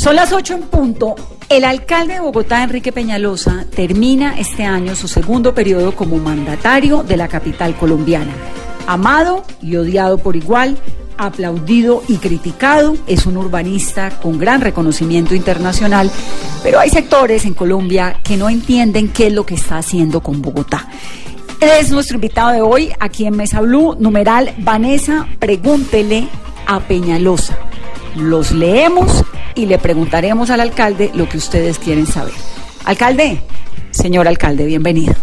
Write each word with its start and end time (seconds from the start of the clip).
Son 0.00 0.16
las 0.16 0.32
8 0.32 0.54
en 0.54 0.62
punto. 0.62 1.14
El 1.50 1.62
alcalde 1.62 2.14
de 2.14 2.20
Bogotá, 2.20 2.62
Enrique 2.62 2.90
Peñalosa, 2.90 3.66
termina 3.68 4.40
este 4.40 4.64
año 4.64 4.96
su 4.96 5.08
segundo 5.08 5.54
periodo 5.54 5.94
como 5.94 6.16
mandatario 6.16 7.02
de 7.02 7.18
la 7.18 7.28
capital 7.28 7.76
colombiana. 7.76 8.32
Amado 8.86 9.44
y 9.60 9.76
odiado 9.76 10.16
por 10.16 10.36
igual, 10.36 10.78
aplaudido 11.18 12.02
y 12.08 12.16
criticado, 12.16 12.96
es 13.06 13.26
un 13.26 13.36
urbanista 13.36 14.08
con 14.22 14.38
gran 14.38 14.62
reconocimiento 14.62 15.34
internacional, 15.34 16.10
pero 16.62 16.80
hay 16.80 16.88
sectores 16.88 17.44
en 17.44 17.52
Colombia 17.52 18.20
que 18.24 18.38
no 18.38 18.48
entienden 18.48 19.08
qué 19.08 19.26
es 19.26 19.34
lo 19.34 19.44
que 19.44 19.56
está 19.56 19.76
haciendo 19.76 20.22
con 20.22 20.40
Bogotá. 20.40 20.88
Es 21.60 21.90
nuestro 21.90 22.14
invitado 22.14 22.52
de 22.52 22.62
hoy 22.62 22.90
aquí 23.00 23.26
en 23.26 23.36
Mesa 23.36 23.60
Blue, 23.60 23.96
numeral 23.98 24.54
Vanessa, 24.60 25.28
pregúntele 25.38 26.26
a 26.66 26.80
Peñalosa. 26.80 27.58
Los 28.16 28.52
leemos 28.52 29.24
y 29.54 29.66
le 29.66 29.78
preguntaremos 29.78 30.50
al 30.50 30.60
alcalde 30.60 31.10
lo 31.14 31.28
que 31.28 31.38
ustedes 31.38 31.78
quieren 31.78 32.06
saber. 32.06 32.34
Alcalde, 32.84 33.42
señor 33.90 34.26
alcalde, 34.28 34.64
bienvenido. 34.66 35.14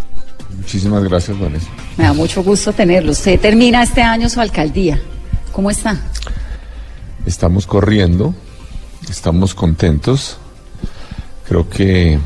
Muchísimas 0.56 1.04
gracias, 1.04 1.38
Vanessa. 1.38 1.68
Me 1.96 2.04
da 2.04 2.12
mucho 2.12 2.42
gusto 2.42 2.72
tenerlo. 2.72 3.12
Usted 3.12 3.40
termina 3.40 3.82
este 3.82 4.02
año 4.02 4.28
su 4.28 4.40
alcaldía. 4.40 5.00
¿Cómo 5.52 5.70
está? 5.70 6.00
Estamos 7.26 7.66
corriendo, 7.66 8.34
estamos 9.08 9.54
contentos. 9.54 10.38
Creo 11.46 11.68
que 11.68 12.18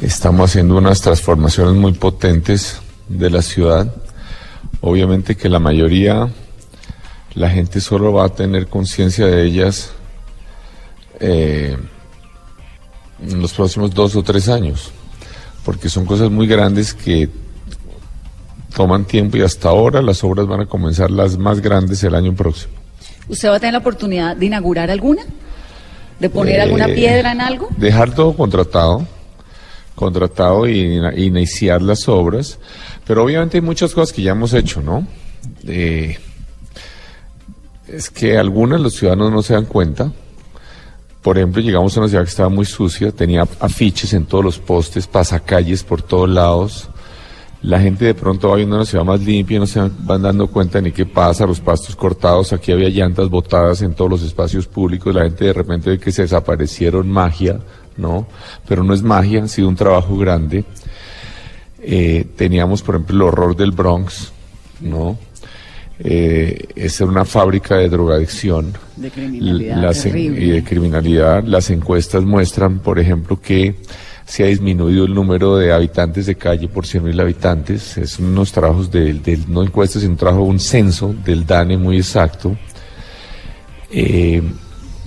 estamos 0.00 0.50
haciendo 0.50 0.76
unas 0.76 1.00
transformaciones 1.00 1.74
muy 1.74 1.92
potentes 1.92 2.80
de 3.08 3.30
la 3.30 3.42
ciudad. 3.42 3.94
Obviamente 4.80 5.36
que 5.36 5.48
la 5.48 5.58
mayoría, 5.58 6.28
la 7.34 7.48
gente 7.50 7.80
solo 7.80 8.12
va 8.12 8.26
a 8.26 8.28
tener 8.28 8.66
conciencia 8.66 9.26
de 9.26 9.44
ellas 9.44 9.90
eh, 11.20 11.76
en 13.26 13.40
los 13.40 13.52
próximos 13.52 13.94
dos 13.94 14.16
o 14.16 14.22
tres 14.22 14.48
años, 14.48 14.90
porque 15.64 15.88
son 15.88 16.04
cosas 16.04 16.30
muy 16.30 16.46
grandes 16.46 16.92
que 16.92 17.28
toman 18.74 19.04
tiempo 19.04 19.36
y 19.36 19.42
hasta 19.42 19.68
ahora 19.68 20.02
las 20.02 20.24
obras 20.24 20.46
van 20.46 20.60
a 20.62 20.66
comenzar 20.66 21.10
las 21.10 21.36
más 21.38 21.60
grandes 21.60 22.02
el 22.04 22.14
año 22.14 22.34
próximo. 22.34 22.72
¿Usted 23.28 23.48
va 23.50 23.56
a 23.56 23.60
tener 23.60 23.74
la 23.74 23.78
oportunidad 23.78 24.36
de 24.36 24.46
inaugurar 24.46 24.90
alguna? 24.90 25.22
¿De 26.18 26.28
poner 26.30 26.56
Eh, 26.56 26.62
alguna 26.62 26.86
piedra 26.86 27.32
en 27.32 27.40
algo? 27.40 27.68
Dejar 27.76 28.14
todo 28.14 28.34
contratado, 28.34 29.06
contratado 29.94 30.68
y 30.68 31.00
iniciar 31.16 31.82
las 31.82 32.08
obras, 32.08 32.58
pero 33.06 33.22
obviamente 33.24 33.58
hay 33.58 33.62
muchas 33.62 33.92
cosas 33.94 34.12
que 34.12 34.22
ya 34.22 34.32
hemos 34.32 34.52
hecho, 34.54 34.80
¿no? 34.82 35.06
Eh, 35.66 36.18
es 37.92 38.10
que 38.10 38.38
algunas 38.38 38.80
los 38.80 38.94
ciudadanos 38.94 39.30
no 39.30 39.42
se 39.42 39.52
dan 39.52 39.66
cuenta. 39.66 40.10
Por 41.20 41.36
ejemplo, 41.38 41.62
llegamos 41.62 41.96
a 41.96 42.00
una 42.00 42.08
ciudad 42.08 42.24
que 42.24 42.30
estaba 42.30 42.48
muy 42.48 42.64
sucia, 42.64 43.12
tenía 43.12 43.46
afiches 43.60 44.12
en 44.14 44.24
todos 44.24 44.42
los 44.42 44.58
postes, 44.58 45.06
pasacalles 45.06 45.84
por 45.84 46.02
todos 46.02 46.28
lados. 46.28 46.88
La 47.60 47.78
gente 47.78 48.06
de 48.06 48.14
pronto 48.14 48.48
va 48.48 48.56
viendo 48.56 48.74
una 48.74 48.86
ciudad 48.86 49.04
más 49.04 49.20
limpia 49.20 49.58
y 49.58 49.60
no 49.60 49.66
se 49.66 49.78
van 50.00 50.22
dando 50.22 50.48
cuenta 50.48 50.80
ni 50.80 50.90
qué 50.90 51.06
pasa, 51.06 51.46
los 51.46 51.60
pastos 51.60 51.94
cortados, 51.94 52.52
aquí 52.52 52.72
había 52.72 52.88
llantas 52.88 53.28
botadas 53.28 53.82
en 53.82 53.94
todos 53.94 54.10
los 54.10 54.22
espacios 54.22 54.66
públicos, 54.66 55.14
la 55.14 55.22
gente 55.22 55.44
de 55.44 55.52
repente 55.52 55.90
ve 55.90 56.00
que 56.00 56.10
se 56.10 56.22
desaparecieron 56.22 57.08
magia, 57.08 57.60
¿no? 57.96 58.26
Pero 58.66 58.82
no 58.82 58.94
es 58.94 59.02
magia, 59.02 59.44
ha 59.44 59.48
sido 59.48 59.68
un 59.68 59.76
trabajo 59.76 60.16
grande. 60.16 60.64
Eh, 61.80 62.26
teníamos, 62.36 62.82
por 62.82 62.96
ejemplo, 62.96 63.14
el 63.14 63.22
horror 63.22 63.54
del 63.54 63.70
Bronx, 63.70 64.32
¿no? 64.80 65.16
Eh, 66.04 66.66
es 66.74 67.00
una 67.00 67.24
fábrica 67.24 67.76
de 67.76 67.88
drogadicción 67.88 68.72
De 68.96 69.08
criminalidad 69.08 69.76
las 69.82 70.04
en- 70.04 70.10
terrible. 70.12 70.44
y 70.44 70.50
de 70.50 70.64
criminalidad. 70.64 71.44
Las 71.44 71.70
encuestas 71.70 72.24
muestran, 72.24 72.80
por 72.80 72.98
ejemplo, 72.98 73.40
que 73.40 73.76
se 74.26 74.42
ha 74.42 74.46
disminuido 74.48 75.04
el 75.04 75.14
número 75.14 75.56
de 75.56 75.72
habitantes 75.72 76.26
de 76.26 76.34
calle 76.34 76.66
por 76.66 76.86
100.000 76.86 77.20
habitantes. 77.20 77.96
Es 77.98 78.18
unos 78.18 78.50
trabajos 78.50 78.90
del, 78.90 79.22
del- 79.22 79.44
no 79.52 79.62
encuestas, 79.62 80.02
sino 80.02 80.12
un 80.14 80.18
trabajo, 80.18 80.42
un 80.42 80.58
censo 80.58 81.14
del 81.24 81.46
DANE 81.46 81.76
muy 81.76 81.98
exacto. 81.98 82.56
Eh, 83.90 84.42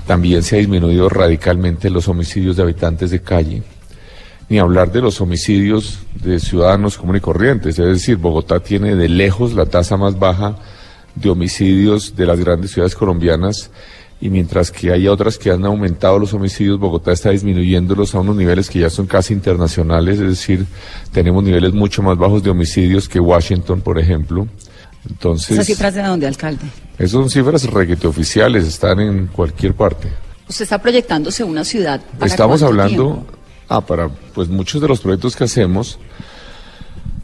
también 0.07 0.43
se 0.43 0.55
ha 0.55 0.59
disminuido 0.59 1.09
radicalmente 1.09 1.89
los 1.89 2.07
homicidios 2.07 2.55
de 2.55 2.63
habitantes 2.63 3.11
de 3.11 3.21
calle. 3.21 3.63
Ni 4.47 4.59
hablar 4.59 4.91
de 4.91 5.01
los 5.01 5.19
homicidios 5.21 5.99
de 6.23 6.39
ciudadanos 6.39 6.97
comunes 6.97 7.19
y 7.21 7.23
corrientes. 7.23 7.79
Es 7.79 7.85
decir, 7.87 8.17
Bogotá 8.17 8.59
tiene 8.59 8.95
de 8.95 9.09
lejos 9.09 9.53
la 9.53 9.65
tasa 9.65 9.97
más 9.97 10.17
baja 10.19 10.55
de 11.15 11.29
homicidios 11.29 12.15
de 12.15 12.25
las 12.25 12.39
grandes 12.39 12.71
ciudades 12.71 12.95
colombianas 12.95 13.71
y 14.21 14.29
mientras 14.29 14.71
que 14.71 14.91
hay 14.91 15.07
otras 15.07 15.37
que 15.37 15.51
han 15.51 15.65
aumentado 15.65 16.17
los 16.17 16.33
homicidios, 16.33 16.79
Bogotá 16.79 17.11
está 17.11 17.31
disminuyéndolos 17.31 18.15
a 18.15 18.19
unos 18.19 18.35
niveles 18.35 18.69
que 18.69 18.79
ya 18.79 18.89
son 18.89 19.07
casi 19.07 19.33
internacionales, 19.33 20.19
es 20.19 20.29
decir, 20.29 20.65
tenemos 21.11 21.43
niveles 21.43 21.73
mucho 21.73 22.01
más 22.01 22.17
bajos 22.17 22.41
de 22.41 22.49
homicidios 22.49 23.09
que 23.09 23.19
Washington, 23.19 23.81
por 23.81 23.99
ejemplo. 23.99 24.47
Entonces, 25.07 25.51
¿Esas 25.51 25.67
cifras 25.67 25.93
de 25.93 26.01
dónde, 26.01 26.27
alcalde? 26.27 26.65
esas 26.97 27.11
son 27.11 27.29
cifras 27.29 27.63
requete 27.69 28.07
oficiales, 28.07 28.65
están 28.65 28.99
en 28.99 29.27
cualquier 29.27 29.73
parte. 29.73 30.09
Usted 30.47 30.63
está 30.63 30.81
proyectándose 30.81 31.43
una 31.43 31.63
ciudad. 31.63 32.01
¿para 32.17 32.25
Estamos 32.25 32.63
hablando, 32.63 33.13
tiempo? 33.13 33.25
ah, 33.67 33.81
para, 33.81 34.09
pues 34.33 34.47
muchos 34.47 34.81
de 34.81 34.87
los 34.87 35.01
proyectos 35.01 35.35
que 35.35 35.43
hacemos 35.43 35.99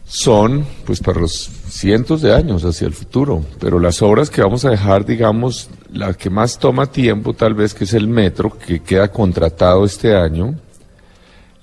son, 0.06 0.66
pues 0.86 1.00
para 1.00 1.22
los 1.22 1.50
cientos 1.72 2.22
de 2.22 2.36
años 2.36 2.66
hacia 2.66 2.86
el 2.86 2.94
futuro, 2.94 3.46
pero 3.60 3.80
las 3.80 4.02
obras 4.02 4.30
que 4.30 4.42
vamos 4.42 4.66
a 4.66 4.72
dejar, 4.72 5.06
digamos, 5.06 5.70
la 5.92 6.14
que 6.14 6.30
más 6.30 6.60
toma 6.60 6.86
tiempo 6.88 7.34
tal 7.34 7.54
vez, 7.54 7.74
que 7.74 7.86
es 7.86 7.94
el 7.94 8.10
metro, 8.10 8.58
que 8.58 8.82
queda 8.82 9.08
contratado 9.10 9.86
este 9.86 10.14
año, 10.14 10.54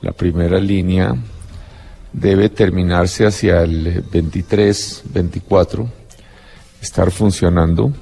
la 0.00 0.12
primera 0.12 0.58
línea 0.58 1.14
debe 2.10 2.48
terminarse 2.48 3.26
hacia 3.26 3.62
el 3.62 4.02
23, 4.10 5.02
24, 5.12 5.88
estar 6.80 7.10
funcionando. 7.10 7.92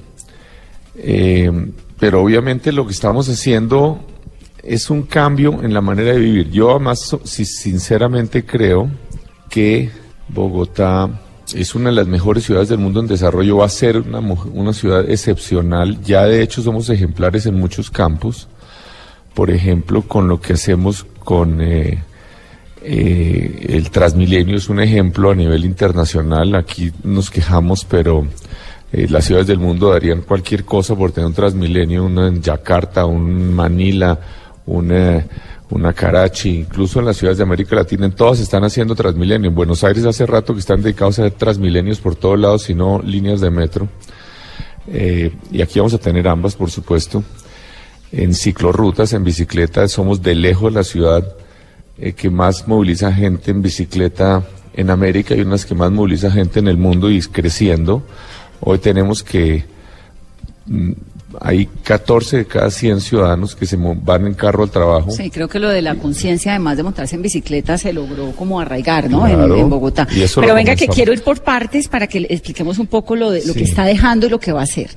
Eh, 0.95 1.51
pero 1.99 2.23
obviamente 2.23 2.71
lo 2.71 2.85
que 2.85 2.93
estamos 2.93 3.27
haciendo 3.27 3.99
es 4.63 4.89
un 4.89 5.03
cambio 5.03 5.61
en 5.61 5.73
la 5.73 5.81
manera 5.81 6.13
de 6.13 6.19
vivir. 6.19 6.51
Yo 6.51 6.71
además, 6.71 7.17
sinceramente 7.25 8.45
creo 8.45 8.89
que 9.49 9.89
Bogotá 10.29 11.26
es 11.53 11.75
una 11.75 11.89
de 11.89 11.95
las 11.95 12.07
mejores 12.07 12.43
ciudades 12.43 12.69
del 12.69 12.79
mundo 12.79 12.99
en 12.99 13.07
desarrollo, 13.07 13.57
va 13.57 13.65
a 13.65 13.69
ser 13.69 13.97
una, 13.97 14.19
una 14.19 14.73
ciudad 14.73 15.09
excepcional. 15.09 16.01
Ya 16.01 16.25
de 16.25 16.41
hecho 16.41 16.61
somos 16.61 16.89
ejemplares 16.89 17.45
en 17.45 17.55
muchos 17.55 17.89
campos. 17.89 18.47
Por 19.33 19.51
ejemplo, 19.51 20.01
con 20.01 20.27
lo 20.27 20.41
que 20.41 20.53
hacemos 20.53 21.05
con 21.23 21.61
eh, 21.61 22.03
eh, 22.81 23.65
el 23.69 23.89
Transmilenio 23.91 24.55
es 24.55 24.69
un 24.69 24.79
ejemplo 24.79 25.31
a 25.31 25.35
nivel 25.35 25.65
internacional. 25.65 26.55
Aquí 26.55 26.91
nos 27.03 27.29
quejamos, 27.29 27.85
pero 27.85 28.25
eh, 28.91 29.07
las 29.09 29.25
ciudades 29.25 29.47
del 29.47 29.59
mundo 29.59 29.91
darían 29.91 30.21
cualquier 30.21 30.63
cosa 30.63 30.95
por 30.95 31.11
tener 31.11 31.27
un 31.27 31.33
Transmilenio, 31.33 32.05
una 32.05 32.27
en 32.27 32.41
Yakarta, 32.41 33.05
un 33.05 33.53
Manila, 33.53 34.19
una, 34.65 35.25
una 35.69 35.93
Karachi, 35.93 36.59
incluso 36.59 36.99
en 36.99 37.05
las 37.05 37.17
ciudades 37.17 37.37
de 37.37 37.43
América 37.43 37.75
Latina, 37.75 38.05
en 38.05 38.13
todas 38.13 38.39
están 38.39 38.63
haciendo 38.63 38.95
Transmilenio. 38.95 39.49
En 39.49 39.55
Buenos 39.55 39.83
Aires 39.83 40.05
hace 40.05 40.25
rato 40.25 40.53
que 40.53 40.59
están 40.59 40.81
dedicados 40.81 41.19
a 41.19 41.23
hacer 41.23 41.37
Transmilenios 41.37 41.99
por 41.99 42.15
todos 42.15 42.39
lados, 42.39 42.63
sino 42.63 43.01
líneas 43.01 43.41
de 43.41 43.49
metro. 43.49 43.87
Eh, 44.87 45.35
y 45.51 45.61
aquí 45.61 45.79
vamos 45.79 45.93
a 45.93 45.97
tener 45.97 46.27
ambas, 46.27 46.55
por 46.55 46.71
supuesto. 46.71 47.23
En 48.11 48.33
ciclorrutas, 48.33 49.11
en 49.11 49.25
bicicleta, 49.25 49.87
somos 49.89 50.21
de 50.21 50.35
lejos 50.35 50.71
la 50.71 50.83
ciudad 50.83 51.35
eh, 51.97 52.13
que 52.13 52.29
más 52.29 52.67
moviliza 52.67 53.11
gente 53.11 53.51
en 53.51 53.61
bicicleta 53.61 54.43
en 54.73 54.89
América 54.89 55.35
y 55.35 55.41
unas 55.41 55.65
que 55.65 55.75
más 55.75 55.91
moviliza 55.91 56.31
gente 56.31 56.59
en 56.59 56.69
el 56.69 56.77
mundo 56.77 57.11
y 57.11 57.19
creciendo. 57.21 58.03
Hoy 58.61 58.77
tenemos 58.77 59.23
que 59.23 59.65
mm, 60.67 60.91
hay 61.41 61.65
14 61.83 62.37
de 62.37 62.45
cada 62.45 62.71
100 62.71 63.01
ciudadanos 63.01 63.55
que 63.55 63.65
se 63.65 63.77
van 63.77 64.25
en 64.27 64.33
carro 64.33 64.63
al 64.63 64.69
trabajo. 64.69 65.11
Sí, 65.11 65.29
creo 65.29 65.47
que 65.47 65.59
lo 65.59 65.69
de 65.69 65.81
la 65.81 65.95
conciencia, 65.95 66.51
además 66.51 66.77
de 66.77 66.83
montarse 66.83 67.15
en 67.15 67.21
bicicleta, 67.21 67.77
se 67.77 67.91
logró 67.91 68.31
como 68.31 68.59
arraigar, 68.59 69.09
¿no? 69.09 69.23
Claro, 69.23 69.57
en, 69.57 69.69
Bogotá. 69.69 70.07
Pero 70.35 70.55
venga, 70.55 70.75
que 70.75 70.87
quiero 70.87 71.11
ir 71.11 71.23
por 71.23 71.41
partes 71.41 71.87
para 71.89 72.07
que 72.07 72.21
le 72.21 72.27
expliquemos 72.29 72.79
un 72.79 72.87
poco 72.87 73.15
lo, 73.15 73.31
de, 73.31 73.45
lo 73.45 73.53
Sí. 73.53 73.59
que 73.59 73.65
está 73.65 73.83
dejando 73.83 74.27
y 74.27 74.29
lo 74.29 74.39
que 74.39 74.51
va 74.51 74.61
a 74.61 74.63
hacer. 74.63 74.89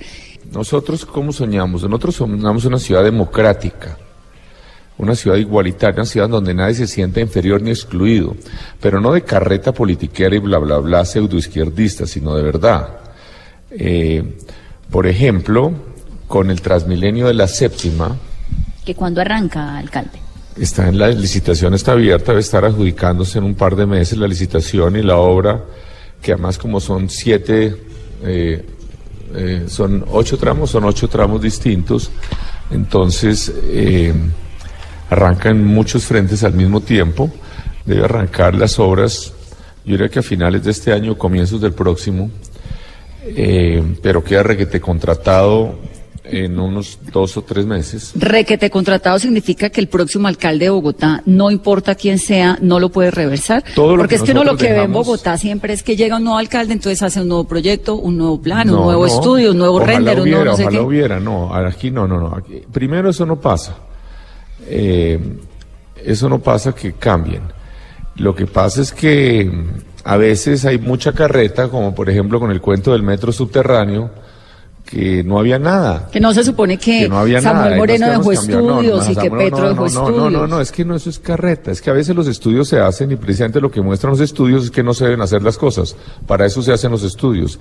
Nosotros, 0.53 1.05
¿cómo 1.05 1.33
soñamos? 1.33 1.83
Nosotros 1.83 2.15
soñamos 2.17 2.65
una 2.65 2.79
ciudad 2.79 3.03
democrática, 3.03 3.99
una 4.99 5.15
ciudad 5.15 5.37
igualitaria, 5.37 5.97
una 5.97 6.05
ciudad 6.05 6.29
donde 6.29 6.55
nadie 6.55 6.75
se 6.75 6.87
sienta 6.87 7.21
inferior 7.21 7.61
ni 7.61 7.71
excluido, 7.71 8.37
pero 8.81 9.01
no 9.01 9.13
de 9.13 9.23
carreta 9.23 9.73
politiquera 9.73 10.35
y 10.37 10.39
bla, 10.39 10.59
bla, 10.59 10.79
bla, 10.79 11.05
pseudoizquierdista, 11.05 12.07
sino 12.07 12.35
de 12.37 12.43
verdad. 12.43 12.89
Eh, 13.71 14.23
por 14.91 15.07
ejemplo, 15.07 15.73
con 16.31 16.49
el 16.49 16.63
Transmilenio 16.63 17.27
de 17.27 17.35
la 17.35 17.49
Séptima, 17.49 18.17
¿Que 18.85 18.95
cuando 18.95 19.21
arranca, 19.21 19.77
alcalde? 19.77 20.21
está 20.57 20.87
en 20.87 20.97
la 20.97 21.09
licitación, 21.09 21.75
está 21.75 21.91
abierta, 21.91 22.31
debe 22.31 22.41
estar 22.41 22.65
adjudicándose 22.65 23.39
en 23.39 23.45
un 23.45 23.57
par 23.57 23.75
de 23.75 23.85
meses 23.85 24.17
la 24.17 24.29
licitación 24.29 24.95
y 24.95 25.03
la 25.03 25.17
obra, 25.17 25.65
que 26.23 26.33
además 26.33 26.57
como 26.57 26.79
son 26.79 27.11
siete, 27.11 27.75
eh, 28.23 28.65
eh, 29.35 29.65
son 29.67 30.05
ocho 30.13 30.39
tramos, 30.39 30.71
son 30.71 30.85
ocho 30.85 31.09
tramos 31.09 31.43
distintos, 31.43 32.13
entonces 32.71 33.53
eh, 33.65 34.15
arrancan 35.11 35.65
muchos 35.65 36.05
frentes 36.05 36.45
al 36.45 36.55
mismo 36.55 36.81
tiempo, 36.81 37.29
debe 37.85 38.05
arrancar 38.05 38.55
las 38.55 38.79
obras, 38.79 39.33
yo 39.85 39.95
diría 39.97 40.09
que 40.09 40.21
a 40.21 40.23
finales 40.23 40.63
de 40.63 40.71
este 40.71 40.93
año, 40.93 41.19
comienzos 41.19 41.61
del 41.61 41.73
próximo, 41.73 42.31
eh, 43.25 43.83
pero 44.01 44.23
queda 44.23 44.45
requete 44.45 44.81
contratado 44.81 45.91
en 46.23 46.59
unos 46.61 46.99
dos 47.13 47.37
o 47.37 47.43
tres 47.43 47.65
meses. 47.67 48.13
Requete 48.15 48.69
contratado 48.71 49.19
significa 49.19 49.71
que 49.71 49.81
el 49.81 49.89
próximo 49.89 50.29
alcalde 50.29 50.67
de 50.67 50.71
Bogotá, 50.71 51.23
no 51.27 51.51
importa 51.51 51.95
quién 51.95 52.19
sea, 52.19 52.59
no 52.61 52.79
lo 52.79 52.91
puede 52.91 53.11
reversar. 53.11 53.65
Todo 53.75 53.97
Porque 53.97 54.11
que 54.11 54.15
es 54.17 54.23
que 54.23 54.33
uno 54.33 54.45
lo 54.45 54.57
que 54.57 54.73
ve 54.73 54.83
en 54.83 54.93
Bogotá 54.93 55.37
siempre 55.39 55.73
es 55.73 55.83
que 55.83 55.97
llega 55.97 56.17
un 56.19 56.25
nuevo 56.25 56.39
alcalde, 56.39 56.75
entonces 56.75 57.03
hace 57.03 57.23
un 57.23 57.29
nuevo 57.29 57.45
proyecto, 57.45 57.97
un 57.97 58.19
nuevo 58.19 58.41
plan, 58.41 58.67
No, 58.67 58.79
un 58.81 58.85
nuevo 58.85 59.07
no. 59.07 59.13
estudio, 59.13 59.51
un 59.53 59.59
nuevo 59.59 59.77
Ojalá 59.77 59.93
render, 59.95 60.21
un 60.21 60.31
nuevo 60.31 60.45
no 60.45 60.57
sé 60.57 60.63
ojalá 60.65 60.79
qué. 60.79 60.85
hubiera, 60.85 61.21
no, 61.21 61.55
aquí 61.55 61.91
no, 61.91 62.07
no, 62.07 62.21
no. 62.21 62.37
aquí- 62.37 62.63
primero 62.71 63.11
eso 63.11 63.25
no 63.27 63.41
pasa. 63.41 63.77
Eh, 64.67 65.19
eso 66.05 66.29
no 66.29 66.39
pasa 66.39 66.75
que 66.75 66.93
cambien. 66.93 67.43
Lo 68.17 68.35
que 68.35 68.47
pasa 68.47 68.83
es 68.83 68.93
que 68.93 69.45
mm, 69.51 69.71
a 70.05 70.17
veces 70.17 70.65
hay 70.65 70.79
mucha 70.79 71.13
carreta, 71.13 71.69
como 71.69 71.95
por 71.95 72.09
ejemplo 72.11 72.39
con 72.39 72.51
el 72.51 72.61
cuento 72.61 72.93
del 72.93 73.03
metro 73.03 73.33
subterráneo, 73.33 74.11
que 74.91 75.23
no 75.23 75.39
había 75.39 75.59
nada. 75.59 76.09
Que 76.11 76.19
no 76.19 76.35
se 76.35 76.43
supone 76.43 76.77
que, 76.77 77.03
que 77.03 77.09
no 77.09 77.19
había 77.19 77.41
Samuel 77.41 77.65
nada. 77.67 77.77
Moreno 77.77 78.07
dejó. 78.09 78.23
No, 78.23 78.25
no, 78.25 78.81
estudios 78.81 79.09
y 79.11 79.15
que 79.17 79.31
Petro 79.31 79.69
dejó 79.69 79.87
estudios. 79.87 80.17
No, 80.17 80.31
no, 80.31 80.47
no, 80.49 80.61
es 80.61 80.73
que 80.73 80.85
no, 80.85 80.97
eso 80.97 81.09
es 81.11 81.19
carreta. 81.21 81.71
Es 81.71 81.81
que 81.81 81.91
a 81.91 81.93
veces 81.93 82.17
los 82.17 82.27
estudios 82.27 82.67
se 82.69 82.81
hacen 82.81 83.13
y 83.13 83.17
precisamente 83.17 83.61
lo 83.61 83.71
que 83.71 83.81
muestran 83.81 84.11
los 84.11 84.21
estudios 84.21 84.65
es 84.65 84.71
que 84.73 84.83
no 84.83 84.93
se 84.93 85.05
deben 85.05 85.21
hacer 85.21 85.43
las 85.43 85.57
cosas. 85.57 85.95
Para 86.27 86.45
eso 86.47 86.61
se 86.61 86.73
hacen 86.73 86.91
los 86.91 87.05
estudios. 87.05 87.61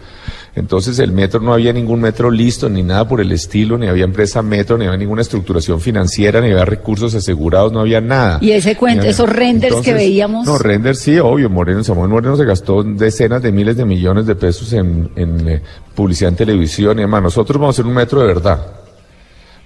Entonces 0.56 0.98
el 1.00 1.12
metro 1.12 1.40
no 1.40 1.54
había 1.54 1.72
ningún 1.72 2.02
metro 2.02 2.32
listo, 2.32 2.68
ni 2.68 2.82
nada 2.82 3.08
por 3.08 3.22
el 3.22 3.32
estilo, 3.32 3.78
ni 3.78 3.88
había 3.88 4.06
empresa 4.06 4.42
metro, 4.42 4.78
ni 4.78 4.86
había 4.86 4.98
ninguna 4.98 5.22
estructuración 5.22 5.80
financiera, 5.82 6.42
ni 6.42 6.48
había 6.52 6.66
recursos 6.66 7.14
asegurados, 7.14 7.72
no 7.72 7.82
había 7.82 8.02
nada. 8.02 8.40
Y 8.42 8.52
ese 8.52 8.76
cuento, 8.76 9.02
había- 9.02 9.12
esos 9.12 9.30
renders 9.30 9.76
que 9.82 9.94
veíamos. 9.94 10.48
No, 10.48 10.58
renders 10.58 11.00
sí, 11.00 11.20
obvio. 11.20 11.50
Moreno, 11.50 11.84
Samuel 11.84 12.10
Moreno 12.10 12.36
se 12.36 12.46
gastó 12.46 12.84
decenas 12.84 13.42
de 13.44 13.52
miles 13.52 13.78
de 13.78 13.86
millones 13.86 14.26
de 14.26 14.36
pesos 14.36 14.74
en, 14.74 15.12
en, 15.16 15.48
eh, 15.48 15.62
publicidad 15.94 16.30
en 16.30 16.36
televisión 16.38 16.98
y 16.98 17.02
demás. 17.02 17.19
Nosotros 17.22 17.60
vamos 17.60 17.76
a 17.76 17.82
hacer 17.82 17.86
un 17.88 17.94
metro 17.96 18.22
de 18.22 18.28
verdad. 18.28 18.66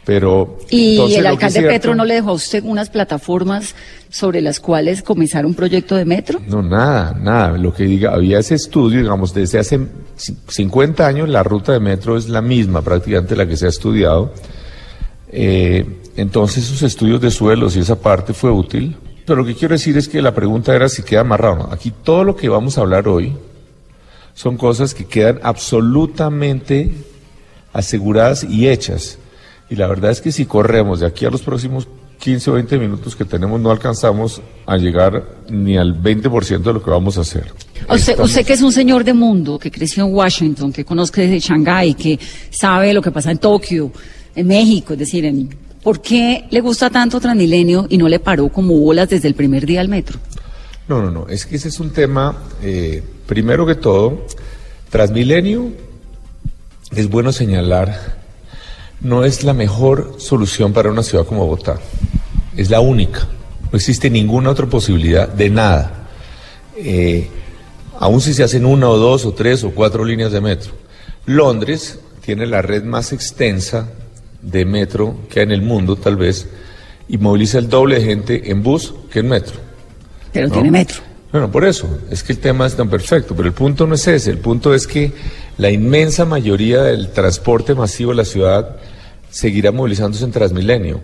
Pero. 0.06 0.58
Y 0.70 0.92
entonces, 0.96 1.18
el 1.20 1.28
alcalde 1.28 1.60
cierto- 1.60 1.70
Petro 1.74 1.96
no 1.96 2.04
le 2.04 2.16
dejó 2.16 2.32
a 2.32 2.34
usted 2.34 2.62
unas 2.66 2.90
plataformas 2.90 3.74
sobre 4.10 4.42
las 4.42 4.60
cuales 4.60 5.02
comenzar 5.02 5.46
un 5.46 5.54
proyecto 5.56 5.96
de 5.96 6.04
metro. 6.04 6.42
No, 6.46 6.62
nada, 6.62 7.16
nada. 7.20 7.58
Lo 7.58 7.74
que 7.74 7.84
diga, 7.86 8.14
había 8.14 8.40
ese 8.40 8.56
estudio, 8.56 9.00
digamos, 9.00 9.34
desde 9.34 9.60
hace 9.60 9.80
c- 10.18 10.34
50 10.50 11.08
años 11.08 11.30
la 11.30 11.42
ruta 11.42 11.72
de 11.72 11.80
metro 11.80 12.18
es 12.18 12.28
la 12.28 12.42
misma, 12.42 12.82
prácticamente 12.82 13.36
la 13.36 13.48
que 13.48 13.56
se 13.56 13.66
ha 13.66 13.70
estudiado. 13.70 14.34
Eh, 15.32 15.86
entonces, 16.18 16.66
esos 16.66 16.84
estudios 16.84 17.22
de 17.22 17.32
suelos 17.32 17.76
y 17.76 17.80
esa 17.80 17.96
parte 18.00 18.34
fue 18.34 18.52
útil. 18.52 18.98
Pero 19.26 19.38
lo 19.42 19.46
que 19.46 19.56
quiero 19.56 19.74
decir 19.74 19.98
es 19.98 20.10
que 20.10 20.22
la 20.22 20.36
pregunta 20.36 20.76
era 20.76 20.90
si 20.90 21.02
queda 21.04 21.22
amarrado. 21.22 21.54
o 21.54 21.58
no. 21.68 21.70
Aquí 21.74 21.92
todo 22.04 22.26
lo 22.26 22.36
que 22.36 22.50
vamos 22.50 22.78
a 22.78 22.82
hablar 22.82 23.08
hoy 23.08 23.34
son 24.34 24.58
cosas 24.58 24.94
que 24.94 25.06
quedan 25.06 25.40
absolutamente 25.44 26.92
aseguradas 27.74 28.44
y 28.44 28.68
hechas. 28.70 29.18
Y 29.70 29.76
la 29.76 29.88
verdad 29.88 30.12
es 30.12 30.22
que 30.22 30.32
si 30.32 30.46
corremos 30.46 31.00
de 31.00 31.08
aquí 31.08 31.26
a 31.26 31.30
los 31.30 31.42
próximos 31.42 31.88
15 32.20 32.52
o 32.52 32.54
20 32.54 32.78
minutos 32.80 33.16
que 33.16 33.26
tenemos, 33.26 33.60
no 33.60 33.70
alcanzamos 33.72 34.42
a 34.66 34.78
llegar 34.78 35.24
ni 35.50 35.78
al 35.78 35.94
20% 36.02 36.62
de 36.62 36.74
lo 36.74 36.82
que 36.84 36.90
vamos 36.90 37.18
a 37.18 37.22
hacer. 37.22 37.52
Usted, 37.90 37.96
Estamos- 38.12 38.30
usted 38.30 38.46
que 38.46 38.54
es 38.54 38.62
un 38.62 38.72
señor 38.72 39.04
de 39.04 39.14
mundo, 39.14 39.60
que 39.60 39.70
creció 39.72 40.06
en 40.06 40.14
Washington, 40.14 40.72
que 40.72 40.86
conoce 40.86 41.28
de 41.28 41.40
Shanghái, 41.40 41.96
que 41.96 42.18
sabe 42.50 42.94
lo 42.94 43.02
que 43.02 43.12
pasa 43.12 43.32
en 43.32 43.40
Tokio, 43.40 43.92
en 44.36 44.48
México, 44.48 44.94
es 44.94 45.00
decir, 45.00 45.26
en, 45.26 45.50
¿por 45.84 46.02
qué 46.02 46.46
le 46.50 46.62
gusta 46.62 46.90
tanto 46.90 47.20
Transmilenio 47.20 47.88
y 47.90 47.98
no 47.98 48.08
le 48.08 48.20
paró 48.20 48.48
como 48.50 48.74
bolas 48.78 49.10
desde 49.10 49.28
el 49.28 49.34
primer 49.34 49.66
día 49.66 49.82
al 49.82 49.90
metro? 49.90 50.18
No, 50.88 51.02
no, 51.02 51.12
no. 51.12 51.28
Es 51.28 51.46
que 51.46 51.58
ese 51.58 51.68
es 51.70 51.80
un 51.82 51.90
tema, 51.92 52.38
eh, 52.62 53.04
primero 53.26 53.66
que 53.66 53.76
todo, 53.76 54.26
Transmilenio, 54.90 55.72
es 56.96 57.10
bueno 57.10 57.32
señalar, 57.32 58.18
no 59.02 59.24
es 59.24 59.44
la 59.44 59.54
mejor 59.54 60.16
solución 60.18 60.74
para 60.74 60.92
una 60.92 61.04
ciudad 61.04 61.26
como 61.26 61.46
Bogotá. 61.46 61.80
Es 62.56 62.70
la 62.70 62.80
única. 62.80 63.28
No 63.72 63.78
existe 63.78 64.10
ninguna 64.10 64.52
otra 64.52 64.68
posibilidad 64.68 65.28
de 65.28 65.50
nada. 65.50 66.08
Eh, 66.78 67.28
aun 68.00 68.22
si 68.22 68.34
se 68.34 68.44
hacen 68.44 68.66
una 68.66 68.90
o 68.90 68.98
dos 68.98 69.26
o 69.26 69.34
tres 69.34 69.64
o 69.64 69.72
cuatro 69.72 70.06
líneas 70.06 70.32
de 70.32 70.42
metro. 70.42 70.72
Londres 71.26 72.00
tiene 72.24 72.46
la 72.46 72.62
red 72.62 72.84
más 72.84 73.12
extensa 73.14 73.90
de 74.42 74.66
metro 74.66 75.18
que 75.30 75.40
hay 75.40 75.46
en 75.46 75.52
el 75.52 75.62
mundo, 75.62 75.96
tal 75.96 76.16
vez, 76.16 76.48
y 77.08 77.18
moviliza 77.18 77.58
el 77.58 77.70
doble 77.70 78.00
de 78.00 78.06
gente 78.06 78.52
en 78.52 78.64
bus 78.64 78.94
que 79.12 79.20
en 79.20 79.30
metro. 79.30 79.56
Pero 80.32 80.48
¿no? 80.48 80.54
tiene 80.54 80.72
metro. 80.72 81.02
Bueno, 81.34 81.50
por 81.50 81.66
eso, 81.66 81.90
es 82.12 82.22
que 82.22 82.34
el 82.34 82.38
tema 82.38 82.68
es 82.68 82.76
tan 82.76 82.92
perfecto, 82.92 83.36
pero 83.36 83.48
el 83.48 83.56
punto 83.56 83.88
no 83.88 83.96
es 83.96 84.08
ese, 84.08 84.30
el 84.30 84.38
punto 84.38 84.72
es 84.72 84.86
que 84.86 85.12
la 85.58 85.72
inmensa 85.72 86.26
mayoría 86.26 86.84
del 86.84 87.10
transporte 87.10 87.74
masivo 87.74 88.12
de 88.12 88.18
la 88.18 88.24
ciudad 88.24 88.76
seguirá 89.32 89.72
movilizándose 89.72 90.26
en 90.26 90.32
Transmilenio. 90.32 91.02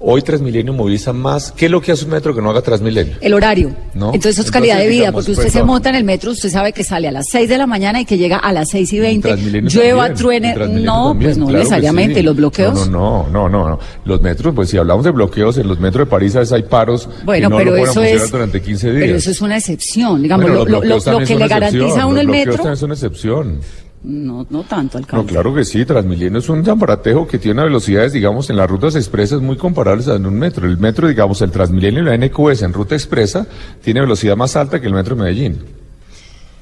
Hoy 0.00 0.22
Transmilenio 0.22 0.72
moviliza 0.72 1.12
más. 1.12 1.50
¿Qué 1.50 1.64
es 1.66 1.72
lo 1.72 1.80
que 1.80 1.90
hace 1.90 2.04
un 2.04 2.12
metro 2.12 2.32
que 2.32 2.40
no 2.40 2.50
haga 2.50 2.62
Transmilenio? 2.62 3.16
El 3.20 3.34
horario. 3.34 3.74
No. 3.94 4.14
Entonces 4.14 4.38
eso 4.38 4.42
es 4.42 4.46
Entonces, 4.46 4.50
calidad 4.52 4.78
de 4.78 4.86
vida, 4.88 5.10
porque 5.10 5.32
usted 5.32 5.42
pues, 5.42 5.52
se 5.52 5.58
no. 5.58 5.66
monta 5.66 5.88
en 5.88 5.96
el 5.96 6.04
metro, 6.04 6.30
usted 6.30 6.50
sabe 6.50 6.72
que 6.72 6.84
sale 6.84 7.08
a 7.08 7.12
las 7.12 7.26
6 7.30 7.48
de 7.48 7.58
la 7.58 7.66
mañana 7.66 8.00
y 8.00 8.04
que 8.04 8.16
llega 8.16 8.36
a 8.36 8.52
las 8.52 8.68
6 8.70 8.92
y 8.92 9.00
20. 9.00 9.28
Transmilenio 9.28 9.68
Llueva, 9.70 10.14
truene. 10.14 10.54
No, 10.54 11.08
también, 11.08 11.18
pues 11.30 11.38
no 11.38 11.46
claro 11.46 11.58
necesariamente. 11.64 12.14
sí. 12.14 12.20
¿Y 12.20 12.22
los 12.22 12.36
bloqueos? 12.36 12.88
No, 12.88 13.26
no, 13.28 13.28
no, 13.28 13.48
no, 13.48 13.68
no. 13.70 13.78
Los 14.04 14.20
metros, 14.20 14.54
pues 14.54 14.70
si 14.70 14.78
hablamos 14.78 15.04
de 15.04 15.10
bloqueos, 15.10 15.58
en 15.58 15.66
los 15.66 15.80
metros 15.80 16.06
de 16.06 16.10
París 16.10 16.36
a 16.36 16.40
veces 16.40 16.52
hay 16.52 16.62
paros 16.62 17.08
Bueno, 17.24 17.48
que 17.48 17.52
no 17.52 17.58
pero 17.58 17.70
lo 17.72 17.76
eso 17.90 18.02
es. 18.04 18.30
durante 18.30 18.62
15 18.62 18.90
días. 18.92 19.02
Pero 19.04 19.16
eso 19.16 19.30
es 19.32 19.40
una 19.40 19.56
excepción. 19.56 20.22
Digamos, 20.22 20.48
Bueno, 20.48 20.64
lo, 20.64 20.80
los 20.84 21.04
que 21.26 21.34
le 21.34 21.48
garantiza 21.48 22.02
a 22.02 22.06
uno 22.06 22.20
el 22.20 22.26
los 22.28 22.36
bloqueos 22.36 22.46
metro. 22.46 22.54
también 22.62 22.76
son 22.76 22.86
una 22.86 22.94
excepción. 22.94 23.60
No, 24.02 24.46
no 24.48 24.62
tanto, 24.62 24.96
No, 24.98 25.04
alcalde. 25.04 25.26
claro 25.26 25.52
que 25.54 25.64
sí, 25.64 25.84
Transmilenio 25.84 26.38
es 26.38 26.48
un 26.48 26.68
aparatejo 26.68 27.26
que 27.26 27.38
tiene 27.38 27.62
velocidades, 27.64 28.12
digamos, 28.12 28.48
en 28.48 28.56
las 28.56 28.70
rutas 28.70 28.94
expresas 28.94 29.40
muy 29.40 29.56
comparables 29.56 30.06
a 30.08 30.14
un 30.16 30.38
metro. 30.38 30.66
El 30.66 30.78
metro, 30.78 31.08
digamos, 31.08 31.42
el 31.42 31.50
Transmilenio 31.50 32.02
y 32.02 32.04
la 32.04 32.14
NQS 32.16 32.62
en 32.62 32.72
ruta 32.72 32.94
expresa 32.94 33.46
tiene 33.82 34.00
velocidad 34.00 34.36
más 34.36 34.54
alta 34.54 34.80
que 34.80 34.86
el 34.86 34.94
metro 34.94 35.16
de 35.16 35.22
Medellín. 35.22 35.58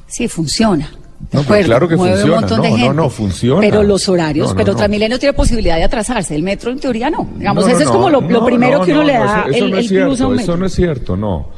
Sí, 0.06 0.28
funciona. 0.28 0.90
No, 1.32 1.42
pues 1.44 1.64
claro 1.64 1.88
que 1.88 1.96
mueve 1.96 2.14
un 2.14 2.20
funciona. 2.20 2.40
montón 2.40 2.62
de 2.62 2.68
No, 2.70 2.76
no, 2.76 2.82
gente. 2.84 2.96
no, 2.96 3.10
funciona. 3.10 3.60
Pero 3.60 3.82
los 3.82 4.08
horarios, 4.08 4.48
No, 4.48 4.52
no, 4.54 4.58
pero 4.58 4.72
no. 4.72 4.76
Transmilenio 4.78 5.18
tiene 5.18 5.32
posibilidad 5.32 5.76
de 5.76 5.84
atrasarse. 5.84 6.34
El 6.34 6.42
metro 6.42 6.70
en 6.70 6.78
teoría 6.78 7.08
no. 7.10 7.28
Digamos, 7.38 7.64
No, 7.64 7.68
no, 7.70 7.74
ese 7.74 7.82
es 7.84 7.88
no, 7.88 7.92
como 7.94 8.10
lo, 8.10 8.20
lo 8.20 8.28
no, 8.40 8.44
primero 8.46 8.78
no, 8.78 8.84
que 8.84 8.92
uno 8.92 9.00
no, 9.00 9.06
le 9.06 9.14
no, 9.18 9.24
da 9.24 9.40
eso- 9.40 9.48
eso 9.56 9.64
el, 9.64 9.70
no 9.70 9.76
el 9.78 9.84
es 9.84 9.90
plus 9.90 10.20
a 10.20 10.26
un 10.26 10.34
Eso 10.34 10.40
metro. 10.42 10.56
no 10.58 10.66
es 10.66 10.74
cierto, 10.74 11.16
no. 11.16 11.48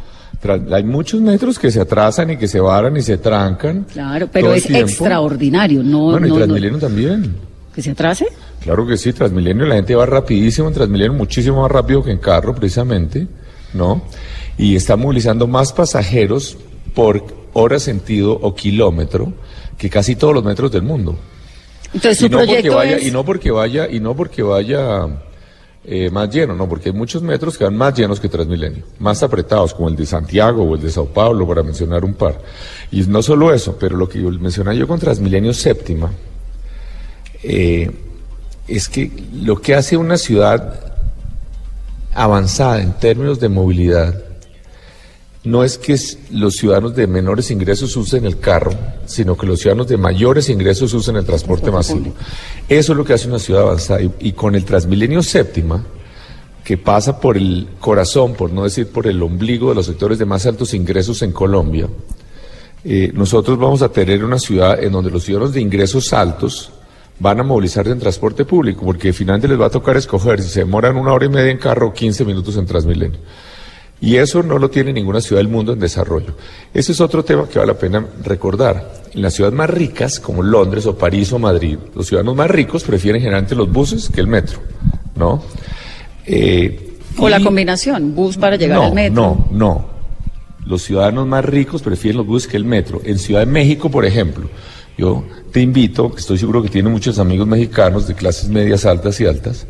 Hay 0.72 0.84
muchos 0.84 1.20
metros 1.20 1.58
que 1.58 1.70
se 1.70 1.80
atrasan 1.80 2.30
y 2.30 2.36
que 2.36 2.46
se 2.46 2.60
varan 2.60 2.96
y 2.96 3.02
se 3.02 3.18
trancan. 3.18 3.84
Claro, 3.92 4.28
pero 4.32 4.52
es 4.54 4.70
extraordinario, 4.70 5.82
no, 5.82 6.10
Bueno, 6.12 6.26
y 6.26 6.30
no, 6.30 6.36
no- 6.36 6.44
Transmilenio 6.44 6.78
también. 6.78 7.36
que 7.74 7.82
se 7.82 7.90
atrase. 7.90 8.26
Claro 8.62 8.86
que 8.86 8.96
sí, 8.96 9.12
Transmilenio, 9.12 9.66
la 9.66 9.76
gente 9.76 9.94
va 9.94 10.06
rapidísimo 10.06 10.68
en 10.68 10.74
Transmilenio, 10.74 11.12
muchísimo 11.16 11.62
más 11.62 11.70
rápido 11.70 12.02
que 12.04 12.10
en 12.12 12.18
carro, 12.18 12.54
precisamente, 12.54 13.26
¿no? 13.74 14.02
Y 14.56 14.74
está 14.76 14.96
movilizando 14.96 15.46
más 15.46 15.72
pasajeros 15.72 16.56
por 16.94 17.22
hora 17.52 17.78
sentido 17.78 18.32
o 18.32 18.54
kilómetro 18.54 19.32
que 19.76 19.88
casi 19.90 20.16
todos 20.16 20.34
los 20.34 20.44
metros 20.44 20.70
del 20.72 20.82
mundo. 20.82 21.16
Entonces 21.94 22.18
su 22.18 22.26
y 22.26 22.28
no 22.28 22.38
porque 22.44 22.68
vaya, 22.70 22.96
es 22.96 23.06
y 23.06 23.10
no 23.10 23.24
porque 23.24 23.50
vaya, 23.50 23.88
y 23.88 24.00
no 24.00 24.14
porque 24.14 24.42
vaya 24.42 25.06
eh, 25.90 26.10
más 26.10 26.28
lleno, 26.28 26.54
no, 26.54 26.68
porque 26.68 26.90
hay 26.90 26.94
muchos 26.94 27.22
metros 27.22 27.56
que 27.56 27.64
van 27.64 27.74
más 27.74 27.94
llenos 27.94 28.20
que 28.20 28.28
Transmilenio, 28.28 28.84
más 28.98 29.22
apretados, 29.22 29.72
como 29.72 29.88
el 29.88 29.96
de 29.96 30.04
Santiago 30.04 30.62
o 30.62 30.74
el 30.74 30.82
de 30.82 30.90
Sao 30.90 31.06
Paulo, 31.06 31.48
para 31.48 31.62
mencionar 31.62 32.04
un 32.04 32.12
par. 32.12 32.38
Y 32.90 33.00
no 33.04 33.22
solo 33.22 33.54
eso, 33.54 33.74
pero 33.80 33.96
lo 33.96 34.06
que 34.06 34.20
yo 34.20 34.30
mencioné 34.30 34.76
yo 34.76 34.86
con 34.86 35.00
Transmilenio 35.00 35.54
séptima, 35.54 36.10
eh, 37.42 37.90
es 38.66 38.86
que 38.90 39.10
lo 39.32 39.62
que 39.62 39.74
hace 39.74 39.96
una 39.96 40.18
ciudad 40.18 40.78
avanzada 42.12 42.82
en 42.82 42.92
términos 42.92 43.40
de 43.40 43.48
movilidad 43.48 44.27
no 45.44 45.64
es 45.64 45.78
que 45.78 45.96
los 46.30 46.56
ciudadanos 46.56 46.94
de 46.94 47.06
menores 47.06 47.50
ingresos 47.50 47.96
usen 47.96 48.24
el 48.24 48.38
carro, 48.38 48.72
sino 49.06 49.36
que 49.36 49.46
los 49.46 49.60
ciudadanos 49.60 49.88
de 49.88 49.96
mayores 49.96 50.48
ingresos 50.48 50.92
usen 50.94 51.16
el 51.16 51.24
transporte 51.24 51.70
masivo. 51.70 52.12
Eso 52.68 52.92
es 52.92 52.96
lo 52.96 53.04
que 53.04 53.14
hace 53.14 53.28
una 53.28 53.38
ciudad 53.38 53.62
avanzada. 53.62 54.02
Y, 54.02 54.12
y 54.20 54.32
con 54.32 54.54
el 54.54 54.64
Transmilenio 54.64 55.22
Séptima, 55.22 55.84
que 56.64 56.76
pasa 56.76 57.18
por 57.18 57.36
el 57.36 57.68
corazón, 57.80 58.34
por 58.34 58.52
no 58.52 58.64
decir 58.64 58.88
por 58.88 59.06
el 59.06 59.22
ombligo 59.22 59.70
de 59.70 59.76
los 59.76 59.86
sectores 59.86 60.18
de 60.18 60.26
más 60.26 60.44
altos 60.44 60.74
ingresos 60.74 61.22
en 61.22 61.32
Colombia, 61.32 61.88
eh, 62.84 63.10
nosotros 63.14 63.58
vamos 63.58 63.82
a 63.82 63.88
tener 63.88 64.24
una 64.24 64.38
ciudad 64.38 64.82
en 64.82 64.92
donde 64.92 65.10
los 65.10 65.24
ciudadanos 65.24 65.54
de 65.54 65.60
ingresos 65.60 66.12
altos 66.12 66.70
van 67.18 67.40
a 67.40 67.42
movilizarse 67.42 67.90
en 67.90 67.98
transporte 67.98 68.44
público, 68.44 68.84
porque 68.84 69.12
finalmente 69.12 69.48
les 69.48 69.60
va 69.60 69.66
a 69.66 69.70
tocar 69.70 69.96
escoger 69.96 70.40
si 70.42 70.48
se 70.48 70.60
demoran 70.60 70.96
una 70.96 71.12
hora 71.12 71.26
y 71.26 71.28
media 71.28 71.50
en 71.50 71.58
carro 71.58 71.88
o 71.88 71.92
15 71.92 72.24
minutos 72.24 72.56
en 72.56 72.66
Transmilenio. 72.66 73.18
Y 74.00 74.16
eso 74.16 74.42
no 74.42 74.58
lo 74.58 74.70
tiene 74.70 74.92
ninguna 74.92 75.20
ciudad 75.20 75.40
del 75.40 75.48
mundo 75.48 75.72
en 75.72 75.80
desarrollo. 75.80 76.34
Ese 76.72 76.92
es 76.92 77.00
otro 77.00 77.24
tema 77.24 77.48
que 77.48 77.58
vale 77.58 77.72
la 77.72 77.78
pena 77.78 78.06
recordar. 78.22 78.92
En 79.12 79.22
las 79.22 79.34
ciudades 79.34 79.56
más 79.56 79.68
ricas, 79.68 80.20
como 80.20 80.42
Londres 80.42 80.86
o 80.86 80.96
París 80.96 81.32
o 81.32 81.38
Madrid, 81.38 81.78
los 81.94 82.06
ciudadanos 82.06 82.36
más 82.36 82.50
ricos 82.50 82.84
prefieren 82.84 83.20
generalmente 83.20 83.56
los 83.56 83.70
buses 83.70 84.08
que 84.08 84.20
el 84.20 84.28
metro, 84.28 84.60
¿no? 85.16 85.42
Eh, 86.26 86.98
O 87.18 87.28
la 87.28 87.40
combinación, 87.40 88.14
bus 88.14 88.36
para 88.36 88.54
llegar 88.54 88.78
no, 88.78 88.84
al 88.84 88.94
metro. 88.94 89.14
No, 89.14 89.48
no. 89.50 89.98
Los 90.64 90.82
ciudadanos 90.82 91.26
más 91.26 91.44
ricos 91.44 91.82
prefieren 91.82 92.18
los 92.18 92.26
buses 92.26 92.48
que 92.48 92.56
el 92.56 92.64
metro. 92.64 93.00
En 93.04 93.18
Ciudad 93.18 93.40
de 93.40 93.46
México, 93.46 93.90
por 93.90 94.04
ejemplo, 94.04 94.48
yo 94.96 95.24
te 95.50 95.60
invito, 95.60 96.12
que 96.12 96.20
estoy 96.20 96.38
seguro 96.38 96.62
que 96.62 96.68
tiene 96.68 96.88
muchos 96.88 97.18
amigos 97.18 97.48
mexicanos 97.48 98.06
de 98.06 98.14
clases 98.14 98.48
medias 98.48 98.84
altas 98.84 99.20
y 99.20 99.26
altas, 99.26 99.66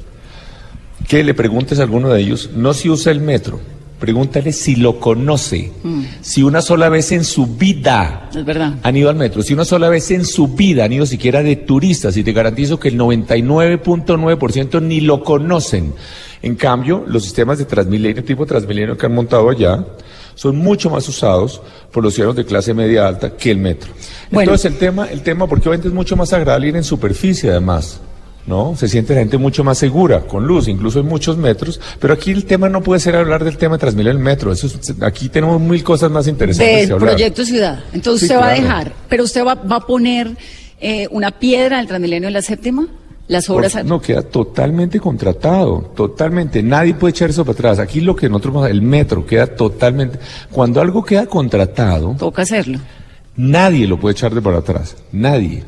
que 1.07 1.25
le 1.25 1.33
preguntes 1.33 1.79
a 1.79 1.85
alguno 1.85 2.11
de 2.11 2.21
ellos, 2.21 2.51
no 2.55 2.75
si 2.75 2.91
usa 2.91 3.13
el 3.13 3.21
metro, 3.21 3.61
pregúntale 3.99 4.53
si 4.53 4.77
lo 4.77 5.01
conoce, 5.01 5.73
si 6.21 6.43
una 6.43 6.63
sola 6.63 6.89
vez 6.89 7.13
en 7.13 7.25
su 7.25 7.47
vida 7.47 8.29
Es 8.35 8.45
verdad. 8.45 8.75
han 8.83 8.97
ido 8.97 9.11
al 9.11 9.17
metro, 9.17 9.43
si 9.43 9.55
una 9.55 9.65
sola 9.65 9.89
vez 9.89 10.11
en 10.11 10.25
su 10.25 10.49
vida 10.49 10.85
han 10.85 10.93
ido 10.93 11.07
siquiera 11.07 11.43
de 11.43 11.57
turistas, 11.57 12.17
y 12.17 12.25
te 12.25 12.33
garantizo 12.33 12.79
que 12.79 12.89
el 12.89 12.99
99.9% 12.99 14.83
ni 14.83 15.01
lo 15.01 15.23
conocen. 15.23 15.93
En 16.43 16.55
cambio, 16.55 17.05
los 17.07 17.25
sistemas 17.25 17.59
de 17.59 17.65
Transmilenio, 17.65 18.23
tipo 18.23 18.47
Transmilenio 18.47 18.97
que 18.97 19.07
han 19.07 19.15
montado 19.15 19.51
allá, 19.51 19.85
son 20.35 20.57
mucho 20.57 20.89
más 20.89 21.09
usados 21.09 21.61
por 21.91 22.05
los 22.05 22.15
ciudadanos 22.15 22.37
de 22.37 22.45
clase 22.45 22.73
media 22.73 23.09
alta 23.09 23.37
que 23.37 23.51
el 23.51 23.59
metro. 23.59 23.91
Bueno. 24.31 24.43
Entonces 24.53 24.71
el 24.71 24.79
tema, 24.79 25.07
el 25.11 25.23
tema, 25.23 25.49
porque 25.49 25.69
obviamente 25.69 25.89
es 25.89 25.95
mucho 25.95 26.15
más 26.17 26.33
agradable 26.33 26.69
ir 26.69 26.77
en 26.77 26.85
superficie 26.85 27.51
además. 27.51 28.01
¿No? 28.49 28.75
Se 28.77 28.89
siente 28.89 29.13
la 29.15 29.21
gente 29.21 29.37
mucho 29.37 29.63
más 29.63 29.77
segura, 29.77 30.23
con 30.23 30.47
luz, 30.47 30.69
incluso 30.69 31.01
en 31.01 31.07
muchos 31.07 31.37
metros, 31.37 31.79
pero 32.01 32.15
aquí 32.15 32.31
el 32.31 32.47
tema 32.47 32.69
no 32.71 32.83
puede 32.83 32.99
ser 32.99 33.15
hablar 33.15 33.45
del 33.45 33.59
tema 33.59 33.75
de 33.77 33.81
Transmilenio 33.81 34.13
en 34.13 34.17
el 34.19 34.25
metro. 34.25 34.51
Eso 34.53 34.67
es- 34.67 34.95
aquí 35.03 35.29
tenemos 35.29 35.61
mil 35.61 35.85
cosas 35.85 36.11
más 36.11 36.27
interesantes 36.27 36.89
Del 36.89 36.97
proyecto 36.99 37.45
Ciudad. 37.45 37.81
Entonces 37.93 38.27
Sí, 38.29 38.35
usted 38.35 38.41
va 38.45 38.51
a 38.53 38.55
dejar, 38.55 38.93
pero 39.09 39.25
usted 39.25 39.45
va, 39.45 39.55
va 39.55 39.77
a 39.77 39.87
poner 39.87 40.35
eh, 40.81 41.09
una 41.11 41.31
piedra 41.33 41.79
el 41.81 41.87
Transmilenio 41.89 42.29
en 42.29 42.33
la 42.33 42.41
séptima, 42.41 42.87
las 43.27 43.47
Por- 43.47 43.57
obras. 43.59 43.85
no, 43.85 44.01
queda 44.01 44.23
totalmente 44.23 44.99
contratado, 44.99 45.93
totalmente. 45.95 46.63
Nadie 46.63 46.95
puede 46.95 47.11
echar 47.11 47.29
eso 47.29 47.45
para 47.45 47.53
atrás. 47.55 47.79
Aquí 47.81 48.01
lo 48.01 48.17
que 48.17 48.29
nosotros 48.31 48.55
vamos 48.55 48.69
a- 48.69 48.71
el 48.71 48.81
metro 48.81 49.27
queda 49.27 49.47
totalmente. 49.49 50.19
Cuando 50.51 50.81
algo 50.81 51.05
queda 51.05 51.27
contratado, 51.27 52.17
Toca 52.19 52.43
hacerlo. 52.43 52.79
nadie 53.37 53.87
lo 53.87 54.01
puede 54.01 54.13
echar 54.13 54.35
de 54.35 54.41
para 54.41 54.59
atrás. 54.59 54.97
Nadie. 55.13 55.65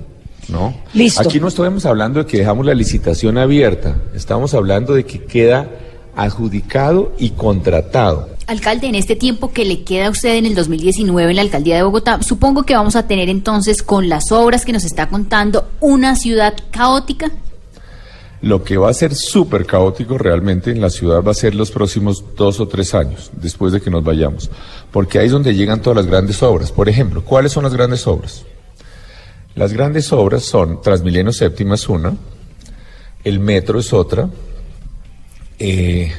¿No? 0.49 0.75
Listo. 0.95 1.23
Aquí 1.23 1.39
no 1.41 1.49
estamos 1.49 1.87
hablando 1.87 2.21
de 2.21 2.27
que 2.27 2.39
dejamos 2.39 2.67
la 2.67 2.75
licitación 2.75 3.39
abierta. 3.39 3.97
Estamos 4.15 4.55
hablando 4.55 4.95
de 4.95 5.05
que 5.05 5.25
queda 5.25 5.69
adjudicado 6.17 7.13
y 7.19 7.31
contratado. 7.31 8.29
Alcalde, 8.47 8.89
en 8.89 8.97
este 8.97 9.15
tiempo 9.15 9.53
que 9.53 9.65
le 9.65 9.85
queda 9.85 10.09
a 10.09 10.11
usted 10.11 10.35
en 10.35 10.45
el 10.45 10.57
2019 10.57 11.31
en 11.31 11.37
la 11.37 11.43
alcaldía 11.43 11.77
de 11.77 11.85
Bogotá, 11.85 12.21
supongo 12.23 12.65
que 12.65 12.75
vamos 12.75 12.97
a 12.97 13.07
tener 13.07 13.29
entonces, 13.29 13.83
con 13.83 14.09
las 14.09 14.33
obras 14.33 14.65
que 14.65 14.73
nos 14.73 14.85
está 14.85 15.09
contando, 15.09 15.69
una 15.79 16.17
ciudad 16.17 16.55
caótica. 16.73 17.31
Lo 18.43 18.65
que 18.65 18.77
va 18.77 18.91
a 18.91 18.95
ser 18.95 19.15
súper 19.15 19.67
caótico 19.67 20.19
realmente 20.19 20.71
en 20.71 20.81
la 20.81 20.91
ciudad 20.91 21.23
va 21.23 21.31
a 21.31 21.35
ser 21.35 21.55
los 21.55 21.71
próximos 21.71 22.25
dos 22.37 22.59
o 22.59 22.67
tres 22.67 22.95
años, 22.95 23.31
después 23.41 23.73
de 23.73 23.81
que 23.81 23.91
nos 23.91 24.03
vayamos. 24.03 24.51
Porque 24.91 25.19
ahí 25.19 25.27
es 25.27 25.33
donde 25.33 25.55
llegan 25.55 25.81
todas 25.81 25.99
las 25.99 26.07
grandes 26.07 26.43
obras. 26.43 26.73
Por 26.73 26.89
ejemplo, 26.89 27.23
¿cuáles 27.23 27.53
son 27.53 27.65
las 27.65 27.75
grandes 27.75 28.07
obras? 28.07 28.45
Las 29.55 29.73
grandes 29.73 30.13
obras 30.13 30.45
son 30.45 30.81
Transmilenio 30.81 31.33
Séptima 31.33 31.75
es 31.75 31.89
una, 31.89 32.17
el 33.25 33.41
metro 33.41 33.81
es 33.81 33.93
otra, 33.93 34.29
eh, 35.59 36.13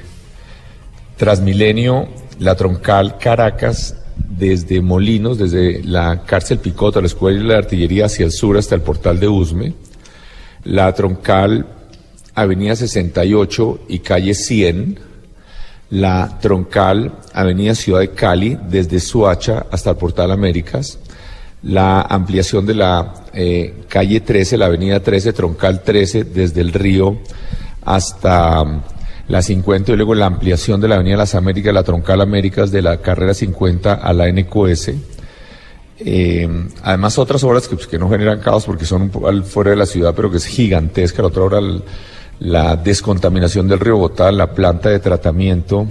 Transmilenio, 1.18 2.08
la 2.40 2.56
troncal 2.56 3.18
Caracas, 3.18 3.96
desde 4.16 4.82
Molinos, 4.82 5.38
desde 5.38 5.84
la 5.84 6.24
cárcel 6.26 6.60
Picota, 6.60 7.00
la 7.00 7.08
escuela 7.08 7.40
de 7.40 7.46
la 7.46 7.58
artillería 7.58 8.06
hacia 8.06 8.26
el 8.26 8.32
sur 8.32 8.58
hasta 8.58 8.76
el 8.76 8.82
portal 8.82 9.20
de 9.20 9.28
Usme, 9.28 9.74
la 10.64 10.94
troncal 10.94 11.66
Avenida 12.36 12.76
68 12.76 13.82
y 13.88 14.00
calle 14.00 14.34
100, 14.34 15.00
la 15.92 16.40
troncal 16.42 17.14
Avenida 17.34 17.76
Ciudad 17.76 18.00
de 18.00 18.12
Cali 18.12 18.58
desde 18.70 19.00
Suacha 19.00 19.66
hasta 19.72 19.92
el 19.92 19.98
Portal 19.98 20.32
Américas, 20.32 21.00
la 21.64 22.02
ampliación 22.02 22.66
de 22.66 22.76
la 22.76 23.14
eh, 23.34 23.84
calle 23.88 24.22
13, 24.22 24.58
la 24.58 24.66
Avenida 24.66 25.00
13, 25.00 25.34
troncal 25.34 25.84
13 25.84 26.24
desde 26.26 26.62
el 26.62 26.74
río 26.74 27.18
hasta 27.84 28.64
mm, 28.64 28.82
la 29.28 29.42
50 29.42 29.92
y 29.92 29.96
luego 29.96 30.16
la 30.16 30.26
ampliación 30.26 30.82
de 30.82 30.88
la 30.88 30.96
Avenida 30.96 31.18
Las 31.18 31.36
Américas, 31.36 31.74
la 31.74 31.84
troncal 31.84 32.22
Américas 32.22 32.72
de 32.72 32.82
la 32.82 32.98
carrera 32.98 33.34
50 33.34 33.94
a 33.94 34.14
la 34.14 34.32
NQS. 34.32 34.92
Eh, 36.04 36.50
además, 36.82 37.20
otras 37.20 37.44
obras 37.44 37.68
que, 37.68 37.76
pues, 37.76 37.88
que 37.88 38.00
no 38.00 38.10
generan 38.10 38.40
caos 38.40 38.66
porque 38.66 38.86
son 38.86 39.04
un 39.04 39.10
poco 39.10 39.32
fuera 39.44 39.70
de 39.70 39.78
la 39.78 39.86
ciudad, 39.86 40.14
pero 40.16 40.32
que 40.32 40.38
es 40.38 40.46
gigantesca. 40.46 41.22
La 41.22 41.28
otra 41.28 41.44
obra, 41.44 41.62
la 42.40 42.76
descontaminación 42.76 43.68
del 43.68 43.80
río 43.80 43.98
Bogotá, 43.98 44.32
la 44.32 44.52
planta 44.52 44.90
de 44.90 45.00
tratamiento 45.00 45.88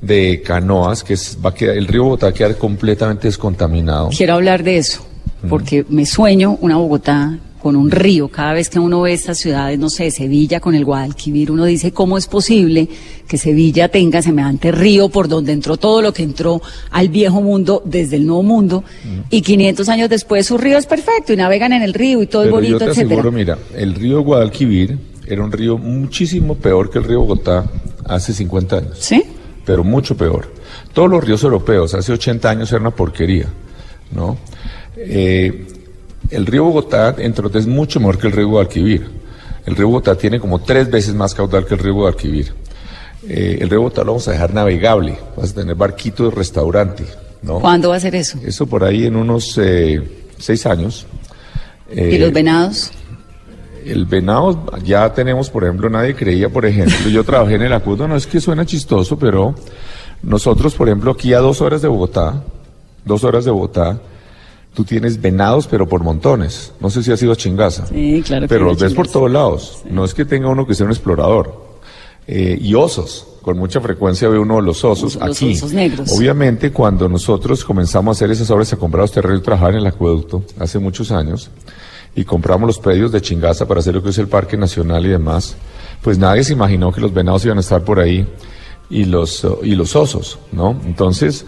de 0.00 0.42
canoas, 0.44 1.02
que 1.02 1.14
es, 1.14 1.38
va 1.44 1.50
a 1.50 1.54
quedar, 1.54 1.76
el 1.76 1.86
río 1.86 2.04
Bogotá 2.04 2.26
va 2.26 2.30
a 2.30 2.34
quedar 2.34 2.56
completamente 2.56 3.28
descontaminado. 3.28 4.10
Quiero 4.16 4.34
hablar 4.34 4.62
de 4.62 4.78
eso, 4.78 5.04
porque 5.48 5.84
me 5.88 6.06
sueño 6.06 6.56
una 6.60 6.76
Bogotá 6.76 7.38
con 7.60 7.74
un 7.74 7.90
río. 7.90 8.28
Cada 8.28 8.52
vez 8.52 8.68
que 8.68 8.78
uno 8.78 9.02
ve 9.02 9.12
estas 9.12 9.38
ciudades, 9.38 9.78
no 9.78 9.90
sé, 9.90 10.10
Sevilla 10.10 10.60
con 10.60 10.74
el 10.74 10.84
Guadalquivir, 10.84 11.50
uno 11.50 11.64
dice 11.64 11.92
cómo 11.92 12.16
es 12.16 12.26
posible 12.28 12.88
que 13.26 13.36
Sevilla 13.36 13.88
tenga 13.88 14.22
semejante 14.22 14.70
río 14.70 15.08
por 15.08 15.28
donde 15.28 15.52
entró 15.52 15.76
todo 15.76 16.00
lo 16.00 16.12
que 16.12 16.22
entró 16.22 16.62
al 16.90 17.08
viejo 17.08 17.42
mundo 17.42 17.82
desde 17.84 18.16
el 18.16 18.26
nuevo 18.26 18.44
mundo 18.44 18.84
y 19.28 19.42
500 19.42 19.88
años 19.88 20.08
después 20.08 20.46
su 20.46 20.56
río 20.56 20.78
es 20.78 20.86
perfecto 20.86 21.32
y 21.32 21.36
navegan 21.36 21.72
en 21.72 21.82
el 21.82 21.94
río 21.94 22.22
y 22.22 22.26
todo 22.26 22.42
es 22.42 22.46
Pero 22.46 22.56
bonito, 22.56 22.72
yo 22.72 22.78
te 22.78 22.84
etcétera. 22.92 23.14
aseguro, 23.16 23.32
mira, 23.32 23.58
el 23.74 23.94
río 23.94 24.22
Guadalquivir 24.22 24.96
era 25.26 25.42
un 25.42 25.50
río 25.52 25.76
muchísimo 25.76 26.54
peor 26.54 26.90
que 26.90 26.98
el 26.98 27.04
río 27.04 27.20
Bogotá 27.20 27.66
hace 28.06 28.32
50 28.32 28.76
años. 28.76 28.96
¿Sí? 29.00 29.22
Pero 29.68 29.84
mucho 29.84 30.16
peor. 30.16 30.50
Todos 30.94 31.10
los 31.10 31.22
ríos 31.22 31.44
europeos 31.44 31.92
hace 31.92 32.10
80 32.10 32.48
años 32.48 32.70
eran 32.72 32.84
una 32.84 32.90
porquería, 32.90 33.44
¿no? 34.12 34.38
Eh, 34.96 35.66
el 36.30 36.46
río 36.46 36.64
Bogotá, 36.64 37.14
entre 37.18 37.44
otros, 37.44 37.64
es 37.64 37.68
mucho 37.68 38.00
mejor 38.00 38.16
que 38.16 38.28
el 38.28 38.32
río 38.32 38.48
Guadalquivir. 38.48 39.06
El 39.66 39.76
río 39.76 39.88
Bogotá 39.88 40.14
tiene 40.14 40.40
como 40.40 40.62
tres 40.62 40.90
veces 40.90 41.14
más 41.14 41.34
caudal 41.34 41.66
que 41.66 41.74
el 41.74 41.80
río 41.80 41.92
Guadalquivir. 41.92 42.54
Eh, 43.28 43.58
el 43.60 43.68
río 43.68 43.80
Bogotá 43.80 44.04
lo 44.04 44.12
vamos 44.12 44.26
a 44.28 44.32
dejar 44.32 44.54
navegable, 44.54 45.18
vas 45.36 45.50
a 45.50 45.56
tener 45.56 45.74
barquito 45.74 46.24
de 46.24 46.30
restaurante, 46.30 47.04
¿no? 47.42 47.60
¿Cuándo 47.60 47.90
va 47.90 47.96
a 47.96 48.00
ser 48.00 48.14
eso? 48.14 48.38
Eso 48.42 48.66
por 48.66 48.84
ahí 48.84 49.04
en 49.04 49.16
unos 49.16 49.58
eh, 49.58 50.02
seis 50.38 50.64
años. 50.64 51.06
¿Y 51.94 52.14
Eh, 52.14 52.18
los 52.18 52.32
venados? 52.32 52.90
El 53.86 54.06
venado, 54.06 54.64
ya 54.84 55.12
tenemos, 55.12 55.50
por 55.50 55.64
ejemplo, 55.64 55.88
nadie 55.90 56.14
creía, 56.14 56.48
por 56.48 56.66
ejemplo, 56.66 57.08
yo 57.10 57.24
trabajé 57.24 57.54
en 57.54 57.62
el 57.62 57.72
acuerdo, 57.72 58.08
no 58.08 58.16
es 58.16 58.26
que 58.26 58.40
suena 58.40 58.64
chistoso, 58.66 59.18
pero 59.18 59.54
nosotros, 60.22 60.74
por 60.74 60.88
ejemplo, 60.88 61.12
aquí 61.12 61.32
a 61.34 61.38
dos 61.40 61.60
horas 61.60 61.82
de 61.82 61.88
Bogotá, 61.88 62.42
dos 63.04 63.24
horas 63.24 63.44
de 63.44 63.50
Bogotá, 63.50 64.00
tú 64.74 64.84
tienes 64.84 65.20
venados, 65.20 65.66
pero 65.66 65.88
por 65.88 66.02
montones. 66.02 66.72
No 66.80 66.90
sé 66.90 67.02
si 67.02 67.10
ha 67.12 67.16
sido 67.16 67.34
chingaza. 67.34 67.86
Sí, 67.86 68.22
claro 68.24 68.42
que 68.42 68.48
Pero 68.48 68.66
los 68.66 68.78
ves 68.78 68.94
por 68.94 69.08
todos 69.08 69.30
lados. 69.30 69.82
No 69.90 70.04
es 70.04 70.14
que 70.14 70.24
tenga 70.24 70.48
uno 70.48 70.66
que 70.66 70.74
sea 70.74 70.86
un 70.86 70.92
explorador. 70.92 71.68
Eh, 72.26 72.58
y 72.60 72.74
osos. 72.74 73.26
Con 73.42 73.56
mucha 73.56 73.80
frecuencia 73.80 74.28
ve 74.28 74.38
uno 74.38 74.60
los 74.60 74.84
osos 74.84 75.14
Los 75.14 75.36
aquí. 75.36 75.54
osos 75.54 75.72
negros. 75.72 76.12
Obviamente, 76.12 76.70
cuando 76.70 77.08
nosotros 77.08 77.64
comenzamos 77.64 78.14
a 78.14 78.18
hacer 78.18 78.30
esas 78.30 78.50
obras, 78.50 78.72
a 78.72 78.76
comprar 78.76 79.02
los 79.02 79.10
terrenos 79.12 79.40
y 79.40 79.42
trabajar 79.42 79.70
en 79.70 79.78
el 79.78 79.86
acueducto, 79.86 80.42
hace 80.58 80.78
muchos 80.78 81.10
años, 81.10 81.50
y 82.18 82.24
compramos 82.24 82.66
los 82.66 82.78
predios 82.80 83.12
de 83.12 83.20
Chingaza 83.20 83.68
para 83.68 83.78
hacer 83.78 83.94
lo 83.94 84.02
que 84.02 84.08
es 84.08 84.18
el 84.18 84.26
Parque 84.26 84.56
Nacional 84.56 85.06
y 85.06 85.08
demás, 85.10 85.54
pues 86.02 86.18
nadie 86.18 86.42
se 86.42 86.52
imaginó 86.52 86.90
que 86.90 87.00
los 87.00 87.14
venados 87.14 87.44
iban 87.44 87.58
a 87.58 87.60
estar 87.60 87.84
por 87.84 88.00
ahí 88.00 88.26
y 88.90 89.04
los, 89.04 89.46
y 89.62 89.76
los 89.76 89.94
osos, 89.94 90.36
¿no? 90.50 90.80
Entonces, 90.84 91.46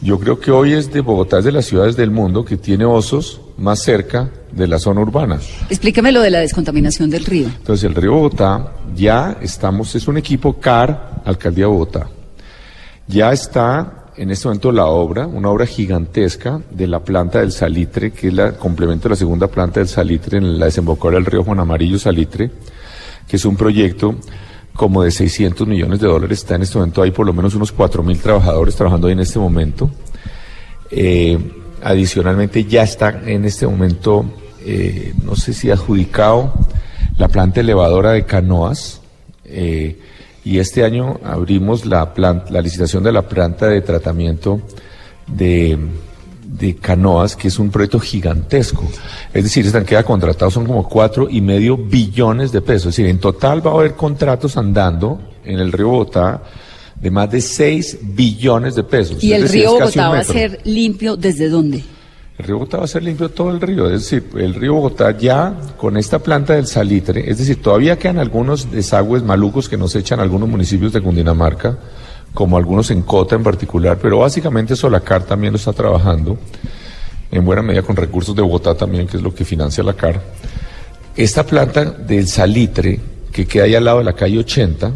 yo 0.00 0.20
creo 0.20 0.38
que 0.38 0.52
hoy 0.52 0.74
es 0.74 0.92
de 0.92 1.00
Bogotá, 1.00 1.40
es 1.40 1.44
de 1.44 1.50
las 1.50 1.64
ciudades 1.64 1.96
del 1.96 2.12
mundo 2.12 2.44
que 2.44 2.56
tiene 2.56 2.84
osos 2.84 3.40
más 3.58 3.82
cerca 3.82 4.30
de 4.52 4.68
la 4.68 4.78
zona 4.78 5.00
urbana. 5.00 5.40
Explíqueme 5.68 6.12
lo 6.12 6.20
de 6.20 6.30
la 6.30 6.38
descontaminación 6.38 7.10
del 7.10 7.24
río. 7.24 7.48
Entonces, 7.48 7.82
el 7.82 7.96
río 7.96 8.12
Bogotá 8.12 8.74
ya 8.94 9.38
estamos, 9.40 9.92
es 9.96 10.06
un 10.06 10.18
equipo 10.18 10.60
CAR, 10.60 11.22
Alcaldía 11.24 11.64
de 11.64 11.70
Bogotá. 11.72 12.06
Ya 13.08 13.32
está 13.32 14.01
en 14.16 14.30
este 14.30 14.46
momento 14.46 14.72
la 14.72 14.86
obra, 14.86 15.26
una 15.26 15.48
obra 15.48 15.66
gigantesca 15.66 16.60
de 16.70 16.86
la 16.86 17.00
planta 17.00 17.40
del 17.40 17.52
salitre, 17.52 18.10
que 18.10 18.28
es 18.28 18.38
el 18.38 18.54
complemento 18.54 19.04
de 19.04 19.10
la 19.10 19.16
segunda 19.16 19.46
planta 19.46 19.80
del 19.80 19.88
salitre 19.88 20.38
en 20.38 20.58
la 20.58 20.66
desembocadura 20.66 21.16
del 21.16 21.26
río 21.26 21.44
Juan 21.44 21.60
Amarillo 21.60 21.98
Salitre, 21.98 22.50
que 23.26 23.36
es 23.36 23.44
un 23.44 23.56
proyecto 23.56 24.16
como 24.74 25.02
de 25.02 25.10
600 25.10 25.66
millones 25.66 26.00
de 26.00 26.08
dólares. 26.08 26.40
Está 26.40 26.56
en 26.56 26.62
este 26.62 26.78
momento, 26.78 27.02
hay 27.02 27.10
por 27.10 27.26
lo 27.26 27.32
menos 27.32 27.54
unos 27.54 27.72
4 27.72 28.02
mil 28.02 28.18
trabajadores 28.18 28.76
trabajando 28.76 29.06
ahí 29.06 29.14
en 29.14 29.20
este 29.20 29.38
momento. 29.38 29.90
Eh, 30.90 31.38
adicionalmente 31.82 32.64
ya 32.64 32.82
está 32.82 33.22
en 33.24 33.44
este 33.46 33.66
momento, 33.66 34.26
eh, 34.64 35.14
no 35.24 35.36
sé 35.36 35.54
si 35.54 35.70
adjudicado, 35.70 36.52
la 37.16 37.28
planta 37.28 37.60
elevadora 37.60 38.12
de 38.12 38.24
canoas. 38.24 39.00
Eh, 39.44 39.98
y 40.44 40.58
este 40.58 40.84
año 40.84 41.20
abrimos 41.24 41.86
la, 41.86 42.12
planta, 42.14 42.50
la 42.50 42.60
licitación 42.60 43.02
de 43.04 43.12
la 43.12 43.22
planta 43.22 43.68
de 43.68 43.80
tratamiento 43.80 44.60
de, 45.26 45.78
de 46.44 46.76
canoas, 46.76 47.36
que 47.36 47.48
es 47.48 47.58
un 47.58 47.70
proyecto 47.70 48.00
gigantesco. 48.00 48.84
Es 49.32 49.44
decir, 49.44 49.64
están 49.64 49.84
queda 49.84 50.02
contratados 50.02 50.54
son 50.54 50.66
como 50.66 50.88
cuatro 50.88 51.28
y 51.30 51.40
medio 51.40 51.76
billones 51.76 52.52
de 52.52 52.60
pesos. 52.60 52.88
Es 52.88 52.96
decir, 52.96 53.06
en 53.06 53.18
total 53.18 53.64
va 53.64 53.70
a 53.70 53.74
haber 53.74 53.94
contratos 53.94 54.56
andando 54.56 55.20
en 55.44 55.58
el 55.58 55.72
río 55.72 55.88
Bogotá 55.88 56.42
de 57.00 57.10
más 57.10 57.30
de 57.30 57.40
6 57.40 57.98
billones 58.02 58.74
de 58.74 58.84
pesos. 58.84 59.22
¿Y 59.22 59.32
el 59.32 59.42
decir, 59.42 59.60
río 59.60 59.72
Bogotá 59.72 60.08
va 60.08 60.18
a 60.18 60.24
ser 60.24 60.60
limpio 60.64 61.16
desde 61.16 61.48
dónde? 61.48 61.82
El 62.42 62.48
río 62.48 62.58
Bogotá 62.58 62.78
va 62.78 62.84
a 62.86 62.88
ser 62.88 63.04
limpio 63.04 63.28
todo 63.28 63.50
el 63.50 63.60
río, 63.60 63.86
es 63.86 64.02
decir, 64.02 64.28
el 64.34 64.54
río 64.54 64.74
Bogotá 64.74 65.16
ya 65.16 65.54
con 65.76 65.96
esta 65.96 66.18
planta 66.18 66.54
del 66.54 66.66
salitre, 66.66 67.30
es 67.30 67.38
decir, 67.38 67.62
todavía 67.62 67.96
quedan 68.00 68.18
algunos 68.18 68.68
desagües 68.68 69.22
malucos 69.22 69.68
que 69.68 69.76
nos 69.76 69.94
echan 69.94 70.18
algunos 70.18 70.48
municipios 70.48 70.92
de 70.92 71.00
Cundinamarca, 71.00 71.78
como 72.34 72.56
algunos 72.56 72.90
en 72.90 73.02
Cota 73.02 73.36
en 73.36 73.44
particular, 73.44 73.96
pero 74.02 74.18
básicamente 74.18 74.74
Solacar 74.74 75.22
también 75.22 75.52
lo 75.52 75.56
está 75.56 75.72
trabajando, 75.72 76.36
en 77.30 77.44
buena 77.44 77.62
medida 77.62 77.82
con 77.82 77.94
recursos 77.94 78.34
de 78.34 78.42
Bogotá 78.42 78.74
también, 78.74 79.06
que 79.06 79.18
es 79.18 79.22
lo 79.22 79.32
que 79.32 79.44
financia 79.44 79.84
la 79.84 79.92
CAR. 79.92 80.20
Esta 81.14 81.46
planta 81.46 81.84
del 81.84 82.26
salitre, 82.26 82.98
que 83.30 83.46
queda 83.46 83.64
ahí 83.64 83.76
al 83.76 83.84
lado 83.84 83.98
de 83.98 84.04
la 84.04 84.14
calle 84.14 84.40
80, 84.40 84.92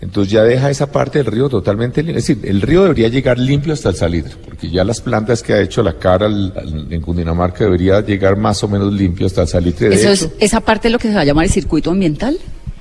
entonces 0.00 0.32
ya 0.32 0.42
deja 0.42 0.70
esa 0.70 0.90
parte 0.90 1.18
del 1.18 1.26
río 1.26 1.48
totalmente 1.48 2.02
limpia. 2.02 2.18
Es 2.18 2.26
decir, 2.26 2.48
el 2.48 2.60
río 2.60 2.82
debería 2.82 3.08
llegar 3.08 3.38
limpio 3.38 3.72
hasta 3.72 3.88
el 3.88 3.96
salitre, 3.96 4.34
porque 4.44 4.70
ya 4.70 4.84
las 4.84 5.00
plantas 5.00 5.42
que 5.42 5.54
ha 5.54 5.60
hecho 5.60 5.82
la 5.82 5.94
cara 5.94 6.26
en 6.26 7.00
Cundinamarca 7.00 7.64
debería 7.64 8.00
llegar 8.00 8.36
más 8.36 8.62
o 8.64 8.68
menos 8.68 8.92
limpio 8.92 9.26
hasta 9.26 9.42
el 9.42 9.48
salitre. 9.48 9.88
De 9.88 9.94
Eso 9.94 10.10
hecho, 10.10 10.24
es, 10.26 10.30
¿Esa 10.40 10.60
parte 10.60 10.88
es 10.88 10.92
lo 10.92 10.98
que 10.98 11.08
se 11.08 11.14
va 11.14 11.20
a 11.20 11.24
llamar 11.24 11.46
el 11.46 11.50
circuito 11.50 11.90
ambiental? 11.90 12.38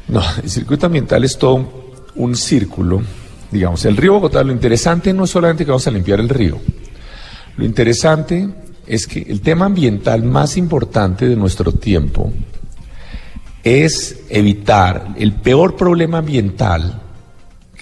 no, 0.07 0.21
el 0.43 0.49
circuito 0.49 0.85
ambiental 0.87 1.23
es 1.23 1.37
todo 1.37 1.55
un, 1.55 1.69
un 2.15 2.35
círculo. 2.35 3.01
Digamos, 3.51 3.85
el 3.85 3.95
río 3.95 4.13
Bogotá, 4.13 4.43
lo 4.43 4.51
interesante 4.51 5.13
no 5.13 5.23
es 5.23 5.29
solamente 5.29 5.63
que 5.63 5.71
vamos 5.71 5.87
a 5.87 5.91
limpiar 5.91 6.19
el 6.19 6.27
río. 6.27 6.59
Lo 7.55 7.63
interesante 7.63 8.49
es 8.87 9.07
que 9.07 9.21
el 9.21 9.41
tema 9.41 9.65
ambiental 9.65 10.23
más 10.23 10.57
importante 10.57 11.29
de 11.29 11.35
nuestro 11.35 11.71
tiempo 11.71 12.33
es 13.63 14.23
evitar 14.29 15.13
el 15.17 15.33
peor 15.33 15.75
problema 15.77 16.17
ambiental 16.17 17.02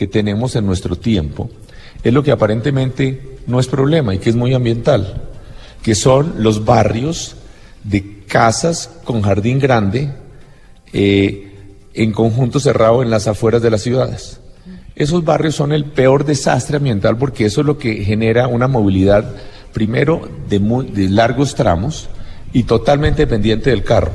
que 0.02 0.08
tenemos 0.08 0.56
en 0.56 0.66
nuestro 0.66 0.96
tiempo, 0.96 1.52
es 2.04 2.12
lo 2.12 2.24
que 2.24 2.32
aparentemente 2.32 3.38
no 3.46 3.60
es 3.60 3.68
problema 3.68 4.16
y 4.16 4.18
que 4.18 4.32
es 4.32 4.36
muy 4.36 4.52
ambiental, 4.52 5.30
que 5.84 5.94
son 5.94 6.38
los 6.40 6.66
barrios 6.66 7.36
de 7.84 8.24
casas 8.26 8.90
con 9.04 9.22
jardín 9.22 9.60
grande 9.60 10.12
eh, 10.92 11.52
en 11.94 12.14
conjunto 12.14 12.60
cerrado 12.60 13.04
en 13.04 13.12
las 13.12 13.28
afueras 13.28 13.62
de 13.62 13.70
las 13.70 13.84
ciudades. 13.84 14.40
Esos 14.96 15.24
barrios 15.24 15.54
son 15.54 15.72
el 15.72 15.86
peor 15.86 16.26
desastre 16.26 16.78
ambiental 16.78 17.16
porque 17.16 17.46
eso 17.46 17.62
es 17.62 17.68
lo 17.68 17.78
que 17.78 18.04
genera 18.04 18.48
una 18.48 18.68
movilidad, 18.68 19.36
primero, 19.72 20.28
de, 20.50 20.58
de 20.58 21.10
largos 21.10 21.54
tramos 21.54 22.10
y 22.54 22.64
totalmente 22.64 23.28
dependiente 23.28 23.70
del 23.70 23.84
carro. 23.84 24.14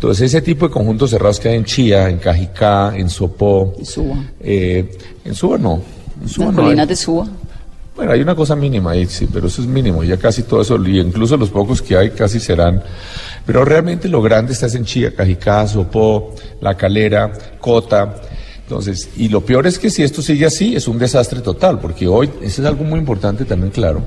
Entonces, 0.00 0.32
ese 0.32 0.40
tipo 0.40 0.66
de 0.66 0.72
conjuntos 0.72 1.10
cerrados 1.10 1.38
que 1.38 1.50
hay 1.50 1.56
en 1.56 1.64
Chía, 1.66 2.08
en 2.08 2.16
Cajicá, 2.16 2.96
en 2.96 3.10
Sopó, 3.10 3.74
En 3.78 3.84
Suba. 3.84 4.16
eh, 4.40 4.96
en 5.26 5.34
Suba 5.34 5.58
no. 5.58 5.82
En 6.22 6.26
Suba 6.26 6.46
no 6.52 6.62
colinas 6.62 6.88
de 6.88 6.96
Suba. 6.96 7.28
Bueno, 7.94 8.12
hay 8.12 8.22
una 8.22 8.34
cosa 8.34 8.56
mínima 8.56 8.92
ahí, 8.92 9.04
sí, 9.04 9.28
pero 9.30 9.48
eso 9.48 9.60
es 9.60 9.68
mínimo. 9.68 10.02
Ya 10.02 10.16
casi 10.16 10.44
todo 10.44 10.62
eso, 10.62 10.82
y 10.86 11.00
incluso 11.00 11.36
los 11.36 11.50
pocos 11.50 11.82
que 11.82 11.98
hay 11.98 12.10
casi 12.12 12.40
serán. 12.40 12.82
Pero 13.44 13.62
realmente 13.62 14.08
lo 14.08 14.22
grande 14.22 14.54
está 14.54 14.68
en 14.68 14.86
Chía, 14.86 15.14
Cajicá, 15.14 15.66
Sopó, 15.68 16.34
La 16.62 16.74
Calera, 16.78 17.30
Cota. 17.60 18.16
Entonces, 18.62 19.10
y 19.18 19.28
lo 19.28 19.42
peor 19.44 19.66
es 19.66 19.78
que 19.78 19.90
si 19.90 20.02
esto 20.02 20.22
sigue 20.22 20.46
así, 20.46 20.74
es 20.74 20.88
un 20.88 20.98
desastre 20.98 21.40
total, 21.40 21.78
porque 21.78 22.08
hoy, 22.08 22.30
eso 22.40 22.62
es 22.62 22.66
algo 22.66 22.84
muy 22.84 22.98
importante 22.98 23.44
también, 23.44 23.70
claro. 23.70 24.02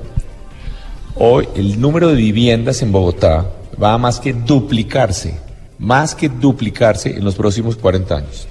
Hoy 1.14 1.46
el 1.54 1.80
número 1.80 2.08
de 2.08 2.16
viviendas 2.16 2.82
en 2.82 2.90
Bogotá 2.90 3.46
va 3.80 3.94
a 3.94 3.98
más 3.98 4.18
que 4.18 4.32
duplicarse, 4.32 5.38
más 5.78 6.14
que 6.14 6.28
duplicarse 6.28 7.10
en 7.10 7.24
los 7.24 7.34
próximos 7.34 7.76
40 7.76 8.16
años. 8.16 8.46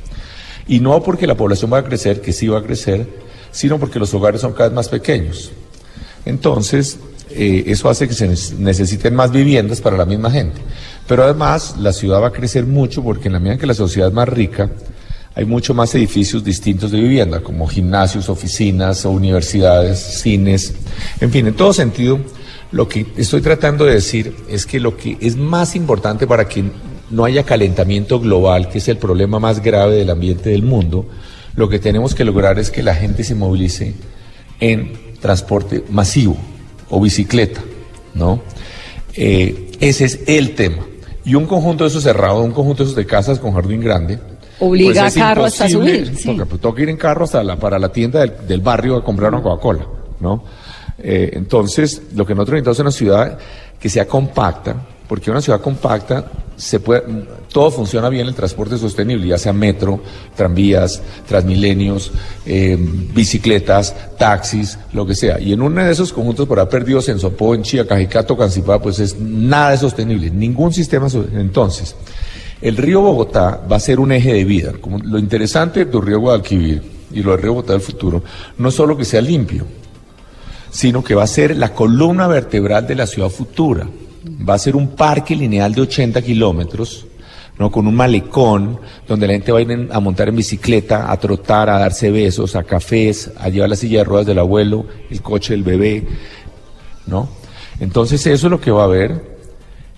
Y 0.68 0.80
no 0.80 1.02
porque 1.04 1.28
la 1.28 1.36
población 1.36 1.72
va 1.74 1.80
a 1.80 1.84
crecer, 1.84 2.22
que 2.22 2.34
sí 2.34 2.48
va 2.48 2.60
a 2.60 2.64
crecer, 2.64 3.08
sino 3.52 3.80
porque 3.80 4.00
los 4.00 4.14
hogares 4.14 4.42
son 4.42 4.54
cada 4.54 4.70
vez 4.70 4.76
más 4.76 4.90
pequeños. 4.90 5.52
Entonces, 6.26 7.00
eh, 7.30 7.64
eso 7.68 7.90
hace 7.90 8.08
que 8.08 8.14
se 8.14 8.28
necesiten 8.58 9.16
más 9.16 9.32
viviendas 9.32 9.82
para 9.82 9.98
la 9.98 10.06
misma 10.06 10.32
gente. 10.32 10.62
Pero 11.08 11.24
además, 11.24 11.76
la 11.80 11.92
ciudad 11.92 12.22
va 12.22 12.28
a 12.28 12.32
crecer 12.32 12.66
mucho 12.66 13.04
porque 13.04 13.28
en 13.28 13.34
la 13.34 13.40
medida 13.40 13.58
que 13.58 13.68
la 13.68 13.74
sociedad 13.74 14.10
es 14.10 14.14
más 14.14 14.30
rica, 14.30 14.70
hay 15.36 15.46
mucho 15.46 15.74
más 15.74 15.94
edificios 15.96 16.44
distintos 16.44 16.92
de 16.92 17.02
vivienda, 17.02 17.42
como 17.42 17.68
gimnasios, 17.68 18.30
oficinas, 18.30 19.04
universidades, 19.06 20.00
cines, 20.00 20.74
en 21.20 21.32
fin, 21.32 21.48
en 21.48 21.56
todo 21.56 21.74
sentido, 21.74 22.20
lo 22.72 22.88
que 22.88 23.08
estoy 23.18 23.42
tratando 23.42 23.86
de 23.86 23.96
decir 23.96 24.36
es 24.48 24.66
que 24.66 24.80
lo 24.80 24.96
que 24.96 25.18
es 25.20 25.36
más 25.36 25.76
importante 25.76 26.28
para 26.28 26.48
que 26.48 26.64
no 27.14 27.26
haya 27.26 27.44
calentamiento 27.44 28.20
global, 28.20 28.70
que 28.70 28.80
es 28.80 28.88
el 28.88 28.98
problema 28.98 29.40
más 29.40 29.62
grave 29.62 29.96
del 29.96 30.10
ambiente 30.10 30.50
del 30.50 30.64
mundo, 30.64 31.06
lo 31.56 31.70
que 31.70 31.80
tenemos 31.80 32.16
que 32.16 32.26
lograr 32.26 32.58
es 32.58 32.72
que 32.72 32.82
la 32.82 32.96
gente 32.96 33.24
se 33.24 33.36
movilice 33.36 33.94
en 34.60 34.94
transporte 35.22 35.84
masivo 35.90 36.36
o 36.90 37.00
bicicleta, 37.00 37.62
¿no? 38.16 38.42
Eh, 39.16 39.72
ese 39.80 40.06
es 40.06 40.20
el 40.28 40.56
tema. 40.56 40.84
Y 41.24 41.36
un 41.36 41.46
conjunto 41.46 41.84
de 41.84 41.90
esos 41.90 42.04
cerrados, 42.04 42.44
un 42.44 42.52
conjunto 42.52 42.84
de 42.84 42.88
esos 42.88 42.96
de 42.96 43.06
casas 43.06 43.40
con 43.40 43.54
jardín 43.54 43.80
grande. 43.80 44.20
Obliga 44.60 45.04
pues 45.04 45.16
es 45.16 45.22
a 45.22 45.28
carro 45.28 45.46
hasta 45.46 45.70
subir, 45.70 46.16
sí. 46.18 46.26
Toca, 46.26 46.46
pues, 46.46 46.62
toca 46.62 46.82
ir 46.82 46.90
en 46.90 46.98
carro 46.98 47.26
hasta 47.26 47.44
la, 47.44 47.58
para 47.58 47.78
la 47.78 47.90
tienda 47.90 48.22
del, 48.22 48.48
del 48.48 48.62
barrio 48.62 48.98
a 48.98 49.04
comprar 49.04 49.32
una 49.32 49.44
Coca-Cola, 49.44 49.86
¿no? 50.20 50.44
Eh, 50.98 51.32
entonces, 51.34 52.02
lo 52.16 52.26
que 52.26 52.34
nosotros 52.34 52.56
necesitamos 52.56 52.78
es 52.78 52.82
una 52.82 52.92
ciudad 52.92 53.38
que 53.80 53.90
sea 53.90 54.08
compacta, 54.08 54.76
porque 55.14 55.30
una 55.30 55.42
ciudad 55.42 55.62
compacta 55.62 56.26
se 56.58 56.80
puede, 56.80 57.04
todo 57.52 57.70
funciona 57.70 58.10
bien 58.10 58.26
el 58.26 58.34
transporte 58.34 58.80
sostenible, 58.80 59.28
ya 59.28 59.38
sea 59.38 59.54
metro, 59.54 60.02
tranvías, 60.36 61.04
transmilenios, 61.28 62.12
eh, 62.48 62.76
bicicletas, 63.14 63.96
taxis, 64.18 64.76
lo 64.92 65.06
que 65.06 65.14
sea. 65.14 65.40
Y 65.40 65.54
en 65.54 65.62
uno 65.62 65.84
de 65.84 65.92
esos 65.92 66.12
conjuntos 66.12 66.48
por 66.48 66.60
ahí 66.60 66.66
perdidos 66.66 67.10
en 67.10 67.20
Sopó, 67.20 67.54
en 67.54 67.62
Chía, 67.62 67.86
Cajicato, 67.86 68.36
Cancipá, 68.36 68.82
pues 68.82 68.98
es 68.98 69.20
nada 69.20 69.70
de 69.70 69.78
sostenible, 69.78 70.32
ningún 70.32 70.74
sistema. 70.74 71.08
Entonces, 71.36 71.96
el 72.60 72.76
río 72.76 73.02
Bogotá 73.02 73.62
va 73.72 73.76
a 73.76 73.80
ser 73.80 74.00
un 74.00 74.14
eje 74.14 74.34
de 74.34 74.46
vida. 74.46 74.72
Lo 75.04 75.20
interesante 75.20 75.86
del 75.86 76.02
río 76.02 76.22
Guadalquivir 76.22 76.82
y 77.12 77.22
lo 77.22 77.34
del 77.34 77.42
río 77.44 77.54
Bogotá 77.54 77.74
del 77.74 77.84
futuro, 77.84 78.24
no 78.58 78.70
es 78.70 78.74
solo 78.74 78.98
que 78.98 79.06
sea 79.06 79.22
limpio, 79.22 79.68
sino 80.72 81.04
que 81.04 81.14
va 81.14 81.22
a 81.22 81.28
ser 81.28 81.56
la 81.56 81.72
columna 81.72 82.26
vertebral 82.26 82.88
de 82.88 82.96
la 82.96 83.06
ciudad 83.06 83.30
futura. 83.30 83.88
Va 84.26 84.54
a 84.54 84.60
ser 84.60 84.76
un 84.76 84.90
parque 84.90 85.36
lineal 85.36 85.74
de 85.74 85.82
80 85.82 86.22
kilómetros, 86.22 87.06
¿no? 87.60 87.72
con 87.72 87.88
un 87.88 87.96
malecón, 87.96 88.80
donde 89.08 89.28
la 89.28 89.34
gente 89.34 89.52
va 89.52 89.60
a 89.60 89.62
ir 89.62 89.90
a 89.92 90.00
montar 90.00 90.30
en 90.30 90.36
bicicleta, 90.36 91.12
a 91.12 91.20
trotar, 91.20 91.70
a 91.70 91.80
darse 91.80 92.12
besos, 92.12 92.56
a 92.56 92.64
cafés, 92.64 93.32
a 93.38 93.50
llevar 93.50 93.70
la 93.70 93.76
silla 93.76 94.00
de 94.00 94.04
ruedas 94.06 94.28
del 94.28 94.40
abuelo, 94.40 94.86
el 95.10 95.22
coche 95.22 95.54
del 95.54 95.64
bebé, 95.64 96.04
¿no? 97.06 97.30
Entonces 97.80 98.26
eso 98.28 98.48
es 98.48 98.52
lo 98.52 98.62
que 98.62 98.72
va 98.72 98.84
a 98.84 98.86
haber 98.86 99.34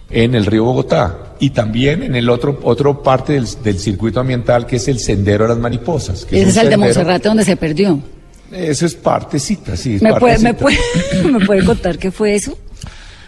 en 0.10 0.36
el 0.36 0.46
río 0.46 0.64
Bogotá 0.64 1.36
y 1.40 1.50
también 1.50 2.04
en 2.04 2.16
el 2.16 2.30
otro, 2.30 2.60
otro 2.64 3.04
parte 3.04 3.34
del, 3.34 3.48
del 3.64 3.80
circuito 3.80 4.20
ambiental 4.20 4.66
que 4.66 4.78
es 4.78 4.88
el 4.88 5.00
Sendero 5.00 5.44
de 5.46 5.50
las 5.50 5.58
Mariposas. 5.58 6.26
que 6.26 6.42
Ese 6.42 6.50
es 6.50 6.58
el 6.58 6.70
de 6.70 6.78
Monserrate 6.78 7.28
donde 7.28 7.44
se 7.44 7.56
perdió. 7.56 8.00
Eso 8.52 8.86
es 8.86 8.96
partecita, 8.96 9.76
sí. 9.76 9.96
es 9.96 10.02
¿Me 10.02 10.14
puede, 10.14 10.40
me, 10.40 10.54
puede, 10.54 10.78
¿Me 11.32 11.46
puede 11.46 11.66
contar 11.66 11.98
qué 11.98 12.12
fue 12.12 12.36
eso? 12.36 12.58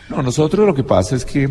No, 0.09 0.21
nosotros 0.21 0.65
lo 0.65 0.73
que 0.73 0.83
pasa 0.83 1.15
es 1.15 1.25
que 1.25 1.49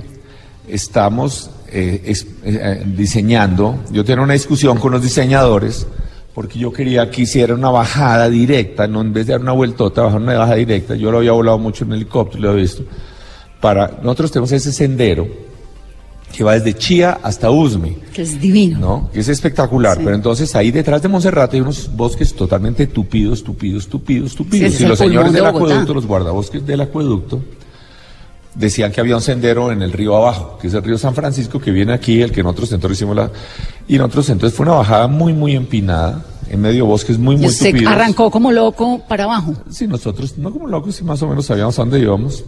estamos 0.68 1.50
eh, 1.70 2.00
es- 2.06 2.26
eh, 2.44 2.82
diseñando, 2.96 3.80
yo 3.90 4.04
tengo 4.04 4.22
una 4.22 4.32
discusión 4.34 4.78
con 4.78 4.92
los 4.92 5.02
diseñadores, 5.02 5.86
porque 6.34 6.58
yo 6.58 6.72
quería 6.72 7.10
que 7.10 7.22
hiciera 7.22 7.54
una 7.54 7.70
bajada 7.70 8.28
directa, 8.28 8.86
no 8.86 9.00
en 9.00 9.12
vez 9.12 9.26
de 9.26 9.32
dar 9.32 9.40
una 9.40 9.52
vueltota, 9.52 10.02
bajar 10.02 10.20
una 10.20 10.34
bajada 10.38 10.56
directa, 10.56 10.94
yo 10.94 11.10
lo 11.10 11.18
había 11.18 11.32
volado 11.32 11.58
mucho 11.58 11.84
en 11.84 11.92
helicóptero, 11.92 12.42
lo 12.42 12.52
he 12.58 12.60
visto, 12.62 12.84
para, 13.60 13.98
nosotros 14.02 14.30
tenemos 14.30 14.52
ese 14.52 14.72
sendero, 14.72 15.26
que 16.32 16.44
va 16.44 16.54
desde 16.54 16.74
Chía 16.74 17.18
hasta 17.22 17.50
Usme. 17.50 17.96
Que 18.12 18.22
es 18.22 18.38
divino. 18.40 18.78
¿no? 18.78 19.10
Que 19.12 19.20
es 19.20 19.28
espectacular. 19.28 19.96
Sí. 19.96 20.02
Pero 20.04 20.16
entonces 20.16 20.54
ahí 20.54 20.70
detrás 20.70 21.00
de 21.00 21.08
Monserrate 21.08 21.56
hay 21.56 21.62
unos 21.62 21.90
bosques 21.96 22.34
totalmente 22.34 22.86
tupidos, 22.88 23.42
tupidos, 23.42 23.86
tupidos, 23.88 24.32
Sí, 24.32 24.36
tupidos. 24.38 24.74
ese 24.74 24.84
y 24.84 24.86
los 24.88 24.98
señores 24.98 25.32
de 25.32 25.38
del 25.38 25.46
acueducto, 25.46 25.94
los 25.94 26.06
guardabosques 26.06 26.66
del 26.66 26.80
acueducto, 26.82 27.40
decían 28.56 28.90
que 28.92 29.00
había 29.00 29.16
un 29.16 29.22
sendero 29.22 29.70
en 29.70 29.82
el 29.82 29.92
río 29.92 30.16
abajo, 30.16 30.58
que 30.60 30.68
es 30.68 30.74
el 30.74 30.82
río 30.82 30.96
San 30.98 31.14
Francisco, 31.14 31.60
que 31.60 31.70
viene 31.70 31.92
aquí, 31.92 32.22
el 32.22 32.32
que 32.32 32.42
nosotros 32.42 32.72
entonces 32.72 32.98
hicimos 32.98 33.16
la... 33.16 33.30
Y 33.86 33.98
nosotros 33.98 34.30
entonces 34.30 34.56
fue 34.56 34.64
una 34.66 34.76
bajada 34.76 35.06
muy, 35.08 35.32
muy 35.32 35.54
empinada, 35.54 36.24
en 36.48 36.60
medio 36.60 36.84
de 36.84 36.90
bosques 36.90 37.18
muy, 37.18 37.36
muy 37.36 37.50
Se 37.50 37.70
tupidos. 37.72 37.92
arrancó 37.92 38.30
como 38.30 38.50
loco 38.52 39.00
para 39.08 39.24
abajo. 39.24 39.54
Sí, 39.70 39.86
nosotros, 39.86 40.38
no 40.38 40.50
como 40.50 40.66
locos, 40.68 40.94
sí 40.96 41.04
más 41.04 41.20
o 41.22 41.28
menos 41.28 41.46
sabíamos 41.46 41.78
a 41.78 41.82
dónde 41.82 42.00
íbamos. 42.00 42.44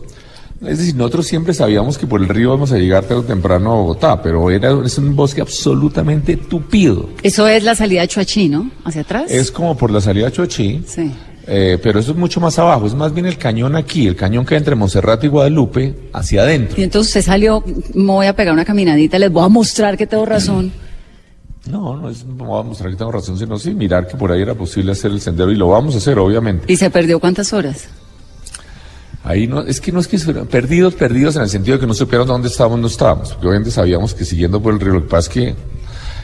Es 0.61 0.79
decir, 0.79 0.97
nosotros 0.97 1.27
siempre 1.27 1.55
sabíamos 1.55 1.99
que 1.99 2.07
por 2.09 2.21
el 2.21 2.29
río 2.29 2.49
íbamos 2.49 2.73
a 2.73 2.79
llegar 2.79 3.05
tarde 3.05 3.21
o 3.21 3.25
temprano 3.25 3.71
a 3.71 3.75
Bogotá, 3.77 4.21
pero 4.21 4.51
era, 4.51 4.73
es 4.85 4.99
un 4.99 5.14
bosque 5.14 5.40
absolutamente 5.40 6.37
tupido. 6.37 7.11
Eso 7.23 7.47
es 7.47 7.62
la 7.62 7.77
salida 7.77 8.01
de 8.01 8.09
Chuachí, 8.09 8.49
¿no? 8.49 8.68
Hacia 8.85 9.03
atrás. 9.03 9.31
Es 9.31 9.53
como 9.53 9.77
por 9.77 9.92
la 9.92 10.01
salida 10.01 10.27
a 10.29 10.31
Chochí, 10.33 10.83
Sí. 10.87 11.12
Eh, 11.51 11.79
pero 11.83 11.99
eso 11.99 12.13
es 12.13 12.19
mucho 12.19 12.41
más 12.41 12.59
abajo, 12.59 12.87
es 12.87 12.95
más 12.95 13.15
bien 13.15 13.25
el 13.25 13.39
cañón 13.39 13.75
aquí, 13.75 14.07
el 14.07 14.15
cañón 14.15 14.45
que 14.45 14.55
hay 14.55 14.59
entre 14.59 14.75
Monserrate 14.75 15.27
y 15.27 15.31
Guadalupe, 15.31 16.11
hacia 16.13 16.43
adentro. 16.43 16.79
Y 16.79 16.85
entonces 16.85 17.09
usted 17.09 17.23
salió, 17.23 17.65
me 17.95 18.13
voy 18.13 18.27
a 18.27 18.37
pegar 18.37 18.53
una 18.53 18.67
caminadita, 18.67 19.19
les 19.19 19.33
voy 19.33 19.45
a 19.45 19.49
mostrar 19.49 19.97
que 19.97 20.07
tengo 20.07 20.27
razón. 20.27 20.73
No, 21.67 21.99
no 21.99 22.09
es, 22.09 22.25
no 22.25 22.47
voy 22.47 22.61
a 22.61 22.63
mostrar 22.63 22.91
que 22.91 22.97
tengo 22.97 23.13
razón, 23.13 23.39
sino 23.39 23.59
sí, 23.59 23.75
mirar 23.75 24.07
que 24.07 24.17
por 24.17 24.33
ahí 24.33 24.41
era 24.41 24.55
posible 24.55 24.93
hacer 24.93 25.11
el 25.11 25.21
sendero 25.21 25.51
y 25.53 25.55
lo 25.55 25.69
vamos 25.69 25.95
a 25.95 25.99
hacer, 25.99 26.19
obviamente. 26.19 26.73
¿Y 26.73 26.77
se 26.77 26.89
perdió 26.89 27.21
cuántas 27.21 27.53
horas? 27.53 27.89
Ahí 29.23 29.47
no, 29.47 29.61
es 29.61 29.79
que 29.79 29.93
no 29.93 30.01
es 30.01 30.09
que 30.09 30.19
perdidos, 30.19 30.95
perdidos 30.95 31.37
en 31.37 31.43
el 31.43 31.51
sentido 31.51 31.77
de 31.77 31.81
que 31.81 31.87
no 31.87 31.93
supieron 31.93 32.27
dónde 32.27 32.49
estábamos, 32.49 32.81
no 32.81 32.87
estábamos, 32.87 33.33
porque 33.33 33.49
obviamente 33.49 33.71
sabíamos 33.71 34.15
que 34.15 34.25
siguiendo 34.25 34.63
por 34.63 34.73
el 34.73 34.81
río, 34.81 34.95
lo 34.95 35.03
que 35.03 35.11
pasa 35.11 35.29
es 35.29 35.35
que 35.35 35.55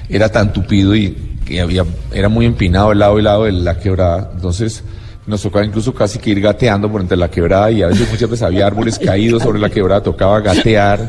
era 0.09 0.31
tan 0.31 0.51
tupido 0.51 0.97
y 0.97 1.11
que 1.45 1.61
había, 1.61 1.85
era 2.11 2.31
muy 2.31 2.47
empinado 2.47 2.93
el 2.93 3.01
lado 3.01 3.19
y 3.19 3.23
lado 3.23 3.45
de 3.45 3.53
la 3.53 3.79
quebrada, 3.79 4.31
entonces 4.35 4.83
nos 5.27 5.43
tocaba 5.43 5.65
incluso 5.65 5.93
casi 5.95 6.19
que 6.19 6.31
ir 6.31 6.41
gateando 6.41 6.91
por 6.91 7.01
entre 7.01 7.17
la 7.17 7.31
quebrada 7.31 7.71
y 7.71 7.83
a 7.83 7.87
veces 7.89 8.09
muchas 8.11 8.29
veces 8.31 8.43
había 8.43 8.67
árboles 8.67 8.99
caídos 8.99 9.43
sobre 9.43 9.59
la 9.59 9.71
quebrada, 9.71 10.03
tocaba 10.03 10.41
gatear, 10.41 11.09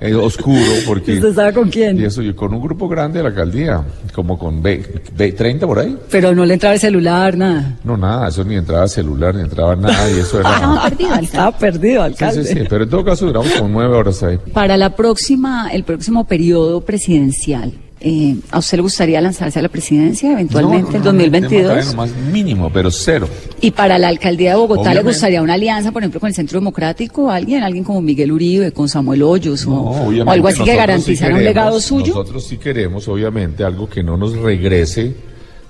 eh, 0.00 0.14
oscuro, 0.14 0.60
porque... 0.86 1.14
¿Usted 1.14 1.28
estaba 1.30 1.52
con 1.52 1.70
quién? 1.70 1.98
Y 1.98 2.04
eso, 2.04 2.20
yo 2.22 2.36
con 2.36 2.52
un 2.52 2.60
grupo 2.62 2.88
grande 2.88 3.18
de 3.18 3.22
la 3.24 3.28
alcaldía, 3.30 3.82
como 4.14 4.38
con 4.38 4.62
ve- 4.62 4.84
ve- 5.16 5.32
30 5.32 5.66
por 5.66 5.78
ahí. 5.78 5.96
Pero 6.10 6.34
no 6.34 6.44
le 6.44 6.54
entraba 6.54 6.74
el 6.74 6.80
celular, 6.80 7.36
nada. 7.36 7.76
No, 7.84 7.96
nada, 7.96 8.28
eso 8.28 8.44
ni 8.44 8.54
entraba 8.56 8.86
celular, 8.88 9.34
ni 9.34 9.42
entraba 9.42 9.74
nada, 9.76 10.10
y 10.10 10.18
eso 10.20 10.40
era... 10.40 10.50
Estaba 10.50 10.88
perdido, 10.88 11.12
alcalde. 11.12 11.24
Estaba 11.24 11.58
perdido, 11.58 12.00
Sí, 12.02 12.06
alcalde. 12.06 12.44
sí, 12.44 12.54
sí, 12.54 12.60
pero 12.68 12.84
en 12.84 12.90
todo 12.90 13.04
caso 13.04 13.26
duramos 13.26 13.50
como 13.52 13.68
nueve 13.70 13.96
horas 13.96 14.22
ahí. 14.22 14.38
Para 14.52 14.76
la 14.76 14.94
próxima, 14.94 15.68
el 15.72 15.84
próximo 15.84 16.26
periodo 16.26 16.82
presidencial, 16.82 17.72
eh, 18.06 18.36
¿a 18.50 18.58
usted 18.58 18.76
le 18.76 18.82
gustaría 18.82 19.18
lanzarse 19.20 19.58
a 19.58 19.62
la 19.62 19.68
presidencia 19.70 20.30
eventualmente 20.32 20.90
No, 20.92 20.96
en 20.98 21.04
no, 21.04 21.12
no, 21.12 21.18
2022? 21.18 21.78
tema 21.88 21.92
más 22.06 22.10
mínimo, 22.30 22.70
pero 22.70 22.90
cero. 22.90 23.26
Y 23.62 23.70
para 23.70 23.98
la 23.98 24.08
alcaldía 24.08 24.50
de 24.50 24.56
Bogotá, 24.56 24.92
¿le 24.92 25.02
gustaría 25.02 25.40
una 25.40 25.54
alianza, 25.54 25.90
por 25.90 26.02
ejemplo, 26.02 26.20
con 26.20 26.28
el 26.28 26.34
Centro 26.34 26.60
Democrático? 26.60 27.30
¿Alguien? 27.30 27.62
¿Alguien 27.62 27.82
como 27.82 28.02
Miguel 28.02 28.30
Uribe, 28.30 28.72
con 28.72 28.88
Samuel 28.90 29.22
Hoyos? 29.22 29.66
o- 29.66 30.10
No, 30.12 30.30
algo 30.30 30.48
así 30.48 30.62
que 30.62 30.76
garantizara 30.76 31.32
sí 31.34 31.38
un 31.38 31.44
legado 31.44 31.80
suyo? 31.80 32.08
Nosotros 32.14 32.44
sí 32.46 32.58
queremos, 32.58 33.08
obviamente, 33.08 33.64
algo 33.64 33.88
que 33.88 34.02
no 34.02 34.16
nos 34.18 34.36
regrese 34.36 35.14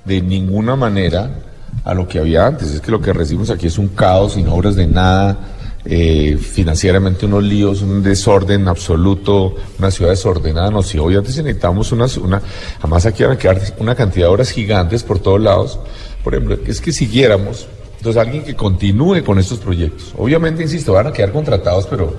de 0.04 0.20
ninguna 0.20 0.74
manera 0.76 1.38
a 1.84 1.94
lo 1.94 2.08
que 2.08 2.18
había 2.18 2.46
antes. 2.46 2.70
Es 2.72 2.80
que 2.80 2.90
lo 2.90 3.00
que 3.00 3.12
recibimos 3.12 3.50
aquí 3.50 3.68
es 3.68 3.78
un 3.78 3.88
caos, 3.88 4.32
sin 4.34 4.48
obras 4.48 4.74
de 4.74 4.86
nada, 4.86 5.38
eh, 5.86 6.38
financieramente 6.40 7.26
unos 7.26 7.44
líos, 7.44 7.82
un 7.82 8.02
desorden 8.02 8.68
absoluto, 8.68 9.54
una 9.78 9.90
ciudad 9.90 10.10
desordenada. 10.10 10.70
No, 10.70 10.82
si 10.82 10.98
hoy 10.98 11.16
antes 11.16 11.36
necesitamos 11.36 11.92
una, 11.92 12.06
una, 12.22 12.42
además 12.78 13.06
aquí 13.06 13.22
van 13.22 13.32
a 13.32 13.38
quedar 13.38 13.60
una 13.78 13.94
cantidad 13.94 14.26
de 14.26 14.32
obras 14.32 14.50
gigantes 14.50 15.02
por 15.02 15.18
todos 15.18 15.40
lados. 15.40 15.78
Por 16.22 16.34
ejemplo, 16.34 16.58
es 16.66 16.80
que 16.80 16.92
siguiéramos, 16.92 17.66
entonces 17.98 18.20
alguien 18.20 18.44
que 18.44 18.54
continúe 18.54 19.22
con 19.24 19.38
estos 19.38 19.58
proyectos. 19.58 20.12
Obviamente, 20.16 20.62
insisto, 20.62 20.94
van 20.94 21.08
a 21.08 21.12
quedar 21.12 21.32
contratados, 21.32 21.86
pero 21.86 22.14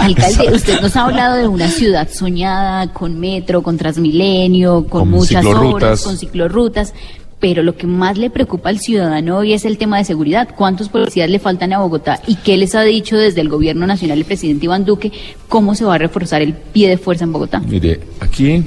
Alcalde, 0.00 0.50
usted 0.54 0.80
nos 0.80 0.96
ha 0.96 1.04
hablado 1.04 1.36
de 1.36 1.48
una 1.48 1.68
ciudad 1.68 2.08
soñada 2.10 2.92
con 2.92 3.18
metro, 3.18 3.62
con 3.62 3.76
Transmilenio, 3.76 4.86
con, 4.88 5.00
Con 5.02 5.10
muchas 5.10 5.42
ciclorrutas. 5.42 5.74
obras, 5.74 6.02
con 6.02 6.18
ciclorrutas, 6.18 6.94
pero 7.40 7.62
lo 7.62 7.76
que 7.76 7.86
más 7.86 8.18
le 8.18 8.30
preocupa 8.30 8.68
al 8.68 8.80
ciudadano 8.80 9.38
hoy 9.38 9.52
es 9.52 9.64
el 9.64 9.78
tema 9.78 9.98
de 9.98 10.04
seguridad. 10.04 10.48
¿Cuántos 10.56 10.88
policías 10.88 11.30
le 11.30 11.38
faltan 11.38 11.72
a 11.72 11.78
Bogotá? 11.78 12.20
¿Y 12.26 12.36
qué 12.36 12.56
les 12.56 12.74
ha 12.74 12.82
dicho 12.82 13.16
desde 13.16 13.40
el 13.40 13.48
gobierno 13.48 13.86
nacional 13.86 14.18
el 14.18 14.24
presidente 14.24 14.64
Iván 14.64 14.84
Duque? 14.84 15.12
¿Cómo 15.48 15.74
se 15.74 15.84
va 15.84 15.94
a 15.94 15.98
reforzar 15.98 16.42
el 16.42 16.54
pie 16.54 16.88
de 16.88 16.98
fuerza 16.98 17.24
en 17.24 17.32
Bogotá? 17.32 17.60
Mire, 17.60 18.00
aquí 18.20 18.64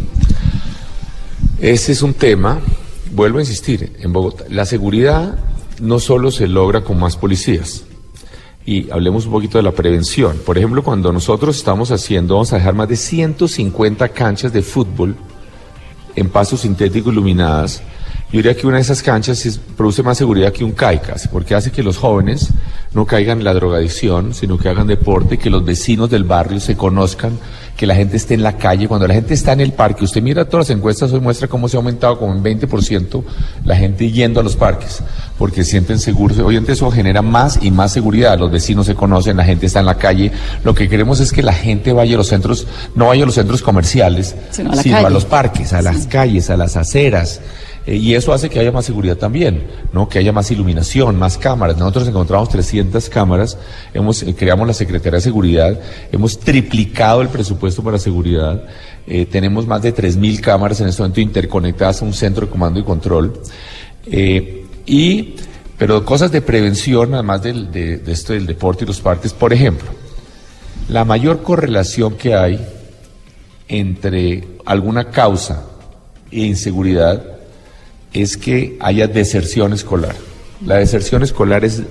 ese 1.62 1.92
es 1.92 2.02
un 2.02 2.16
tema, 2.16 2.60
vuelvo 3.12 3.38
a 3.38 3.42
insistir, 3.42 3.96
en 4.00 4.12
Bogotá. 4.12 4.46
La 4.50 4.66
seguridad 4.66 5.38
no 5.80 6.00
solo 6.00 6.32
se 6.32 6.48
logra 6.48 6.82
con 6.82 7.00
más 7.00 7.18
policías. 7.18 7.84
Y 8.66 8.90
hablemos 8.90 9.28
un 9.28 9.32
poquito 9.32 9.60
de 9.60 9.64
la 9.64 9.72
prevención. 9.72 10.40
Por 10.44 10.58
ejemplo, 10.58 10.84
cuando 10.84 11.12
nosotros 11.12 11.58
estamos 11.58 11.92
haciendo, 11.92 12.34
vamos 12.34 12.52
a 12.52 12.58
dejar 12.58 12.74
más 12.74 12.90
de 12.90 12.96
150 12.96 14.10
canchas 14.10 14.52
de 14.54 14.64
fútbol 14.64 15.16
en 16.16 16.30
paso 16.30 16.58
sintético 16.58 17.12
iluminadas. 17.12 17.84
Yo 18.32 18.38
diría 18.38 18.56
que 18.56 18.65
una 18.65 18.78
de 18.78 18.82
esas 18.84 19.02
canchas 19.04 19.46
es- 19.46 19.58
produce 19.58 20.04
más 20.04 20.17
seguridad 20.17 20.54
que 20.54 20.63
un 20.63 20.72
CAICAS, 20.72 21.28
porque 21.28 21.54
hace 21.54 21.70
que 21.72 21.84
los 21.84 21.98
jóvenes 21.98 22.50
no 22.94 23.06
caigan 23.06 23.39
en 23.39 23.44
la 23.44 23.54
drogadicción, 23.54 24.34
sino 24.34 24.58
que 24.58 24.70
hagan 24.70 24.88
deporte, 24.88 25.38
que 25.38 25.50
los 25.50 25.65
vecinos 25.65 26.10
del 26.10 26.24
barrio 26.24 26.60
se 26.62 26.76
conozcan, 26.78 27.38
que 27.76 27.86
la 27.88 27.96
gente 27.96 28.15
esté 28.17 28.34
en 28.34 28.44
la 28.44 28.58
calle. 28.58 28.88
Cuando 28.88 29.08
la 29.08 29.13
gente 29.15 29.34
está 29.34 29.52
en 29.54 29.60
el 29.62 29.74
parque, 29.74 30.06
usted 30.06 30.22
mira 30.22 30.46
todas 30.46 30.70
las 30.70 30.78
encuestas, 30.78 31.12
hoy 31.12 31.20
muestra 31.20 31.48
cómo 31.50 31.67
se 31.67 31.76
ha 31.76 31.80
aumentado 31.80 32.17
como 32.20 32.34
en 32.34 32.41
20% 32.44 33.24
la 33.65 33.76
gente 33.76 34.10
yendo 34.12 34.39
a 34.39 34.44
los 34.44 34.56
parques, 34.56 35.02
porque 35.38 35.63
sienten 35.65 36.00
seguros. 36.00 36.38
Obviamente 36.39 36.72
eso 36.74 36.89
genera 36.91 37.22
más 37.22 37.60
y 37.62 37.70
más 37.72 37.91
seguridad. 37.91 38.38
Los 38.39 38.52
vecinos 38.52 38.86
se 38.86 38.96
conocen, 38.96 39.36
la 39.38 39.44
gente 39.46 39.65
está 39.65 39.80
en 39.82 39.86
la 39.88 39.96
calle. 39.98 40.32
Lo 40.63 40.74
que 40.74 40.88
queremos 40.88 41.20
es 41.20 41.32
que 41.34 41.44
la 41.44 41.54
gente 41.54 41.91
vaya 41.91 42.15
a 42.15 42.17
los 42.17 42.28
centros, 42.28 42.65
no 42.96 43.08
vaya 43.08 43.24
a 43.24 43.26
los 43.26 43.36
centros 43.36 43.62
comerciales, 43.62 44.36
Sino 44.52 44.72
a 44.72 44.76
la 44.76 44.84
sino 44.84 44.98
a 44.98 45.02
calle. 45.04 45.13
los 45.13 45.26
parques, 45.26 45.74
a 45.74 45.82
las 45.82 46.08
calles, 46.08 46.50
a 46.50 46.56
las 46.58 46.78
aceras. 46.78 47.41
Eh, 47.86 47.96
y 47.96 48.13
eso 48.13 48.32
hace 48.32 48.50
que 48.50 48.60
haya 48.60 48.72
más 48.72 48.86
seguridad 48.86 49.17
también, 49.17 49.63
¿no? 49.91 50.08
Que 50.08 50.20
haya 50.20 50.32
más 50.32 50.52
iluminación, 50.52 51.17
más 51.17 51.38
cámaras. 51.38 51.78
Nosotros 51.78 52.08
encontramos 52.08 52.50
300 52.50 53.10
cámaras, 53.10 53.58
hemos, 53.94 54.22
eh, 54.24 54.36
creamos 54.36 54.67
la 54.67 54.74
Secretaría 54.74 55.17
de 55.17 55.22
Seguridad, 55.22 55.80
hemos 56.12 56.39
triplicado 56.39 57.22
el 57.22 57.30
presupuesto 57.30 57.84
para 57.84 57.98
seguridad, 57.98 58.63
eh, 59.08 59.26
tenemos 59.26 59.65
más 59.65 59.82
de 59.82 59.94
3.000 59.94 60.39
cámaras 60.41 60.80
en 60.82 60.88
este 60.88 61.02
momento 61.02 61.22
interconectadas 61.22 62.02
a 62.02 62.06
un 62.06 62.13
centro 62.13 62.46
de 62.46 62.52
comando 62.52 62.80
y 62.80 62.84
control. 62.84 63.34
Eh, 64.06 64.65
y, 64.86 65.36
pero 65.78 66.06
cosas 66.06 66.32
de 66.32 66.41
prevención, 66.41 67.13
además 67.15 67.41
del, 67.41 67.72
de, 67.72 67.98
de 67.98 68.12
esto 68.12 68.34
del 68.34 68.46
deporte 68.46 68.84
y 68.84 68.88
los 68.88 69.02
parques, 69.02 69.34
por 69.34 69.54
ejemplo, 69.54 69.89
la 70.88 71.04
mayor 71.04 71.41
correlación 71.41 72.13
que 72.15 72.36
hay 72.36 72.60
entre 73.67 74.48
alguna 74.65 75.10
causa 75.10 75.65
e 76.30 76.41
inseguridad 76.41 77.41
es 78.13 78.38
que 78.38 78.78
haya 78.80 79.08
deserción 79.08 79.74
escolar. 79.74 80.15
La 80.65 80.78
deserción 80.78 81.24
escolar 81.24 81.65
es 81.65 81.84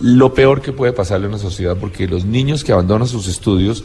lo 0.00 0.34
peor 0.34 0.60
que 0.62 0.72
puede 0.72 0.92
pasarle 0.92 1.26
a 1.26 1.28
una 1.28 1.38
sociedad 1.38 1.76
porque 1.78 2.08
los 2.08 2.24
niños 2.24 2.64
que 2.64 2.72
abandonan 2.72 3.06
sus 3.06 3.28
estudios 3.28 3.84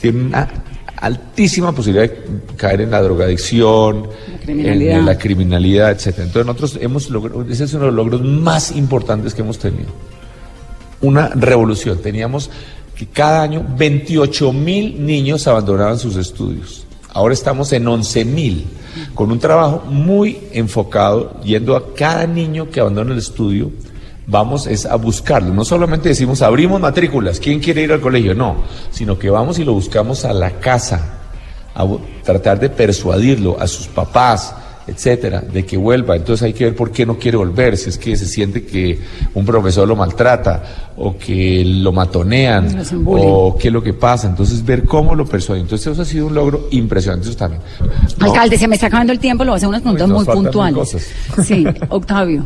tienen 0.00 0.26
una 0.26 0.48
altísima 0.96 1.72
posibilidad 1.72 2.08
de 2.10 2.24
caer 2.56 2.80
en 2.80 2.90
la 2.90 3.02
drogadicción, 3.02 4.08
criminalidad. 4.42 4.98
en 4.98 5.06
la 5.06 5.18
criminalidad, 5.18 5.90
etcétera. 5.90 6.26
Entonces 6.26 6.46
nosotros 6.46 6.78
hemos 6.80 7.10
logrado, 7.10 7.44
ese 7.48 7.64
es 7.64 7.74
uno 7.74 7.86
de 7.86 7.92
los 7.92 7.96
logros 7.96 8.22
más 8.22 8.74
importantes 8.74 9.34
que 9.34 9.42
hemos 9.42 9.58
tenido. 9.58 9.90
Una 11.02 11.28
revolución. 11.28 11.98
Teníamos 11.98 12.50
que 12.96 13.06
cada 13.06 13.42
año 13.42 13.64
28 13.76 14.52
mil 14.52 15.04
niños 15.04 15.46
abandonaban 15.46 15.98
sus 15.98 16.16
estudios. 16.16 16.85
Ahora 17.16 17.32
estamos 17.32 17.72
en 17.72 17.88
11 17.88 18.26
mil, 18.26 18.66
con 19.14 19.32
un 19.32 19.38
trabajo 19.38 19.84
muy 19.88 20.38
enfocado, 20.52 21.40
yendo 21.42 21.74
a 21.74 21.94
cada 21.94 22.26
niño 22.26 22.68
que 22.68 22.78
abandona 22.78 23.14
el 23.14 23.18
estudio, 23.18 23.70
vamos 24.26 24.66
es 24.66 24.84
a 24.84 24.96
buscarlo. 24.96 25.54
No 25.54 25.64
solamente 25.64 26.10
decimos 26.10 26.42
abrimos 26.42 26.78
matrículas, 26.78 27.40
¿quién 27.40 27.58
quiere 27.58 27.80
ir 27.80 27.90
al 27.90 28.02
colegio? 28.02 28.34
No, 28.34 28.56
sino 28.90 29.18
que 29.18 29.30
vamos 29.30 29.58
y 29.58 29.64
lo 29.64 29.72
buscamos 29.72 30.26
a 30.26 30.34
la 30.34 30.60
casa, 30.60 31.20
a 31.74 31.86
tratar 32.22 32.60
de 32.60 32.68
persuadirlo 32.68 33.56
a 33.58 33.66
sus 33.66 33.86
papás, 33.86 34.54
etcétera, 34.86 35.40
de 35.40 35.64
que 35.64 35.76
vuelva. 35.76 36.16
Entonces 36.16 36.44
hay 36.44 36.52
que 36.52 36.64
ver 36.64 36.76
por 36.76 36.90
qué 36.90 37.04
no 37.04 37.18
quiere 37.18 37.36
volver, 37.36 37.76
si 37.76 37.90
es 37.90 37.98
que 37.98 38.16
se 38.16 38.26
siente 38.26 38.64
que 38.64 38.98
un 39.34 39.44
profesor 39.44 39.86
lo 39.86 39.96
maltrata 39.96 40.92
o 40.96 41.16
que 41.16 41.64
lo 41.64 41.92
matonean 41.92 42.84
o 43.04 43.56
qué 43.58 43.68
es 43.68 43.74
lo 43.74 43.82
que 43.82 43.92
pasa. 43.92 44.28
Entonces 44.28 44.64
ver 44.64 44.84
cómo 44.84 45.14
lo 45.14 45.26
persuade. 45.26 45.60
Entonces 45.60 45.86
eso 45.86 46.02
ha 46.02 46.04
sido 46.04 46.26
un 46.26 46.34
logro 46.34 46.68
impresionante 46.70 47.28
eso 47.28 47.36
también. 47.36 47.62
No, 48.18 48.26
Alcalde, 48.26 48.58
se 48.58 48.68
me 48.68 48.76
está 48.76 48.86
acabando 48.86 49.12
el 49.12 49.18
tiempo, 49.18 49.44
le 49.44 49.50
voy 49.50 49.56
a 49.56 49.58
hacer 49.58 49.68
unas 49.68 49.82
preguntas 49.82 50.08
nos 50.08 50.26
muy 50.26 50.34
puntuales. 50.34 50.96
Sí, 51.44 51.66
Octavio. 51.88 52.44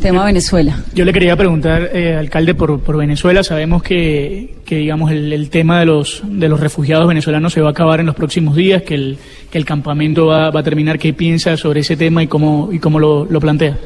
Tema 0.00 0.24
Venezuela. 0.24 0.82
Yo 0.94 1.04
le 1.04 1.12
quería 1.12 1.36
preguntar, 1.36 1.90
eh, 1.92 2.16
alcalde, 2.16 2.54
por, 2.54 2.80
por 2.80 2.96
Venezuela. 2.96 3.44
Sabemos 3.44 3.82
que, 3.82 4.56
que 4.64 4.76
digamos, 4.76 5.10
el, 5.10 5.30
el 5.30 5.50
tema 5.50 5.78
de 5.78 5.84
los, 5.84 6.22
de 6.24 6.48
los 6.48 6.58
refugiados 6.58 7.06
venezolanos 7.06 7.52
se 7.52 7.60
va 7.60 7.68
a 7.68 7.70
acabar 7.72 8.00
en 8.00 8.06
los 8.06 8.14
próximos 8.14 8.56
días, 8.56 8.82
que 8.82 8.94
el, 8.94 9.18
que 9.50 9.58
el 9.58 9.66
campamento 9.66 10.26
va, 10.26 10.50
va 10.50 10.60
a 10.60 10.62
terminar. 10.62 10.98
¿Qué 10.98 11.12
piensa 11.12 11.54
sobre 11.58 11.80
ese 11.80 11.98
tema 11.98 12.22
y 12.22 12.28
cómo, 12.28 12.70
y 12.72 12.78
cómo 12.78 12.98
lo, 12.98 13.26
lo 13.26 13.40
plantea? 13.40 13.78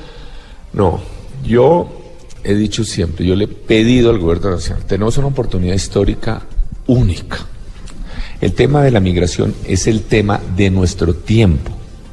No, 0.73 1.01
yo 1.45 2.15
he 2.45 2.55
dicho 2.55 2.85
siempre, 2.85 3.27
yo 3.27 3.35
le 3.35 3.45
he 3.45 3.49
pedido 3.49 4.11
al 4.11 4.19
gobierno 4.19 4.53
nacional, 4.53 4.85
tenemos 4.85 5.19
una 5.19 5.27
oportunidad 5.27 5.75
histórica 5.75 6.43
única. 6.87 7.39
El 8.41 8.53
tema 8.53 8.83
de 8.83 8.93
la 8.93 9.01
migración 9.01 9.53
es 9.67 9.89
el 9.89 10.03
tema 10.03 10.41
de 10.57 10.71
nuestro 10.71 11.15
tiempo, 11.15 11.73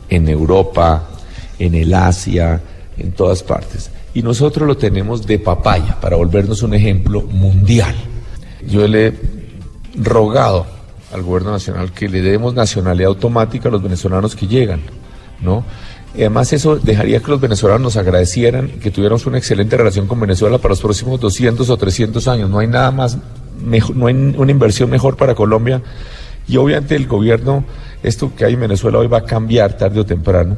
en 0.09 0.27
Europa, 0.27 1.07
en 1.59 1.75
el 1.75 1.93
Asia, 1.93 2.61
en 3.01 3.11
todas 3.11 3.43
partes. 3.43 3.91
Y 4.13 4.21
nosotros 4.21 4.67
lo 4.67 4.77
tenemos 4.77 5.25
de 5.25 5.39
papaya 5.39 5.99
para 5.99 6.15
volvernos 6.15 6.63
un 6.63 6.73
ejemplo 6.73 7.21
mundial. 7.21 7.95
Yo 8.67 8.87
le 8.87 9.07
he 9.07 9.13
rogado 9.95 10.65
al 11.13 11.23
gobierno 11.23 11.51
nacional 11.51 11.91
que 11.91 12.07
le 12.07 12.21
demos 12.21 12.53
nacionalidad 12.53 13.09
automática 13.09 13.69
a 13.69 13.71
los 13.71 13.81
venezolanos 13.81 14.35
que 14.35 14.47
llegan, 14.47 14.81
¿no? 15.41 15.63
Además 16.13 16.51
eso 16.51 16.75
dejaría 16.75 17.21
que 17.21 17.31
los 17.31 17.39
venezolanos 17.39 17.81
nos 17.81 17.97
agradecieran 17.97 18.67
que 18.81 18.91
tuviéramos 18.91 19.25
una 19.25 19.37
excelente 19.37 19.77
relación 19.77 20.07
con 20.07 20.19
Venezuela 20.19 20.57
para 20.57 20.73
los 20.73 20.81
próximos 20.81 21.19
200 21.21 21.69
o 21.69 21.77
300 21.77 22.27
años. 22.27 22.49
No 22.49 22.59
hay 22.59 22.67
nada 22.67 22.91
más, 22.91 23.17
no 23.95 24.07
hay 24.07 24.13
una 24.13 24.51
inversión 24.51 24.89
mejor 24.89 25.15
para 25.15 25.35
Colombia. 25.35 25.81
Y 26.49 26.57
obviamente 26.57 26.97
el 26.97 27.07
gobierno, 27.07 27.63
esto 28.03 28.33
que 28.35 28.43
hay 28.43 28.55
en 28.55 28.59
Venezuela 28.59 28.97
hoy 28.97 29.07
va 29.07 29.19
a 29.19 29.23
cambiar 29.23 29.77
tarde 29.77 30.01
o 30.01 30.05
temprano. 30.05 30.57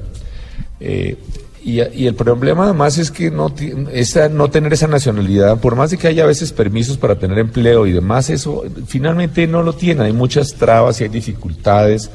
Eh, 0.80 1.18
y, 1.64 1.82
y, 1.82 2.08
el 2.08 2.16
problema 2.16 2.66
además 2.66 2.98
es 2.98 3.10
que 3.10 3.32
no, 3.32 3.54
esa, 3.94 4.28
no 4.28 4.50
tener 4.50 4.74
esa 4.74 4.88
nacionalidad, 4.88 5.60
por 5.60 5.76
más 5.76 5.92
de 5.92 5.98
que 5.98 6.08
haya 6.08 6.24
a 6.24 6.28
veces 6.28 6.52
permisos 6.52 6.98
para 6.98 7.16
tener 7.16 7.40
empleo 7.40 7.88
y 7.88 7.94
demás, 7.94 8.30
eso 8.30 8.64
finalmente 8.86 9.48
no 9.48 9.64
lo 9.64 9.74
tiene. 9.74 10.04
Hay 10.04 10.14
muchas 10.14 10.54
trabas 10.56 11.00
y 11.00 11.06
hay 11.06 11.10
dificultades. 11.10 12.12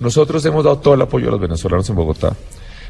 Nosotros 0.00 0.44
hemos 0.46 0.64
dado 0.64 0.78
todo 0.78 0.94
el 0.94 1.02
apoyo 1.02 1.28
a 1.28 1.30
los 1.30 1.40
venezolanos 1.40 1.88
en 1.90 1.96
Bogotá. 1.96 2.36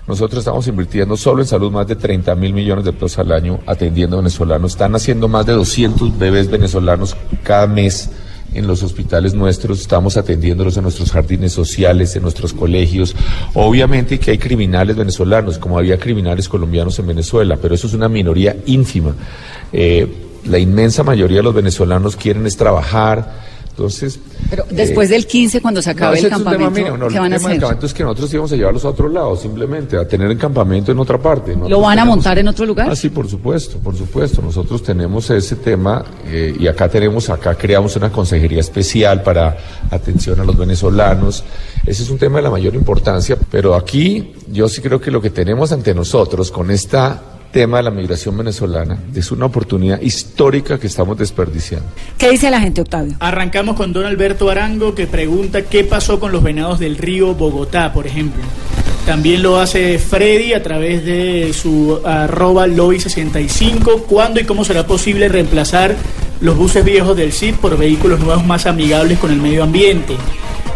Nosotros 0.06 0.38
estamos 0.38 0.66
invirtiendo 0.66 1.16
solo 1.16 1.42
en 1.42 1.48
salud 1.48 1.70
más 1.70 1.86
de 1.86 1.96
30 1.96 2.34
mil 2.36 2.54
millones 2.54 2.84
de 2.84 2.92
pesos 2.92 3.18
al 3.18 3.30
año 3.30 3.60
atendiendo 3.66 4.16
venezolanos. 4.16 4.72
Están 4.72 4.94
haciendo 4.96 5.28
más 5.28 5.46
de 5.46 5.52
200 5.52 6.18
bebés 6.18 6.50
venezolanos 6.50 7.16
cada 7.42 7.66
mes 7.66 8.10
en 8.54 8.66
los 8.66 8.82
hospitales 8.82 9.34
nuestros, 9.34 9.80
estamos 9.80 10.16
atendiéndolos 10.16 10.76
en 10.76 10.82
nuestros 10.82 11.10
jardines 11.12 11.52
sociales, 11.52 12.14
en 12.16 12.22
nuestros 12.22 12.52
colegios. 12.52 13.14
Obviamente 13.54 14.18
que 14.18 14.32
hay 14.32 14.38
criminales 14.38 14.96
venezolanos, 14.96 15.58
como 15.58 15.78
había 15.78 15.98
criminales 15.98 16.48
colombianos 16.48 16.98
en 16.98 17.06
Venezuela, 17.06 17.56
pero 17.60 17.74
eso 17.74 17.86
es 17.86 17.94
una 17.94 18.08
minoría 18.08 18.56
ínfima. 18.66 19.14
Eh, 19.72 20.06
la 20.44 20.58
inmensa 20.58 21.02
mayoría 21.02 21.38
de 21.38 21.42
los 21.44 21.54
venezolanos 21.54 22.16
quieren 22.16 22.46
es 22.46 22.56
trabajar. 22.56 23.51
Entonces, 23.72 24.20
pero 24.50 24.66
después 24.70 25.08
eh, 25.08 25.14
del 25.14 25.26
15, 25.26 25.62
cuando 25.62 25.80
se 25.80 25.90
acabe 25.90 26.20
no, 26.20 26.26
el 26.26 26.30
campamento, 26.30 26.70
mío, 26.72 26.96
no, 26.98 27.08
¿qué 27.08 27.18
van 27.18 27.32
a 27.32 27.36
hacer? 27.36 27.52
El 27.52 27.58
campamento 27.58 27.86
es 27.86 27.94
que 27.94 28.02
nosotros 28.02 28.34
íbamos 28.34 28.52
a 28.52 28.56
llevarlos 28.56 28.84
a 28.84 28.88
otro 28.90 29.08
lado, 29.08 29.34
simplemente, 29.34 29.96
a 29.96 30.06
tener 30.06 30.30
el 30.30 30.36
campamento 30.36 30.92
en 30.92 30.98
otra 30.98 31.16
parte. 31.16 31.52
Nosotros 31.52 31.70
¿Lo 31.70 31.80
van 31.80 31.92
a 31.92 32.02
tenemos... 32.02 32.16
montar 32.16 32.38
en 32.38 32.48
otro 32.48 32.66
lugar? 32.66 32.90
Ah, 32.90 32.94
sí, 32.94 33.08
por 33.08 33.26
supuesto, 33.26 33.78
por 33.78 33.96
supuesto. 33.96 34.42
Nosotros 34.42 34.82
tenemos 34.82 35.30
ese 35.30 35.56
tema 35.56 36.04
eh, 36.26 36.54
y 36.58 36.66
acá 36.66 36.86
tenemos, 36.86 37.30
acá 37.30 37.54
creamos 37.54 37.96
una 37.96 38.12
consejería 38.12 38.60
especial 38.60 39.22
para 39.22 39.56
atención 39.90 40.38
a 40.38 40.44
los 40.44 40.58
venezolanos. 40.58 41.42
Ese 41.86 42.02
es 42.02 42.10
un 42.10 42.18
tema 42.18 42.36
de 42.36 42.42
la 42.42 42.50
mayor 42.50 42.74
importancia, 42.74 43.38
pero 43.50 43.74
aquí 43.74 44.34
yo 44.52 44.68
sí 44.68 44.82
creo 44.82 45.00
que 45.00 45.10
lo 45.10 45.22
que 45.22 45.30
tenemos 45.30 45.72
ante 45.72 45.94
nosotros 45.94 46.50
con 46.50 46.70
esta 46.70 47.31
tema 47.52 47.76
de 47.76 47.82
la 47.84 47.90
migración 47.90 48.36
venezolana 48.36 48.98
es 49.14 49.30
una 49.30 49.46
oportunidad 49.46 50.00
histórica 50.00 50.80
que 50.80 50.86
estamos 50.86 51.18
desperdiciando. 51.18 51.86
¿Qué 52.18 52.30
dice 52.30 52.50
la 52.50 52.60
gente, 52.60 52.80
Octavio? 52.80 53.14
Arrancamos 53.20 53.76
con 53.76 53.92
don 53.92 54.06
Alberto 54.06 54.50
Arango 54.50 54.94
que 54.94 55.06
pregunta 55.06 55.62
qué 55.62 55.84
pasó 55.84 56.18
con 56.18 56.32
los 56.32 56.42
venados 56.42 56.78
del 56.78 56.96
río 56.96 57.34
Bogotá, 57.34 57.92
por 57.92 58.06
ejemplo. 58.06 58.42
También 59.06 59.42
lo 59.42 59.60
hace 59.60 59.98
Freddy 59.98 60.54
a 60.54 60.62
través 60.62 61.04
de 61.04 61.52
su 61.52 62.00
arroba 62.04 62.66
lobby65. 62.66 64.04
¿Cuándo 64.04 64.40
y 64.40 64.44
cómo 64.44 64.64
será 64.64 64.86
posible 64.86 65.28
reemplazar 65.28 65.96
los 66.40 66.56
buses 66.56 66.84
viejos 66.84 67.16
del 67.16 67.32
CID 67.32 67.56
por 67.56 67.76
vehículos 67.76 68.20
nuevos 68.20 68.46
más 68.46 68.66
amigables 68.66 69.18
con 69.18 69.30
el 69.30 69.40
medio 69.40 69.64
ambiente? 69.64 70.16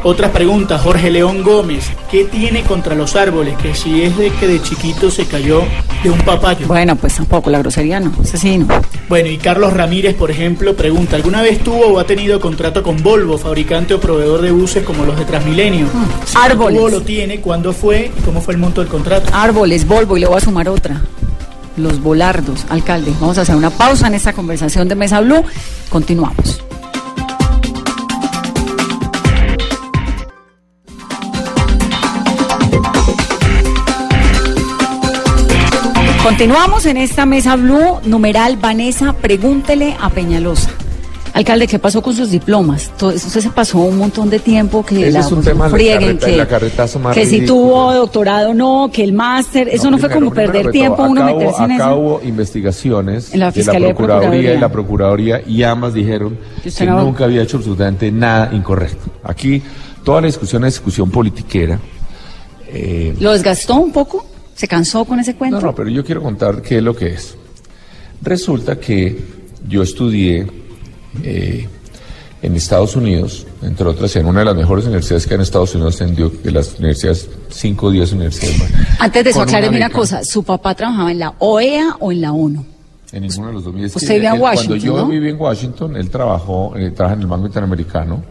Otras 0.09 0.31
preguntas, 0.31 0.81
Jorge 0.83 1.11
León 1.11 1.43
Gómez, 1.43 1.91
¿qué 2.09 2.23
tiene 2.27 2.63
contra 2.63 2.95
los 2.95 3.17
árboles? 3.17 3.57
Que 3.57 3.75
si 3.75 4.03
es 4.03 4.17
de 4.17 4.31
que 4.31 4.47
de 4.47 4.63
chiquito 4.63 5.11
se 5.11 5.27
cayó 5.27 5.63
de 6.05 6.11
un 6.11 6.21
papayo. 6.21 6.69
Bueno, 6.69 6.95
pues 6.95 7.17
tampoco, 7.17 7.51
la 7.51 7.59
grosería 7.59 7.99
no, 7.99 8.13
asesino. 8.23 8.69
Bueno, 9.09 9.29
y 9.29 9.37
Carlos 9.37 9.73
Ramírez, 9.73 10.15
por 10.15 10.31
ejemplo, 10.31 10.77
pregunta, 10.77 11.17
¿alguna 11.17 11.43
vez 11.43 11.59
tuvo 11.59 11.89
o 11.89 11.99
ha 11.99 12.05
tenido 12.05 12.39
contrato 12.39 12.85
con 12.85 13.03
Volvo, 13.03 13.37
fabricante 13.37 13.95
o 13.95 14.01
proveedor 14.01 14.43
de 14.43 14.53
buses 14.53 14.85
como 14.85 15.05
los 15.05 15.19
de 15.19 15.25
Transmilenio? 15.25 15.89
Si 16.25 16.39
árboles. 16.39 16.79
Tuvo, 16.79 16.89
lo 16.89 17.01
tiene, 17.01 17.41
¿cuándo 17.41 17.73
fue 17.73 18.13
y 18.17 18.23
cómo 18.23 18.41
fue 18.41 18.55
el 18.55 18.61
monto 18.61 18.83
del 18.83 18.89
contrato? 18.89 19.29
Árboles, 19.35 19.89
Volvo, 19.89 20.17
y 20.17 20.21
le 20.21 20.29
voy 20.29 20.37
a 20.37 20.41
sumar 20.41 20.69
otra. 20.69 21.03
Los 21.77 22.01
volardos, 22.01 22.65
alcalde. 22.69 23.13
Vamos 23.19 23.39
a 23.39 23.41
hacer 23.41 23.57
una 23.57 23.71
pausa 23.71 24.07
en 24.07 24.15
esta 24.15 24.33
conversación 24.33 24.87
de 24.87 24.95
Mesa 24.95 25.21
Blue. 25.21 25.43
Continuamos. 25.89 26.63
Continuamos 36.27 36.87
en 36.87 36.97
esta 36.97 37.25
mesa 37.25 37.55
blue, 37.55 38.01
numeral 38.05 38.57
Vanessa, 38.57 39.13
pregúntele 39.13 39.97
a 40.01 40.11
Peñalosa. 40.11 40.71
Alcalde, 41.35 41.69
¿qué 41.69 41.79
pasó 41.79 42.03
con 42.03 42.15
sus 42.17 42.33
diplomas? 42.33 42.91
Todo 42.99 43.13
eso 43.13 43.41
se 43.41 43.49
pasó 43.51 43.79
un 43.79 43.97
montón 43.97 44.29
de 44.29 44.41
tiempo 44.41 44.85
que 44.85 45.09
la 45.13 45.21
es 45.21 45.31
un 45.31 45.41
tema 45.45 45.69
frieguen, 45.71 46.17
carreta- 46.19 46.27
que, 46.27 46.37
la 46.37 46.49
carretazo 46.49 46.99
más 46.99 47.15
que 47.15 47.27
si 47.27 47.47
tuvo 47.47 47.95
doctorado 47.95 48.55
no, 48.55 48.91
que 48.93 49.05
el 49.05 49.13
máster, 49.13 49.69
eso 49.69 49.89
no, 49.89 49.99
fue 49.99 50.09
primero, 50.09 50.33
como 50.33 50.35
perder 50.35 50.67
de 50.67 50.73
tiempo 50.73 51.05
uno 51.05 51.23
meterse 51.25 51.63
en 51.63 51.71
eso. 51.71 51.97
hubo 51.97 52.21
investigaciones 52.25 53.33
En 53.33 53.39
la 53.39 53.53
de 53.53 53.63
la 53.63 53.73
Procuraduría 53.73 53.95
Procuraduría. 53.95 54.55
y 54.55 54.59
la 54.59 54.69
Procuraduría 54.73 55.43
y 55.47 55.63
ambas 55.63 55.95
dijeron 55.95 56.37
Que 56.57 56.63
que, 56.63 56.69
usted 56.71 56.87
no- 56.87 57.03
nunca 57.05 57.23
había 57.27 57.43
hecho 57.43 57.59
absolutamente 57.59 58.11
nada 58.11 58.51
incorrecto. 58.53 59.13
Aquí 59.23 59.63
toda 60.03 60.23
la 60.23 60.27
discusión 60.27 60.65
es 60.65 60.75
discusión 60.75 61.09
politiquera. 61.09 61.79
Eh, 62.67 63.15
¿Lo 63.21 63.31
desgastó 63.31 63.77
un 63.77 63.93
poco? 63.93 64.27
¿Se 64.57 64.67
cansó 64.67 65.05
con 65.05 65.21
ese 65.21 65.35
cuento? 65.37 65.61
no, 65.61 65.67
no, 65.67 65.75
pero 65.75 65.89
yo 65.91 66.05
quiero 66.05 66.23
contar 66.23 66.63
qué 66.63 66.79
es 66.79 66.83
lo 66.83 66.97
que 66.97 67.09
es. 67.09 67.37
Resulta 68.23 68.81
que 68.81 69.17
yo 69.69 69.83
estudié 69.83 70.47
eh, 71.23 71.69
en 72.43 72.57
Estados 72.57 72.97
Unidos, 72.97 73.47
entre 73.63 73.87
otras, 73.87 74.17
en 74.17 74.27
una 74.27 74.41
de 74.41 74.47
las 74.47 74.57
mejores 74.57 74.87
universidades 74.87 75.27
que 75.27 75.35
hay 75.35 75.37
en 75.37 75.41
Estados 75.43 75.75
Unidos, 75.75 76.01
en 76.01 76.15
Duke, 76.15 76.39
de 76.43 76.51
las 76.53 76.79
universidades, 76.79 77.29
5 77.51 77.87
o 77.87 77.91
10 77.91 78.13
universidades. 78.13 78.59
más. 78.59 78.71
Antes 79.01 79.25
de 79.25 79.31
eso, 79.31 79.43
acláreme 79.43 79.77
una 79.77 79.91
cosa, 79.91 80.25
¿su 80.25 80.43
papá 80.43 80.75
trabajaba 80.75 81.11
en 81.13 81.19
la 81.19 81.35
OEA 81.39 81.97
o 82.01 82.11
en 82.13 82.21
la 82.23 82.33
ONU? 82.33 82.65
En 83.13 83.23
ninguno 83.23 83.49
de 83.49 83.53
los 83.53 83.65
dos. 83.65 83.75
Usted 83.95 84.15
vivía 84.15 84.31
en 84.31 84.35
él- 84.37 84.41
Washington, 84.43 84.79
Cuando 84.81 84.87
yo 84.87 84.97
¿no? 84.97 85.09
viví 85.09 85.29
en 85.29 85.41
Washington, 85.41 85.97
él 85.97 86.11
trabajó, 86.11 86.75
eh, 86.77 86.91
trabaja 86.91 87.15
en 87.17 87.21
el 87.23 87.27
Banco 87.27 87.47
Interamericano. 87.47 88.23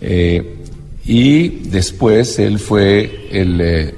eh, 0.00 0.58
y 1.04 1.48
después 1.68 2.38
él 2.38 2.58
fue 2.60 3.28
el 3.32 3.60
eh, 3.60 3.94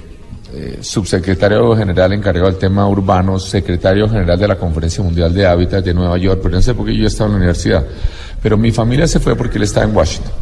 eh, 0.56 0.78
subsecretario 0.80 1.76
general 1.76 2.12
encargado 2.12 2.46
del 2.46 2.58
tema 2.58 2.86
urbano, 2.86 3.40
secretario 3.40 4.08
general 4.08 4.38
de 4.38 4.46
la 4.46 4.56
Conferencia 4.56 5.02
Mundial 5.02 5.34
de 5.34 5.46
Hábitat 5.46 5.84
de 5.84 5.92
Nueva 5.92 6.16
York, 6.16 6.40
pero 6.42 6.54
no 6.54 6.62
sé 6.62 6.74
por 6.74 6.86
qué 6.86 6.96
yo 6.96 7.08
estaba 7.08 7.26
en 7.26 7.32
la 7.32 7.38
universidad. 7.38 7.84
Pero 8.40 8.56
mi 8.56 8.70
familia 8.70 9.08
se 9.08 9.18
fue 9.18 9.34
porque 9.34 9.58
él 9.58 9.64
estaba 9.64 9.86
en 9.86 9.96
Washington. 9.96 10.32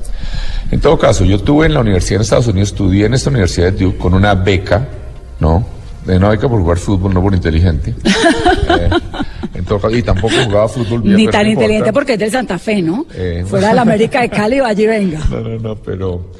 En 0.70 0.81
todo 0.81 0.98
caso, 0.98 1.25
yo 1.25 1.37
estuve 1.37 1.66
en 1.66 1.75
la 1.75 1.81
universidad 1.81 2.16
en 2.16 2.22
Estados 2.22 2.46
Unidos, 2.48 2.70
estudié 2.70 3.07
en 3.07 3.14
esta 3.14 3.31
universidad 3.31 3.72
de 3.72 3.85
Duke 3.85 3.96
con 3.96 4.12
una 4.12 4.35
beca, 4.35 4.87
¿no? 5.40 5.64
De 6.05 6.16
una 6.16 6.29
beca 6.29 6.48
por 6.48 6.61
jugar 6.61 6.79
fútbol, 6.79 7.14
no 7.14 7.22
por 7.22 7.35
inteligente. 7.35 7.94
Eh, 8.72 8.88
en 9.55 9.64
todo 9.66 9.81
caso, 9.81 9.94
y 9.94 10.03
tampoco 10.03 10.35
jugaba 10.44 10.66
fútbol 10.68 11.03
bien. 11.03 11.16
Ni 11.16 11.27
tan 11.27 11.42
no 11.42 11.51
importa. 11.51 11.51
inteligente 11.51 11.92
porque 11.92 12.12
es 12.14 12.18
del 12.18 12.31
Santa 12.31 12.59
Fe, 12.59 12.81
¿no? 12.81 13.05
Eh, 13.12 13.44
Fuera 13.46 13.68
de 13.68 13.75
la 13.75 13.83
América 13.83 14.22
de 14.22 14.31
Cali, 14.31 14.57
y 14.57 14.87
venga. 14.87 15.20
No, 15.31 15.40
no, 15.40 15.59
no, 15.59 15.77
pero 15.77 16.31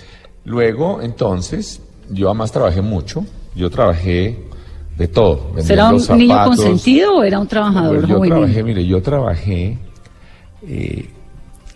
luego, 0.45 1.03
entonces, 1.03 1.81
yo 2.09 2.29
además 2.29 2.53
trabajé 2.53 2.81
mucho. 2.81 3.27
Yo 3.55 3.71
trabajé 3.71 4.38
de 4.97 5.09
todo. 5.09 5.53
¿Será 5.61 5.87
un 5.87 5.99
vendiendo 5.99 6.17
niño 6.17 6.35
zapatos. 6.35 6.57
consentido 6.57 7.17
o 7.17 7.23
era 7.23 7.38
un 7.38 7.47
trabajador 7.47 7.97
Pues 7.99 8.09
yo 8.09 8.17
juvenil? 8.17 8.35
trabajé, 8.38 8.62
mire, 8.62 8.87
yo 8.87 9.03
trabajé 9.03 9.79
eh, 10.67 11.11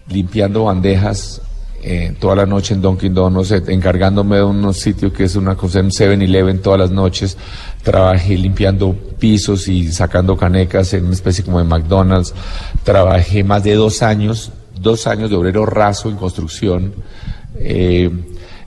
limpiando 0.09 0.65
bandejas 0.65 1.43
eh, 1.83 2.15
toda 2.19 2.35
la 2.37 2.47
noche 2.47 2.75
en 2.75 2.81
Dunkin' 2.83 3.15
Donuts, 3.15 3.53
eh, 3.53 3.63
encargándome 3.69 4.37
de 4.37 4.43
unos 4.43 4.79
sitios 4.79 5.13
que 5.13 5.25
es 5.25 5.37
una 5.37 5.55
cosa 5.55 5.79
en 5.81 5.91
7-Eleven 5.91 6.61
todas 6.61 6.81
las 6.81 6.91
noches. 6.91 7.37
Trabajé 7.83 8.37
limpiando 8.37 8.93
pisos 8.93 9.69
y 9.69 9.93
sacando 9.93 10.37
canecas 10.37 10.93
en 10.95 11.05
una 11.05 11.15
especie 11.15 11.45
como 11.45 11.59
de 11.59 11.65
McDonald's. 11.65 12.35
Trabajé 12.83 13.45
más 13.45 13.63
de 13.63 13.75
dos 13.75 14.03
años, 14.03 14.51
dos 14.81 15.07
años 15.07 15.31
de 15.31 15.37
obrero 15.37 15.65
raso 15.65 16.09
en 16.09 16.17
construcción. 16.17 16.93
Eh, 17.57 18.11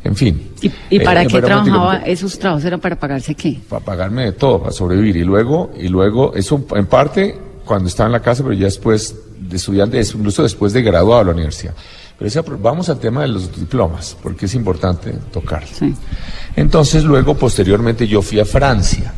En 0.03 0.15
fin. 0.15 0.51
¿Y, 0.61 0.71
y 0.91 0.99
para 1.01 1.23
Eh, 1.23 1.27
qué 1.27 1.41
trabajaba? 1.41 1.97
¿Esos 1.97 2.39
trabajos 2.39 2.63
eran 2.65 2.79
para 2.79 2.97
pagarse 2.97 3.35
qué? 3.35 3.59
para 3.67 3.83
pagarme 3.83 4.23
de 4.25 4.31
todo, 4.31 4.59
para 4.59 4.71
sobrevivir. 4.71 5.17
Y 5.17 5.23
luego, 5.23 5.71
y 5.77 5.87
luego, 5.89 6.33
eso 6.35 6.63
en 6.75 6.85
parte 6.85 7.37
cuando 7.65 7.89
estaba 7.89 8.07
en 8.07 8.13
la 8.13 8.21
casa, 8.21 8.41
pero 8.43 8.53
ya 8.55 8.65
después 8.65 9.15
de 9.39 9.57
estudiante, 9.57 9.99
es- 9.99 10.13
incluso 10.15 10.41
después 10.43 10.73
de 10.73 10.81
graduado 10.81 11.19
de 11.19 11.25
la 11.25 11.31
universidad. 11.33 11.73
Pero 12.17 12.27
esa- 12.27 12.41
vamos 12.41 12.89
al 12.89 12.99
tema 12.99 13.21
de 13.21 13.27
los 13.29 13.55
diplomas, 13.55 14.15
porque 14.23 14.45
es 14.45 14.55
importante 14.55 15.13
tocarlo. 15.31 15.67
Sí. 15.73 15.93
Entonces, 16.55 17.03
luego, 17.03 17.35
posteriormente, 17.35 18.07
yo 18.07 18.21
fui 18.21 18.39
a 18.39 18.45
Francia. 18.45 19.13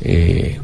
Eh, 0.00 0.58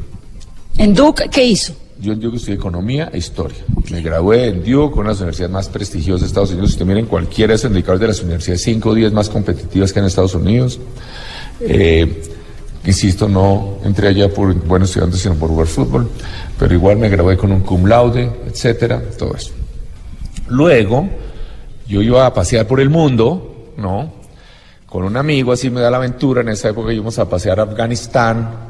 ¿En 0.77 0.93
Duke 0.93 1.29
qué 1.29 1.45
hizo? 1.45 1.73
Yo 2.01 2.15
Duke 2.15 2.37
estudié 2.37 2.55
economía 2.55 3.09
e 3.11 3.17
historia. 3.17 3.57
Me 3.91 4.01
gradué 4.01 4.47
en 4.47 4.63
Duke, 4.63 4.99
una 4.99 5.09
de 5.09 5.13
las 5.15 5.19
universidades 5.19 5.51
más 5.51 5.67
prestigiosas 5.67 6.21
de 6.21 6.27
Estados 6.27 6.51
Unidos. 6.51 6.69
Si 6.69 6.75
usted 6.75 6.85
miren 6.85 7.05
cualquiera 7.05 7.51
de 7.51 7.55
esos 7.55 7.69
indicadores 7.69 7.99
de 7.99 8.07
las 8.07 8.21
universidades 8.21 8.61
5 8.61 8.89
o 8.89 8.93
10 8.93 9.11
más 9.11 9.29
competitivas 9.29 9.91
que 9.91 9.99
en 9.99 10.05
Estados 10.05 10.33
Unidos. 10.33 10.79
Eh, 11.59 12.23
insisto, 12.85 13.27
no 13.27 13.79
entré 13.83 14.07
allá 14.07 14.33
por 14.33 14.53
buenos 14.65 14.89
estudiantes, 14.89 15.19
sino 15.19 15.35
por 15.35 15.49
jugar 15.49 15.67
fútbol. 15.67 16.09
Pero 16.57 16.73
igual 16.73 16.97
me 16.97 17.09
gradué 17.09 17.35
con 17.35 17.51
un 17.51 17.61
cum 17.61 17.85
laude, 17.85 18.31
etcétera, 18.47 19.01
todo 19.17 19.35
eso. 19.35 19.51
Luego, 20.47 21.09
yo 21.85 22.01
iba 22.01 22.25
a 22.25 22.33
pasear 22.33 22.65
por 22.65 22.79
el 22.79 22.89
mundo, 22.89 23.73
¿no? 23.75 24.13
Con 24.85 25.03
un 25.03 25.17
amigo, 25.17 25.51
así 25.51 25.69
me 25.69 25.81
da 25.81 25.91
la 25.91 25.97
aventura. 25.97 26.41
En 26.41 26.49
esa 26.49 26.69
época 26.69 26.93
íbamos 26.93 27.19
a 27.19 27.29
pasear 27.29 27.59
a 27.59 27.63
Afganistán 27.63 28.68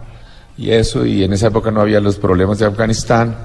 y 0.60 0.72
eso, 0.72 1.06
y 1.06 1.24
en 1.24 1.32
esa 1.34 1.48
época 1.48 1.72
no 1.72 1.82
había 1.82 2.00
los 2.00 2.17
problemas 2.17 2.60
de 2.60 2.65
Afganistán. 2.65 3.36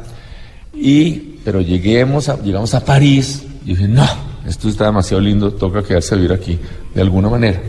Y, 0.74 1.38
pero 1.44 1.61
lleguemos 1.61 2.29
a, 2.29 2.42
llegamos 2.42 2.74
a 2.74 2.85
París 2.85 3.44
y 3.64 3.68
dije, 3.70 3.87
no, 3.87 4.05
esto 4.46 4.68
está 4.68 4.87
demasiado 4.87 5.20
lindo, 5.20 5.53
toca 5.53 5.83
quedarse 5.83 6.14
a 6.14 6.16
vivir 6.16 6.33
aquí, 6.33 6.59
de 6.94 7.00
alguna 7.00 7.29
manera. 7.29 7.62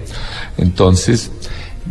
Entonces, 0.58 1.32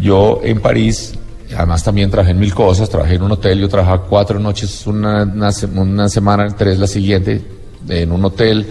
yo 0.00 0.40
en 0.42 0.60
París, 0.60 1.14
además 1.56 1.84
también 1.84 2.10
trabajé 2.10 2.32
en 2.32 2.40
mil 2.40 2.52
cosas, 2.52 2.90
trabajé 2.90 3.14
en 3.14 3.22
un 3.22 3.30
hotel, 3.32 3.60
yo 3.60 3.68
trabajaba 3.68 4.06
cuatro 4.06 4.40
noches, 4.40 4.84
una, 4.88 5.22
una, 5.22 5.52
se- 5.52 5.66
una 5.66 6.08
semana, 6.08 6.48
tres 6.56 6.78
la 6.80 6.86
siguiente, 6.88 7.40
en 7.88 8.10
un 8.10 8.24
hotel, 8.24 8.66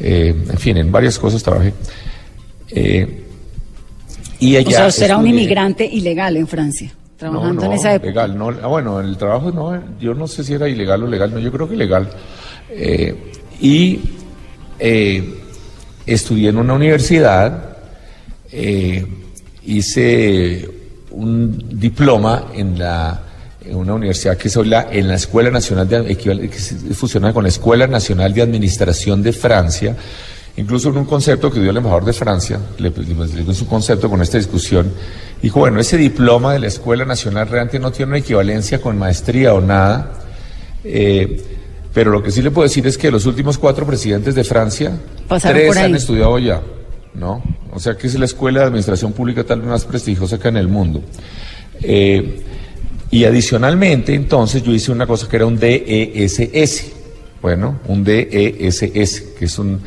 eh, 0.00 0.34
en 0.50 0.58
fin, 0.58 0.76
en 0.78 0.90
varias 0.90 1.18
cosas 1.18 1.42
trabajé. 1.42 1.72
Eh, 2.70 3.22
y 4.40 4.56
allá 4.56 4.68
o 4.68 4.72
sea, 4.72 4.86
usted 4.88 5.04
era 5.04 5.16
un 5.18 5.26
inmigrante 5.26 5.86
ilegal 5.86 6.36
en 6.36 6.46
Francia, 6.48 6.90
trabajando 7.16 7.62
no, 7.62 7.66
no, 7.66 7.72
en 7.72 7.72
esa 7.72 7.94
época. 7.94 8.08
Legal, 8.08 8.38
no, 8.38 8.48
ah, 8.48 8.66
bueno, 8.66 9.00
el 9.00 9.16
trabajo 9.16 9.50
no, 9.50 9.98
yo 9.98 10.14
no 10.14 10.26
sé 10.26 10.44
si 10.44 10.54
era 10.54 10.68
ilegal 10.68 11.02
o 11.02 11.06
legal, 11.06 11.32
no, 11.32 11.38
yo 11.38 11.50
creo 11.50 11.68
que 11.68 11.76
legal. 11.76 12.08
Eh, 12.70 13.32
y 13.60 14.00
eh, 14.78 15.42
estudié 16.04 16.50
en 16.50 16.58
una 16.58 16.74
universidad, 16.74 17.76
eh, 18.52 19.06
hice 19.64 20.68
un 21.10 21.80
diploma 21.80 22.46
en 22.54 22.78
la 22.78 23.22
en 23.64 23.74
una 23.74 23.94
universidad 23.94 24.36
que 24.36 24.46
es 24.48 24.56
la, 24.56 24.86
en 24.92 25.08
la 25.08 25.16
Escuela 25.16 25.50
Nacional 25.50 25.88
de 25.88 26.16
que 26.16 26.48
fusiona 26.94 27.32
con 27.32 27.42
la 27.42 27.48
Escuela 27.48 27.88
Nacional 27.88 28.32
de 28.32 28.42
Administración 28.42 29.22
de 29.22 29.32
Francia, 29.32 29.96
incluso 30.56 30.88
en 30.88 30.98
un 30.98 31.04
concepto 31.04 31.50
que 31.50 31.60
dio 31.60 31.70
el 31.70 31.76
embajador 31.76 32.04
de 32.04 32.12
Francia, 32.12 32.60
le, 32.78 32.90
le, 32.90 33.42
dio 33.44 33.54
su 33.54 33.66
concepto 33.66 34.08
con 34.08 34.22
esta 34.22 34.38
discusión, 34.38 34.90
dijo, 35.42 35.60
bueno, 35.60 35.80
ese 35.80 35.96
diploma 35.96 36.52
de 36.52 36.60
la 36.60 36.66
Escuela 36.68 37.04
Nacional 37.04 37.48
realmente 37.48 37.78
no 37.78 37.90
tiene 37.92 38.10
una 38.10 38.18
equivalencia 38.18 38.80
con 38.80 38.98
maestría 38.98 39.54
o 39.54 39.60
nada, 39.60 40.12
eh, 40.82 41.42
pero 41.92 42.10
lo 42.10 42.22
que 42.22 42.30
sí 42.30 42.42
le 42.42 42.50
puedo 42.50 42.68
decir 42.68 42.86
es 42.86 42.98
que 42.98 43.10
los 43.10 43.26
últimos 43.26 43.58
cuatro 43.58 43.86
presidentes 43.86 44.34
de 44.34 44.44
Francia, 44.44 44.98
Pasaron 45.28 45.60
tres 45.60 45.76
han 45.76 45.94
estudiado 45.94 46.36
allá, 46.36 46.60
¿no? 47.14 47.42
O 47.72 47.80
sea 47.80 47.96
que 47.96 48.06
es 48.06 48.18
la 48.18 48.24
escuela 48.24 48.60
de 48.60 48.66
administración 48.66 49.12
pública 49.12 49.44
tal 49.44 49.60
vez 49.60 49.68
más 49.68 49.84
prestigiosa 49.84 50.38
que 50.38 50.48
en 50.48 50.56
el 50.56 50.68
mundo. 50.68 51.02
Eh, 51.82 52.42
y 53.10 53.24
adicionalmente, 53.24 54.14
entonces, 54.14 54.62
yo 54.62 54.72
hice 54.72 54.90
una 54.90 55.06
cosa 55.06 55.28
que 55.28 55.36
era 55.36 55.46
un 55.46 55.58
DESS. 55.58 56.92
Bueno, 57.40 57.78
un 57.86 58.02
DESS, 58.02 58.80
que 59.38 59.44
es 59.44 59.58
un 59.58 59.80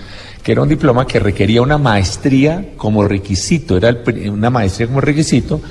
era 0.52 0.62
un 0.62 0.70
diploma 0.70 1.06
que 1.08 1.20
requería 1.20 1.62
una 1.62 1.78
maestría 1.78 2.74
como 2.78 3.04
requisito, 3.08 3.78
era 3.78 3.96
una 4.32 4.50
maestría 4.50 4.88
como 4.88 5.02
requisito, 5.02 5.62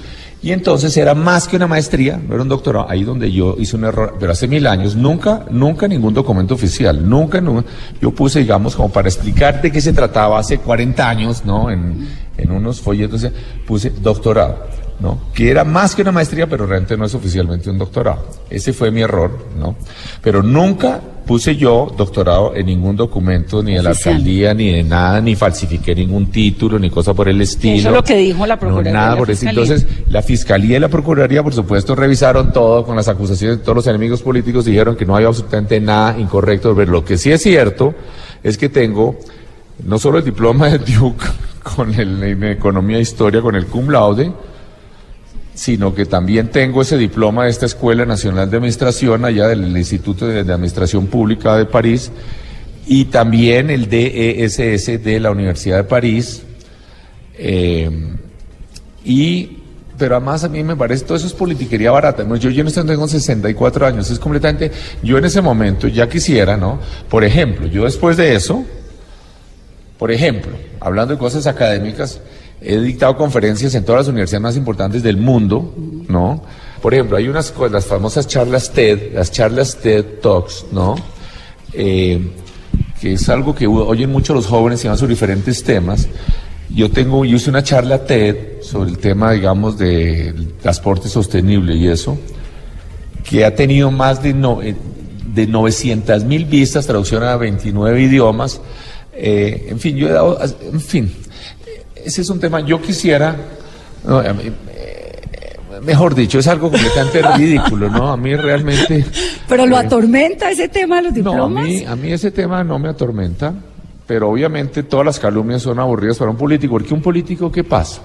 y 0.40 0.52
entonces 0.52 0.96
era 0.96 1.14
más 1.16 1.48
que 1.48 1.56
una 1.56 1.66
maestría, 1.66 2.16
no 2.16 2.34
era 2.34 2.42
un 2.44 2.48
doctorado, 2.48 2.88
ahí 2.88 3.02
donde 3.02 3.32
yo 3.32 3.56
hice 3.58 3.74
un 3.76 3.84
error, 3.84 4.16
pero 4.20 4.30
hace 4.32 4.46
mil 4.46 4.66
años, 4.68 4.94
nunca, 4.94 5.46
nunca 5.50 5.88
ningún 5.88 6.14
documento 6.14 6.54
oficial, 6.54 7.08
nunca, 7.08 7.40
nu- 7.40 7.64
yo 8.00 8.12
puse, 8.12 8.38
digamos, 8.38 8.76
como 8.76 8.88
para 8.90 9.08
explicar 9.08 9.60
de 9.60 9.72
qué 9.72 9.80
se 9.80 9.92
trataba 9.92 10.38
hace 10.38 10.58
40 10.58 11.08
años, 11.08 11.44
¿no? 11.44 11.70
En, 11.70 12.08
en 12.36 12.50
unos 12.52 12.80
folletos, 12.80 13.26
puse 13.66 13.90
doctorado. 13.90 14.66
¿no? 15.00 15.20
Que 15.32 15.48
era 15.48 15.62
más 15.62 15.94
que 15.94 16.02
una 16.02 16.10
maestría, 16.10 16.48
pero 16.48 16.66
realmente 16.66 16.96
no 16.96 17.04
es 17.04 17.14
oficialmente 17.14 17.70
un 17.70 17.78
doctorado. 17.78 18.26
Ese 18.50 18.72
fue 18.72 18.90
mi 18.90 19.00
error, 19.02 19.46
¿no? 19.56 19.76
Pero 20.20 20.42
nunca 20.42 21.00
puse 21.28 21.56
yo 21.56 21.92
doctorado 21.94 22.54
en 22.56 22.64
ningún 22.64 22.96
documento, 22.96 23.62
ni 23.62 23.74
de 23.74 23.82
la 23.82 23.90
alcaldía, 23.90 24.54
ni 24.54 24.72
de 24.72 24.82
nada, 24.82 25.20
ni 25.20 25.36
falsifiqué 25.36 25.94
ningún 25.94 26.30
título, 26.30 26.78
ni 26.78 26.88
cosa 26.88 27.12
por 27.12 27.28
el 27.28 27.38
estilo. 27.42 27.76
Eso 27.76 27.88
es 27.90 27.94
lo 27.94 28.02
que 28.02 28.16
dijo 28.16 28.46
la 28.46 28.54
No, 28.54 28.60
Procuraduría 28.60 28.92
nada 28.94 29.08
y 29.08 29.10
la 29.10 29.18
por 29.18 29.30
eso. 29.30 29.46
Entonces, 29.46 29.86
la 30.08 30.22
Fiscalía 30.22 30.78
y 30.78 30.80
la 30.80 30.88
Procuraduría, 30.88 31.42
por 31.42 31.52
supuesto, 31.52 31.94
revisaron 31.94 32.50
todo 32.50 32.82
con 32.86 32.96
las 32.96 33.08
acusaciones 33.08 33.58
de 33.58 33.62
todos 33.62 33.76
los 33.76 33.86
enemigos 33.86 34.22
políticos, 34.22 34.64
dijeron 34.64 34.96
que 34.96 35.04
no 35.04 35.16
había 35.16 35.28
absolutamente 35.28 35.78
nada 35.80 36.18
incorrecto. 36.18 36.74
Pero 36.74 36.92
lo 36.92 37.04
que 37.04 37.18
sí 37.18 37.30
es 37.30 37.42
cierto 37.42 37.94
es 38.42 38.56
que 38.56 38.70
tengo 38.70 39.18
no 39.84 39.98
solo 39.98 40.16
el 40.18 40.24
diploma 40.24 40.70
de 40.70 40.78
Duke 40.78 41.26
con 41.76 41.92
el, 41.94 42.22
en 42.22 42.42
Economía 42.42 42.96
e 42.96 43.02
Historia, 43.02 43.42
con 43.42 43.54
el 43.54 43.66
cum 43.66 43.90
laude, 43.90 44.32
sino 45.58 45.92
que 45.92 46.06
también 46.06 46.52
tengo 46.52 46.82
ese 46.82 46.96
diploma 46.96 47.42
de 47.42 47.50
esta 47.50 47.66
Escuela 47.66 48.06
Nacional 48.06 48.48
de 48.48 48.58
Administración, 48.58 49.24
allá 49.24 49.48
del 49.48 49.76
Instituto 49.76 50.24
de, 50.24 50.38
Administración 50.38 51.08
Pública 51.08 51.56
de 51.56 51.64
París, 51.64 52.12
y 52.86 53.06
también 53.06 53.68
el 53.68 53.88
DESS 53.88 55.02
de 55.02 55.18
la 55.18 55.32
Universidad 55.32 55.78
de 55.78 55.84
París. 55.84 56.44
eh, 57.36 57.90
y, 59.04 59.58
pero 59.98 60.14
además 60.14 60.44
a 60.44 60.48
mí 60.48 60.62
me 60.62 60.76
parece, 60.76 61.04
todo 61.04 61.16
eso 61.16 61.26
es 61.26 61.32
politiquería 61.32 61.90
barata. 61.90 62.22
¿no? 62.22 62.36
Yo, 62.36 62.50
yo 62.50 62.62
no 62.62 62.70
tengo 62.70 63.08
64 63.08 63.84
años, 63.84 64.08
es 64.10 64.20
completamente, 64.20 64.70
yo 65.02 65.18
en 65.18 65.24
ese 65.24 65.42
momento 65.42 65.88
ya 65.88 66.08
quisiera, 66.08 66.56
¿no? 66.56 66.78
Por 67.10 67.24
ejemplo, 67.24 67.66
yo 67.66 67.82
después 67.82 68.16
de 68.16 68.36
eso, 68.36 68.64
por 69.98 70.12
ejemplo, 70.12 70.52
hablando 70.78 71.14
de 71.14 71.18
cosas 71.18 71.48
académicas, 71.48 72.20
he 72.60 72.78
dictado 72.78 73.16
conferencias 73.16 73.74
en 73.74 73.84
todas 73.84 74.00
las 74.00 74.08
universidades 74.08 74.42
más 74.42 74.56
importantes 74.56 75.02
del 75.02 75.16
mundo, 75.16 75.74
¿no? 76.08 76.42
Por 76.82 76.94
ejemplo, 76.94 77.16
hay 77.16 77.28
unas 77.28 77.52
las 77.70 77.86
famosas 77.86 78.26
charlas 78.26 78.70
TED, 78.70 79.14
las 79.14 79.30
charlas 79.30 79.76
TED 79.76 80.04
Talks, 80.22 80.66
¿no? 80.72 80.96
Eh, 81.72 82.20
que 83.00 83.12
es 83.12 83.28
algo 83.28 83.54
que 83.54 83.66
oyen 83.66 84.10
mucho 84.10 84.34
los 84.34 84.46
jóvenes 84.46 84.84
y 84.84 84.88
van 84.88 84.98
sobre 84.98 85.10
diferentes 85.10 85.62
temas. 85.62 86.08
Yo 86.68 86.90
tengo, 86.90 87.24
yo 87.24 87.36
hice 87.36 87.50
una 87.50 87.62
charla 87.62 88.04
TED 88.04 88.62
sobre 88.62 88.90
el 88.90 88.98
tema, 88.98 89.32
digamos, 89.32 89.78
del 89.78 90.54
transporte 90.60 91.08
sostenible 91.08 91.74
y 91.74 91.88
eso, 91.88 92.18
que 93.24 93.44
ha 93.44 93.54
tenido 93.54 93.90
más 93.90 94.22
de, 94.22 94.34
no, 94.34 94.62
eh, 94.62 94.76
de 95.34 95.46
900 95.46 96.24
mil 96.24 96.44
vistas, 96.44 96.86
traducción 96.86 97.22
a 97.22 97.36
29 97.36 98.02
idiomas. 98.02 98.60
Eh, 99.12 99.68
en 99.70 99.78
fin, 99.78 99.96
yo 99.96 100.08
he 100.08 100.12
dado, 100.12 100.38
en 100.72 100.80
fin, 100.80 101.12
ese 102.08 102.22
es 102.22 102.30
un 102.30 102.40
tema, 102.40 102.60
yo 102.60 102.80
quisiera, 102.80 103.36
no, 104.06 104.18
a 104.18 104.32
mí, 104.32 104.44
eh, 104.70 105.56
mejor 105.82 106.14
dicho, 106.14 106.38
es 106.38 106.46
algo 106.46 106.70
completamente 106.70 107.22
ridículo, 107.36 107.90
¿no? 107.90 108.10
A 108.12 108.16
mí 108.16 108.34
realmente... 108.34 109.04
Pero 109.46 109.66
lo 109.66 109.76
eh, 109.76 109.80
atormenta 109.86 110.50
ese 110.50 110.68
tema 110.68 110.96
de 110.96 111.02
los 111.02 111.12
no, 111.12 111.30
a 111.30 111.34
diplomas. 111.34 111.64
mí, 111.64 111.84
a 111.84 111.94
mí 111.96 112.12
ese 112.12 112.30
tema 112.30 112.64
no 112.64 112.78
me 112.78 112.88
atormenta, 112.88 113.52
pero 114.06 114.30
obviamente 114.30 114.84
todas 114.84 115.04
las 115.04 115.20
calumnias 115.20 115.62
son 115.62 115.78
aburridas 115.78 116.16
para 116.16 116.30
un 116.30 116.38
político, 116.38 116.72
porque 116.72 116.94
un 116.94 117.02
político, 117.02 117.52
¿qué 117.52 117.62
pasa? 117.62 118.00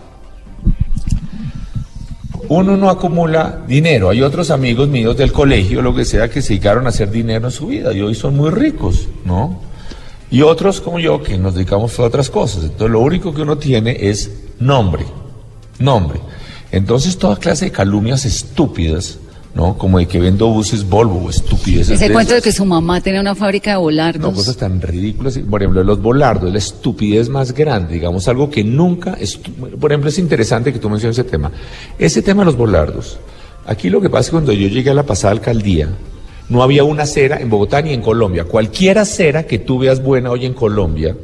Uno 2.50 2.76
no 2.76 2.90
acumula 2.90 3.62
dinero. 3.66 4.10
Hay 4.10 4.22
otros 4.22 4.52
amigos 4.52 4.90
míos 4.90 5.16
del 5.16 5.32
colegio, 5.32 5.82
lo 5.82 5.96
que 5.96 6.04
sea, 6.04 6.30
que 6.30 6.42
se 6.42 6.50
dedicaron 6.50 6.86
a 6.86 6.90
hacer 6.90 7.10
dinero 7.10 7.46
en 7.46 7.52
su 7.52 7.68
vida 7.68 7.94
y 7.94 8.02
hoy 8.02 8.16
son 8.16 8.36
muy 8.36 8.50
ricos, 8.50 9.08
¿no? 9.24 9.62
Y 10.34 10.42
otros 10.42 10.82
como 10.82 11.00
yo 11.00 11.22
que 11.22 11.38
nos 11.38 11.54
dedicamos 11.54 12.00
a 12.00 12.04
otras 12.04 12.28
cosas. 12.28 12.64
Entonces 12.64 12.90
lo 12.90 13.02
único 13.02 13.36
que 13.36 13.44
uno 13.44 13.56
tiene 13.56 13.96
es 14.10 14.32
nombre, 14.60 15.06
nombre. 15.78 16.20
Entonces 16.72 17.20
toda 17.20 17.36
clase 17.36 17.66
de 17.66 17.72
calumnias 17.72 18.26
estúpidas, 18.26 19.20
¿no? 19.54 19.78
Como 19.78 20.00
de 20.00 20.08
que 20.08 20.20
vendo 20.20 20.48
buses 20.48 20.90
Volvo, 20.90 21.30
estupideces. 21.30 21.92
Ese 21.92 22.08
de 22.08 22.14
cuento 22.16 22.32
de 22.32 22.40
esas. 22.40 22.52
que 22.52 22.58
su 22.58 22.66
mamá 22.66 23.00
tenía 23.00 23.22
una 23.22 23.36
fábrica 23.36 23.74
de 23.74 23.78
volardos. 23.78 24.24
No, 24.24 24.36
cosas 24.36 24.58
tan 24.58 24.82
ridículas. 24.82 25.38
Por 25.38 25.62
ejemplo, 25.62 25.84
los 25.84 26.02
volardos, 26.02 26.52
la 26.52 26.58
estupidez 26.58 27.30
más 27.30 27.54
grande, 27.54 27.94
digamos, 27.94 28.28
algo 28.28 28.50
que 28.50 28.64
nunca. 28.64 29.16
Por 29.80 29.92
ejemplo, 29.92 30.10
es 30.10 30.18
interesante 30.18 30.74
que 30.74 30.80
tú 30.80 30.90
menciones 30.90 31.16
ese 31.16 31.30
tema. 31.30 31.52
Ese 32.00 32.24
tema 32.24 32.42
de 32.42 32.48
los 32.48 32.58
volardos. 32.58 33.20
Aquí 33.68 33.88
lo 33.88 34.02
que 34.02 34.10
pasa 34.10 34.22
es 34.22 34.28
que 34.30 34.32
cuando 34.32 34.52
yo 34.52 34.68
llegué 34.68 34.90
a 34.90 34.96
la 34.96 35.04
pasada 35.04 35.34
alcaldía, 35.34 35.90
no 36.50 36.64
había 36.64 36.84
una 36.84 37.04
acera 37.04 37.40
en 37.40 37.50
Bogotá 37.50 37.82
ni 37.82 37.94
en 37.94 38.02
Colombia. 38.02 38.46
Cualquier 38.46 38.98
acera 39.00 39.44
que 39.44 39.60
tú 39.60 39.80
veas 39.80 40.02
buena 40.04 40.32
hoy 40.32 40.46
en 40.46 40.54
Colombia, 40.54 41.16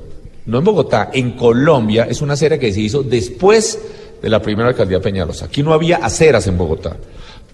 no 0.46 0.58
en 0.58 0.64
Bogotá, 0.64 1.12
en 1.14 1.32
Colombia, 1.32 2.08
es 2.10 2.22
una 2.22 2.34
acera 2.34 2.58
que 2.58 2.74
se 2.74 2.82
hizo 2.82 3.04
después 3.04 3.80
de 4.22 4.30
la 4.30 4.42
primera 4.42 4.70
alcaldía 4.70 5.00
Peñalosa. 5.00 5.46
Aquí 5.46 5.64
no 5.64 5.74
había 5.74 5.98
aceras 5.98 6.48
en 6.48 6.58
Bogotá. 6.58 6.98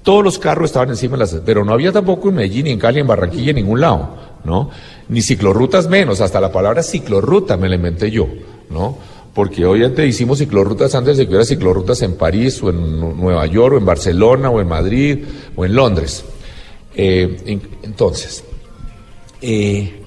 Todos 0.03 0.23
los 0.23 0.39
carros 0.39 0.69
estaban 0.69 0.89
encima 0.89 1.13
de 1.13 1.19
las 1.19 1.29
aceras, 1.29 1.45
pero 1.45 1.65
no 1.65 1.73
había 1.73 1.91
tampoco 1.91 2.29
en 2.29 2.35
Medellín, 2.35 2.65
ni 2.65 2.71
en 2.71 2.79
Cali, 2.79 2.99
en 2.99 3.07
Barranquilla, 3.07 3.49
en 3.49 3.55
ningún 3.57 3.81
lado, 3.81 4.15
¿no? 4.43 4.69
Ni 5.09 5.21
ciclorrutas 5.21 5.89
menos, 5.89 6.21
hasta 6.21 6.39
la 6.39 6.51
palabra 6.51 6.83
ciclorruta 6.83 7.57
me 7.57 7.67
la 7.67 7.75
inventé 7.75 8.11
yo, 8.11 8.27
¿no? 8.69 8.97
Porque 9.33 9.65
hoy 9.65 9.83
antes 9.83 10.07
hicimos 10.07 10.37
ciclorrutas 10.37 10.95
antes 10.95 11.17
de 11.17 11.25
que 11.25 11.31
hubiera 11.31 11.43
ciclorrutas 11.43 12.01
en 12.03 12.15
París, 12.15 12.61
o 12.63 12.69
en 12.69 12.99
Nueva 12.99 13.45
York, 13.47 13.73
o 13.73 13.77
en 13.77 13.85
Barcelona, 13.85 14.49
o 14.49 14.61
en 14.61 14.67
Madrid, 14.67 15.25
o 15.55 15.65
en 15.65 15.75
Londres. 15.75 16.23
Eh, 16.95 17.37
en- 17.45 17.61
entonces, 17.83 18.43
eh, 19.41 20.01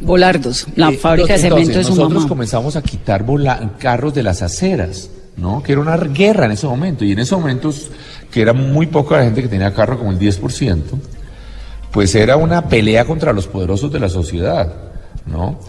Volardos, 0.00 0.66
la 0.76 0.88
eh, 0.90 0.96
fábrica 0.96 1.34
de 1.34 1.38
cemento 1.40 1.76
de 1.78 1.84
su 1.84 1.90
nosotros 1.90 2.14
mamá. 2.14 2.28
comenzamos 2.28 2.74
a 2.76 2.82
quitar 2.82 3.22
vola- 3.22 3.72
carros 3.78 4.14
de 4.14 4.22
las 4.22 4.40
aceras, 4.40 5.10
¿no? 5.36 5.62
Que 5.62 5.72
era 5.72 5.80
una 5.82 5.96
guerra 5.98 6.46
en 6.46 6.52
ese 6.52 6.66
momento. 6.66 7.04
Y 7.04 7.12
en 7.12 7.18
esos 7.18 7.38
momentos, 7.38 7.90
que 8.30 8.40
era 8.40 8.54
muy 8.54 8.86
poca 8.86 9.18
la 9.18 9.24
gente 9.24 9.42
que 9.42 9.48
tenía 9.48 9.74
carro, 9.74 9.98
como 9.98 10.10
el 10.10 10.18
10%, 10.18 10.98
pues 11.90 12.14
era 12.14 12.36
una 12.38 12.66
pelea 12.66 13.04
contra 13.04 13.34
los 13.34 13.46
poderosos 13.46 13.92
de 13.92 14.00
la 14.00 14.08
sociedad, 14.08 14.74
¿no? 15.26 15.60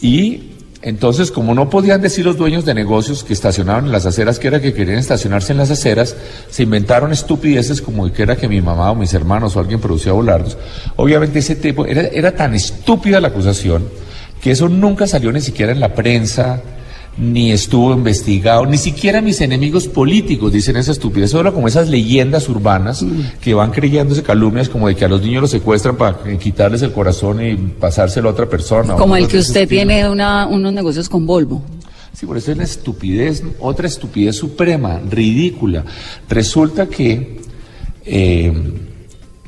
Y 0.00 0.52
entonces, 0.86 1.30
como 1.30 1.54
no 1.54 1.70
podían 1.70 2.02
decir 2.02 2.26
los 2.26 2.36
dueños 2.36 2.66
de 2.66 2.74
negocios 2.74 3.24
que 3.24 3.32
estacionaban 3.32 3.86
en 3.86 3.92
las 3.92 4.04
aceras 4.04 4.38
que 4.38 4.48
era 4.48 4.60
que 4.60 4.74
querían 4.74 4.98
estacionarse 4.98 5.52
en 5.52 5.56
las 5.56 5.70
aceras, 5.70 6.14
se 6.50 6.62
inventaron 6.62 7.10
estupideces 7.10 7.80
como 7.80 8.12
que 8.12 8.22
era 8.22 8.36
que 8.36 8.48
mi 8.48 8.60
mamá 8.60 8.90
o 8.90 8.94
mis 8.94 9.14
hermanos 9.14 9.56
o 9.56 9.60
alguien 9.60 9.80
producía 9.80 10.12
volardos. 10.12 10.58
Obviamente 10.96 11.38
ese 11.38 11.56
tipo, 11.56 11.86
era, 11.86 12.02
era 12.08 12.32
tan 12.32 12.54
estúpida 12.54 13.18
la 13.18 13.28
acusación 13.28 13.88
que 14.42 14.50
eso 14.50 14.68
nunca 14.68 15.06
salió 15.06 15.32
ni 15.32 15.40
siquiera 15.40 15.72
en 15.72 15.80
la 15.80 15.94
prensa, 15.94 16.60
ni 17.16 17.52
estuvo 17.52 17.92
investigado, 17.92 18.66
ni 18.66 18.76
siquiera 18.76 19.20
mis 19.20 19.40
enemigos 19.40 19.86
políticos 19.86 20.52
dicen 20.52 20.76
esa 20.76 20.92
estupidez, 20.92 21.30
solo 21.30 21.54
como 21.54 21.68
esas 21.68 21.88
leyendas 21.88 22.48
urbanas 22.48 23.04
que 23.40 23.54
van 23.54 23.70
creyéndose 23.70 24.22
calumnias 24.22 24.68
como 24.68 24.88
de 24.88 24.96
que 24.96 25.04
a 25.04 25.08
los 25.08 25.22
niños 25.22 25.42
los 25.42 25.50
secuestran 25.50 25.96
para 25.96 26.18
quitarles 26.38 26.82
el 26.82 26.92
corazón 26.92 27.44
y 27.44 27.54
pasárselo 27.54 28.28
a 28.28 28.32
otra 28.32 28.48
persona. 28.48 28.94
o 28.94 28.98
Como 28.98 29.16
el 29.16 29.28
que 29.28 29.38
usted 29.38 29.68
tiene 29.68 30.08
una, 30.08 30.46
unos 30.46 30.72
negocios 30.72 31.08
con 31.08 31.26
Volvo. 31.26 31.62
Sí, 32.12 32.26
por 32.26 32.36
eso 32.36 32.52
es 32.52 32.58
la 32.58 32.64
estupidez, 32.64 33.42
otra 33.58 33.88
estupidez 33.88 34.36
suprema, 34.36 35.00
ridícula. 35.10 35.84
Resulta 36.28 36.86
que 36.86 37.40
eh, 38.04 38.52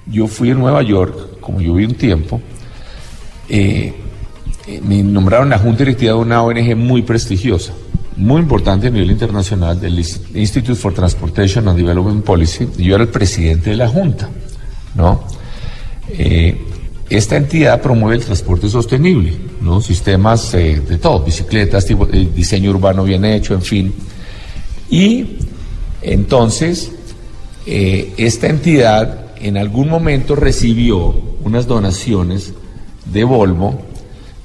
yo 0.07 0.27
fui 0.27 0.51
a 0.51 0.55
Nueva 0.55 0.83
York, 0.83 1.41
como 1.41 1.61
yo 1.61 1.75
vi 1.75 1.85
un 1.85 1.95
tiempo, 1.95 2.41
eh, 3.49 3.93
eh, 4.67 4.81
me 4.83 5.03
nombraron 5.03 5.49
la 5.49 5.59
Junta 5.59 5.79
Directiva 5.79 6.13
de 6.13 6.19
una 6.19 6.43
ONG 6.43 6.75
muy 6.77 7.03
prestigiosa, 7.03 7.73
muy 8.17 8.41
importante 8.41 8.89
a 8.89 8.91
nivel 8.91 9.13
internacional, 9.13 9.81
del 9.81 9.99
Institute 9.99 10.75
for 10.75 10.93
Transportation 10.93 11.69
and 11.69 11.79
Development 11.79 12.25
Policy, 12.25 12.69
yo 12.79 12.97
era 12.97 13.05
el 13.05 13.11
presidente 13.11 13.71
de 13.71 13.77
la 13.77 13.89
Junta. 13.89 14.29
Eh, 16.09 16.57
esta 17.09 17.37
entidad 17.37 17.81
promueve 17.81 18.17
el 18.17 18.25
transporte 18.25 18.69
sostenible. 18.69 19.35
Sistemas 19.83 20.55
eh, 20.55 20.81
de 20.81 20.99
todo, 20.99 21.21
bicicletas, 21.21 21.87
diseño 22.35 22.71
urbano 22.71 23.05
bien 23.05 23.25
hecho, 23.25 23.55
en 23.55 23.63
fin. 23.63 23.95
Y 24.91 25.39
entonces, 26.03 26.93
esta 27.67 28.47
entidad 28.47 29.27
en 29.41 29.57
algún 29.57 29.89
momento 29.89 30.35
recibió 30.35 31.15
unas 31.43 31.67
donaciones 31.67 32.53
de 33.13 33.25
Volvo, 33.25 33.86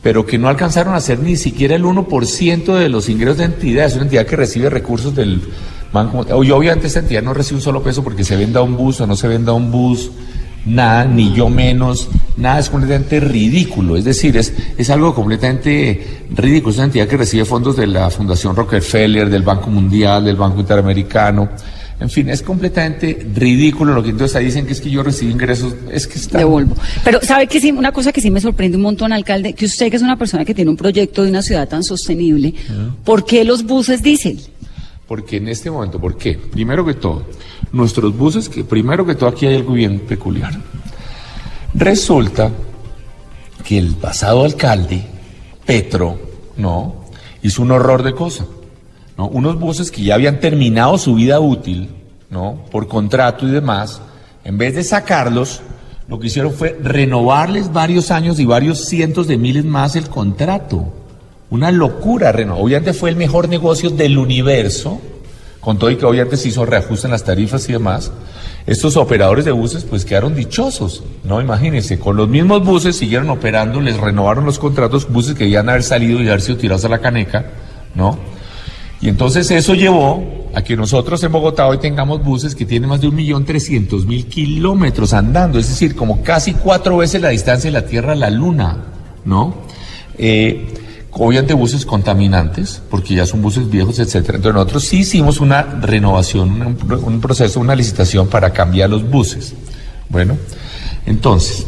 pero 0.01 0.25
que 0.25 0.37
no 0.37 0.49
alcanzaron 0.49 0.95
a 0.95 0.99
ser 0.99 1.19
ni 1.19 1.35
siquiera 1.35 1.75
el 1.75 1.83
1% 1.83 2.73
de 2.77 2.89
los 2.89 3.07
ingresos 3.09 3.37
de 3.37 3.45
entidad. 3.45 3.85
Es 3.85 3.93
una 3.93 4.03
entidad 4.03 4.25
que 4.25 4.35
recibe 4.35 4.69
recursos 4.69 5.15
del 5.15 5.41
Banco. 5.93 6.25
Oye, 6.33 6.51
obviamente 6.51 6.87
esta 6.87 6.99
entidad 6.99 7.21
no 7.21 7.33
recibe 7.33 7.57
un 7.57 7.61
solo 7.61 7.83
peso 7.83 8.03
porque 8.03 8.23
se 8.23 8.35
venda 8.35 8.61
un 8.61 8.75
bus 8.75 9.01
o 9.01 9.07
no 9.07 9.15
se 9.15 9.27
venda 9.27 9.53
un 9.53 9.71
bus, 9.71 10.09
nada, 10.65 11.05
ni 11.05 11.33
yo 11.33 11.49
menos, 11.49 12.09
nada, 12.37 12.59
es 12.59 12.69
completamente 12.69 13.19
ridículo. 13.19 13.95
Es 13.95 14.05
decir, 14.05 14.35
es, 14.37 14.53
es 14.77 14.89
algo 14.89 15.13
completamente 15.13 16.25
ridículo. 16.33 16.71
Es 16.71 16.77
una 16.77 16.85
entidad 16.85 17.07
que 17.07 17.17
recibe 17.17 17.45
fondos 17.45 17.75
de 17.75 17.87
la 17.87 18.09
Fundación 18.09 18.55
Rockefeller, 18.55 19.29
del 19.29 19.43
Banco 19.43 19.69
Mundial, 19.69 20.25
del 20.25 20.35
Banco 20.35 20.61
Interamericano. 20.61 21.49
En 22.01 22.09
fin, 22.09 22.29
es 22.29 22.41
completamente 22.41 23.27
ridículo 23.35 23.93
lo 23.93 24.01
que 24.01 24.09
entonces 24.09 24.35
ahí 24.35 24.45
dicen 24.45 24.65
que 24.65 24.73
es 24.73 24.81
que 24.81 24.89
yo 24.89 25.03
recibí 25.03 25.31
ingresos, 25.31 25.75
es 25.91 26.07
que 26.07 26.17
está... 26.17 26.39
de 26.39 26.45
Volvo. 26.45 26.75
Pero 27.03 27.21
sabe 27.21 27.45
que 27.45 27.61
sí, 27.61 27.71
una 27.71 27.91
cosa 27.91 28.11
que 28.11 28.19
sí 28.19 28.31
me 28.31 28.41
sorprende 28.41 28.75
un 28.75 28.81
montón, 28.81 29.13
alcalde, 29.13 29.53
que 29.53 29.65
usted 29.65 29.91
que 29.91 29.97
es 29.97 30.01
una 30.01 30.17
persona 30.17 30.43
que 30.43 30.55
tiene 30.55 30.71
un 30.71 30.77
proyecto 30.77 31.23
de 31.23 31.29
una 31.29 31.43
ciudad 31.43 31.69
tan 31.69 31.83
sostenible, 31.83 32.55
¿por 33.03 33.23
qué 33.23 33.43
los 33.43 33.63
buses 33.63 34.01
diésel? 34.01 34.41
Porque 35.07 35.37
en 35.37 35.47
este 35.47 35.69
momento, 35.69 36.01
¿por 36.01 36.17
qué? 36.17 36.39
Primero 36.39 36.83
que 36.83 36.95
todo, 36.95 37.23
nuestros 37.71 38.17
buses, 38.17 38.49
que 38.49 38.63
primero 38.63 39.05
que 39.05 39.13
todo 39.13 39.29
aquí 39.29 39.45
hay 39.45 39.57
algo 39.57 39.73
bien 39.73 39.99
peculiar. 39.99 40.59
Resulta 41.75 42.49
que 43.63 43.77
el 43.77 43.93
pasado 43.93 44.43
alcalde, 44.43 45.03
Petro, 45.67 46.19
¿no? 46.57 47.05
Hizo 47.43 47.61
un 47.61 47.69
horror 47.69 48.01
de 48.01 48.13
cosa. 48.13 48.47
¿No? 49.21 49.27
Unos 49.27 49.59
buses 49.59 49.91
que 49.91 50.01
ya 50.01 50.15
habían 50.15 50.39
terminado 50.39 50.97
su 50.97 51.13
vida 51.13 51.39
útil, 51.39 51.89
¿no? 52.31 52.65
Por 52.71 52.87
contrato 52.87 53.47
y 53.47 53.51
demás, 53.51 54.01
en 54.43 54.57
vez 54.57 54.73
de 54.73 54.83
sacarlos, 54.83 55.61
lo 56.07 56.17
que 56.17 56.25
hicieron 56.25 56.51
fue 56.53 56.75
renovarles 56.81 57.71
varios 57.71 58.09
años 58.09 58.39
y 58.39 58.45
varios 58.45 58.85
cientos 58.85 59.27
de 59.27 59.37
miles 59.37 59.63
más 59.63 59.95
el 59.95 60.09
contrato. 60.09 60.91
Una 61.51 61.69
locura, 61.71 62.31
reno- 62.31 62.57
obviamente 62.57 62.93
fue 62.93 63.11
el 63.11 63.15
mejor 63.15 63.47
negocio 63.47 63.91
del 63.91 64.17
universo, 64.17 64.99
con 65.59 65.77
todo 65.77 65.91
y 65.91 65.97
que 65.97 66.05
obviamente 66.07 66.35
se 66.37 66.47
hizo 66.47 66.65
reajuste 66.65 67.05
en 67.05 67.11
las 67.11 67.23
tarifas 67.23 67.69
y 67.69 67.73
demás. 67.73 68.11
Estos 68.65 68.97
operadores 68.97 69.45
de 69.45 69.51
buses 69.51 69.83
pues 69.83 70.03
quedaron 70.03 70.33
dichosos, 70.33 71.03
¿no? 71.23 71.39
Imagínense, 71.41 71.99
con 71.99 72.17
los 72.17 72.27
mismos 72.27 72.65
buses 72.65 72.95
siguieron 72.95 73.29
operando, 73.29 73.79
les 73.81 73.97
renovaron 73.97 74.45
los 74.45 74.57
contratos, 74.57 75.07
buses 75.11 75.35
que 75.35 75.43
debían 75.43 75.69
haber 75.69 75.83
salido 75.83 76.19
y 76.23 76.27
haber 76.27 76.41
sido 76.41 76.57
tirados 76.57 76.85
a 76.85 76.89
la 76.89 76.97
caneca, 76.97 77.45
¿no? 77.93 78.17
Y 79.01 79.09
entonces 79.09 79.49
eso 79.51 79.73
llevó 79.73 80.49
a 80.53 80.61
que 80.61 80.75
nosotros 80.75 81.23
en 81.23 81.31
Bogotá 81.31 81.67
hoy 81.67 81.79
tengamos 81.79 82.23
buses 82.23 82.53
que 82.55 82.65
tienen 82.65 82.89
más 82.89 83.01
de 83.01 83.07
un 83.07 83.15
millón 83.15 83.45
trescientos 83.45 84.05
mil 84.05 84.25
kilómetros 84.27 85.13
andando, 85.13 85.57
es 85.57 85.69
decir, 85.69 85.95
como 85.95 86.21
casi 86.21 86.53
cuatro 86.53 86.97
veces 86.97 87.21
la 87.21 87.29
distancia 87.29 87.71
de 87.71 87.79
la 87.79 87.85
Tierra 87.85 88.13
a 88.13 88.15
la 88.15 88.29
Luna, 88.29 88.77
¿no? 89.25 89.55
Eh, 90.17 90.67
obviamente 91.11 91.53
buses 91.53 91.85
contaminantes, 91.85 92.81
porque 92.89 93.15
ya 93.15 93.25
son 93.25 93.41
buses 93.41 93.69
viejos, 93.69 93.97
etcétera. 93.99 94.37
Entonces 94.37 94.55
nosotros 94.55 94.83
sí 94.83 94.99
hicimos 94.99 95.39
una 95.39 95.63
renovación, 95.63 96.77
un 97.05 97.21
proceso, 97.21 97.59
una 97.59 97.75
licitación 97.75 98.27
para 98.27 98.51
cambiar 98.51 98.89
los 98.89 99.09
buses. 99.09 99.53
Bueno, 100.09 100.37
entonces, 101.05 101.65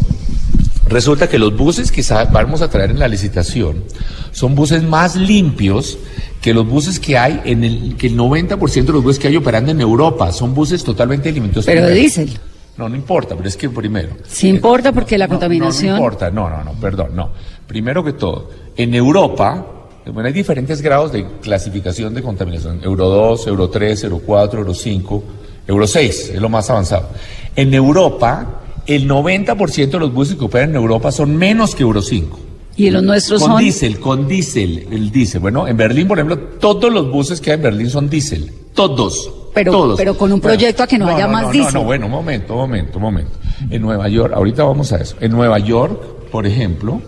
Resulta 0.87 1.29
que 1.29 1.39
los 1.39 1.55
buses 1.55 1.91
que 1.91 2.03
vamos 2.31 2.61
a 2.61 2.69
traer 2.69 2.91
en 2.91 2.99
la 2.99 3.07
licitación 3.07 3.83
son 4.31 4.53
buses 4.53 4.83
más 4.83 5.15
limpios 5.15 5.97
que 6.41 6.53
los 6.53 6.67
buses 6.67 6.99
que 6.99 7.17
hay 7.17 7.41
en 7.45 7.63
el 7.63 7.95
que 7.95 8.07
el 8.07 8.17
90% 8.17 8.85
de 8.85 8.91
los 8.91 9.03
buses 9.03 9.17
que 9.19 9.29
hay 9.29 9.37
operando 9.37 9.71
en 9.71 9.79
Europa 9.79 10.31
son 10.31 10.53
buses 10.53 10.83
totalmente 10.83 11.31
limpios. 11.31 11.65
Pero 11.65 11.87
diésel. 11.89 12.37
No, 12.75 12.89
no 12.89 12.95
importa, 12.95 13.35
pero 13.35 13.47
es 13.47 13.55
que 13.55 13.69
primero. 13.69 14.09
Sí 14.27 14.49
importa 14.49 14.91
porque 14.91 15.17
la 15.17 15.27
No, 15.27 15.31
contaminación... 15.33 15.91
No, 15.91 15.97
no 15.97 16.03
importa, 16.03 16.31
no, 16.31 16.49
no, 16.49 16.63
no, 16.63 16.73
perdón, 16.73 17.15
no. 17.15 17.29
Primero 17.67 18.03
que 18.03 18.13
todo, 18.13 18.49
en 18.75 18.93
Europa, 18.95 19.65
bueno, 20.11 20.27
hay 20.27 20.33
diferentes 20.33 20.81
grados 20.81 21.11
de 21.11 21.25
clasificación 21.41 22.13
de 22.13 22.23
contaminación. 22.23 22.81
Euro 22.83 23.07
2, 23.09 23.47
Euro 23.47 23.69
3, 23.69 24.03
Euro 24.05 24.21
4, 24.25 24.59
Euro 24.59 24.73
5, 24.73 25.23
Euro 25.67 25.87
6, 25.87 26.31
es 26.33 26.41
lo 26.41 26.49
más 26.49 26.69
avanzado. 26.69 27.09
En 27.55 27.73
Europa, 27.73 28.62
el 28.87 29.07
90% 29.09 29.89
de 29.91 29.99
los 29.99 30.13
buses 30.13 30.35
que 30.35 30.45
operan 30.45 30.71
en 30.71 30.75
Europa 30.75 31.11
son 31.11 31.35
menos 31.35 31.75
que 31.75 31.83
Euro 31.83 32.01
5. 32.01 32.39
Y 32.75 32.89
los 32.89 33.03
nuestros 33.03 33.41
con 33.41 33.51
son... 33.51 33.59
diésel, 33.59 33.99
con 33.99 34.27
diésel, 34.27 34.87
el 34.91 35.11
diésel. 35.11 35.41
Bueno, 35.41 35.67
en 35.67 35.77
Berlín, 35.77 36.07
por 36.07 36.17
ejemplo, 36.17 36.37
todos 36.59 36.91
los 36.91 37.11
buses 37.11 37.39
que 37.39 37.51
hay 37.51 37.57
en 37.57 37.63
Berlín 37.63 37.89
son 37.89 38.09
diésel. 38.09 38.51
Todos. 38.73 39.31
Pero- 39.53 39.71
todos. 39.71 39.97
pero 39.97 40.17
con 40.17 40.31
un 40.31 40.41
proyecto 40.41 40.81
a 40.81 40.87
que 40.87 40.97
no 40.97 41.07
haya 41.07 41.27
más 41.27 41.43
no, 41.43 41.51
diésel. 41.51 41.73
No, 41.73 41.79
no, 41.81 41.85
bueno, 41.85 42.05
un 42.07 42.11
momento, 42.11 42.53
un 42.53 42.59
momento, 42.59 42.97
un 42.97 43.03
momento. 43.03 43.31
En 43.69 43.81
Nueva 43.81 44.09
York, 44.09 44.33
ahorita 44.35 44.63
vamos 44.63 44.91
a 44.91 44.97
eso. 44.97 45.15
En 45.21 45.31
Nueva 45.31 45.59
York, 45.59 46.29
por 46.31 46.47
ejemplo, 46.47 46.99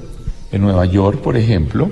en 0.52 0.62
Nueva 0.62 0.86
York, 0.86 1.20
por 1.22 1.36
ejemplo, 1.36 1.90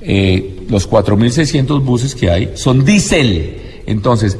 eh, 0.00 0.64
los 0.68 0.88
4.600 0.88 1.84
buses 1.84 2.14
que 2.14 2.30
hay 2.30 2.52
son 2.54 2.84
diésel. 2.84 3.82
Entonces, 3.86 4.38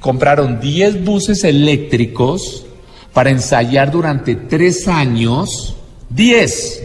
compraron 0.00 0.58
10 0.58 1.04
buses 1.04 1.44
eléctricos 1.44 2.65
para 3.16 3.30
ensayar 3.30 3.90
durante 3.90 4.36
tres 4.36 4.86
años, 4.88 5.74
10, 6.10 6.82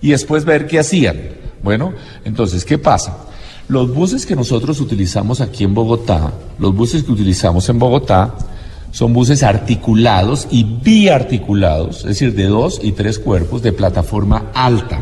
y 0.00 0.12
después 0.12 0.46
ver 0.46 0.66
qué 0.66 0.78
hacían. 0.78 1.20
Bueno, 1.62 1.92
entonces, 2.24 2.64
¿qué 2.64 2.78
pasa? 2.78 3.18
Los 3.68 3.92
buses 3.92 4.24
que 4.24 4.34
nosotros 4.34 4.80
utilizamos 4.80 5.42
aquí 5.42 5.62
en 5.62 5.74
Bogotá, 5.74 6.32
los 6.58 6.74
buses 6.74 7.02
que 7.02 7.12
utilizamos 7.12 7.68
en 7.68 7.78
Bogotá, 7.78 8.34
son 8.92 9.12
buses 9.12 9.42
articulados 9.42 10.48
y 10.50 10.64
biarticulados, 10.64 11.98
es 11.98 12.04
decir, 12.04 12.34
de 12.34 12.46
dos 12.46 12.80
y 12.82 12.92
tres 12.92 13.18
cuerpos 13.18 13.60
de 13.60 13.74
plataforma 13.74 14.52
alta. 14.54 15.00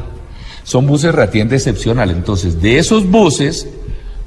Son 0.64 0.85
buses 0.89 1.14
relativamente 1.14 1.55
excepcionales. 1.55 2.16
Entonces, 2.16 2.61
de 2.61 2.78
esos 2.78 3.09
buses, 3.09 3.68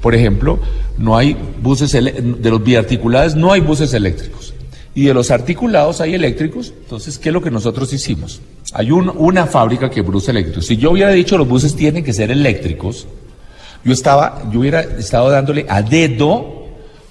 por 0.00 0.14
ejemplo, 0.14 0.58
no 0.96 1.18
hay 1.18 1.36
buses, 1.62 1.92
de 1.92 2.50
los 2.50 2.64
biarticulados 2.64 3.36
no 3.36 3.52
hay 3.52 3.60
buses 3.60 3.92
eléctricos. 3.92 4.45
Y 4.96 5.04
de 5.04 5.14
los 5.14 5.30
articulados 5.30 6.00
hay 6.00 6.14
eléctricos. 6.14 6.72
Entonces, 6.82 7.18
¿qué 7.18 7.28
es 7.28 7.32
lo 7.32 7.40
que 7.42 7.50
nosotros 7.52 7.92
hicimos? 7.92 8.40
Hay 8.72 8.90
un- 8.90 9.12
una 9.14 9.46
fábrica 9.46 9.90
que 9.90 10.02
produce 10.02 10.30
eléctricos. 10.32 10.66
Si 10.66 10.76
yo 10.78 10.90
hubiera 10.90 11.10
dicho 11.12 11.36
los 11.38 11.46
buses 11.46 11.76
tienen 11.76 12.02
que 12.02 12.12
ser 12.12 12.30
eléctricos, 12.30 13.06
yo 13.84 13.92
estaba, 13.92 14.42
yo 14.50 14.60
hubiera 14.60 14.80
estado 14.80 15.28
dándole 15.30 15.66
a 15.68 15.82
dedo 15.82 16.54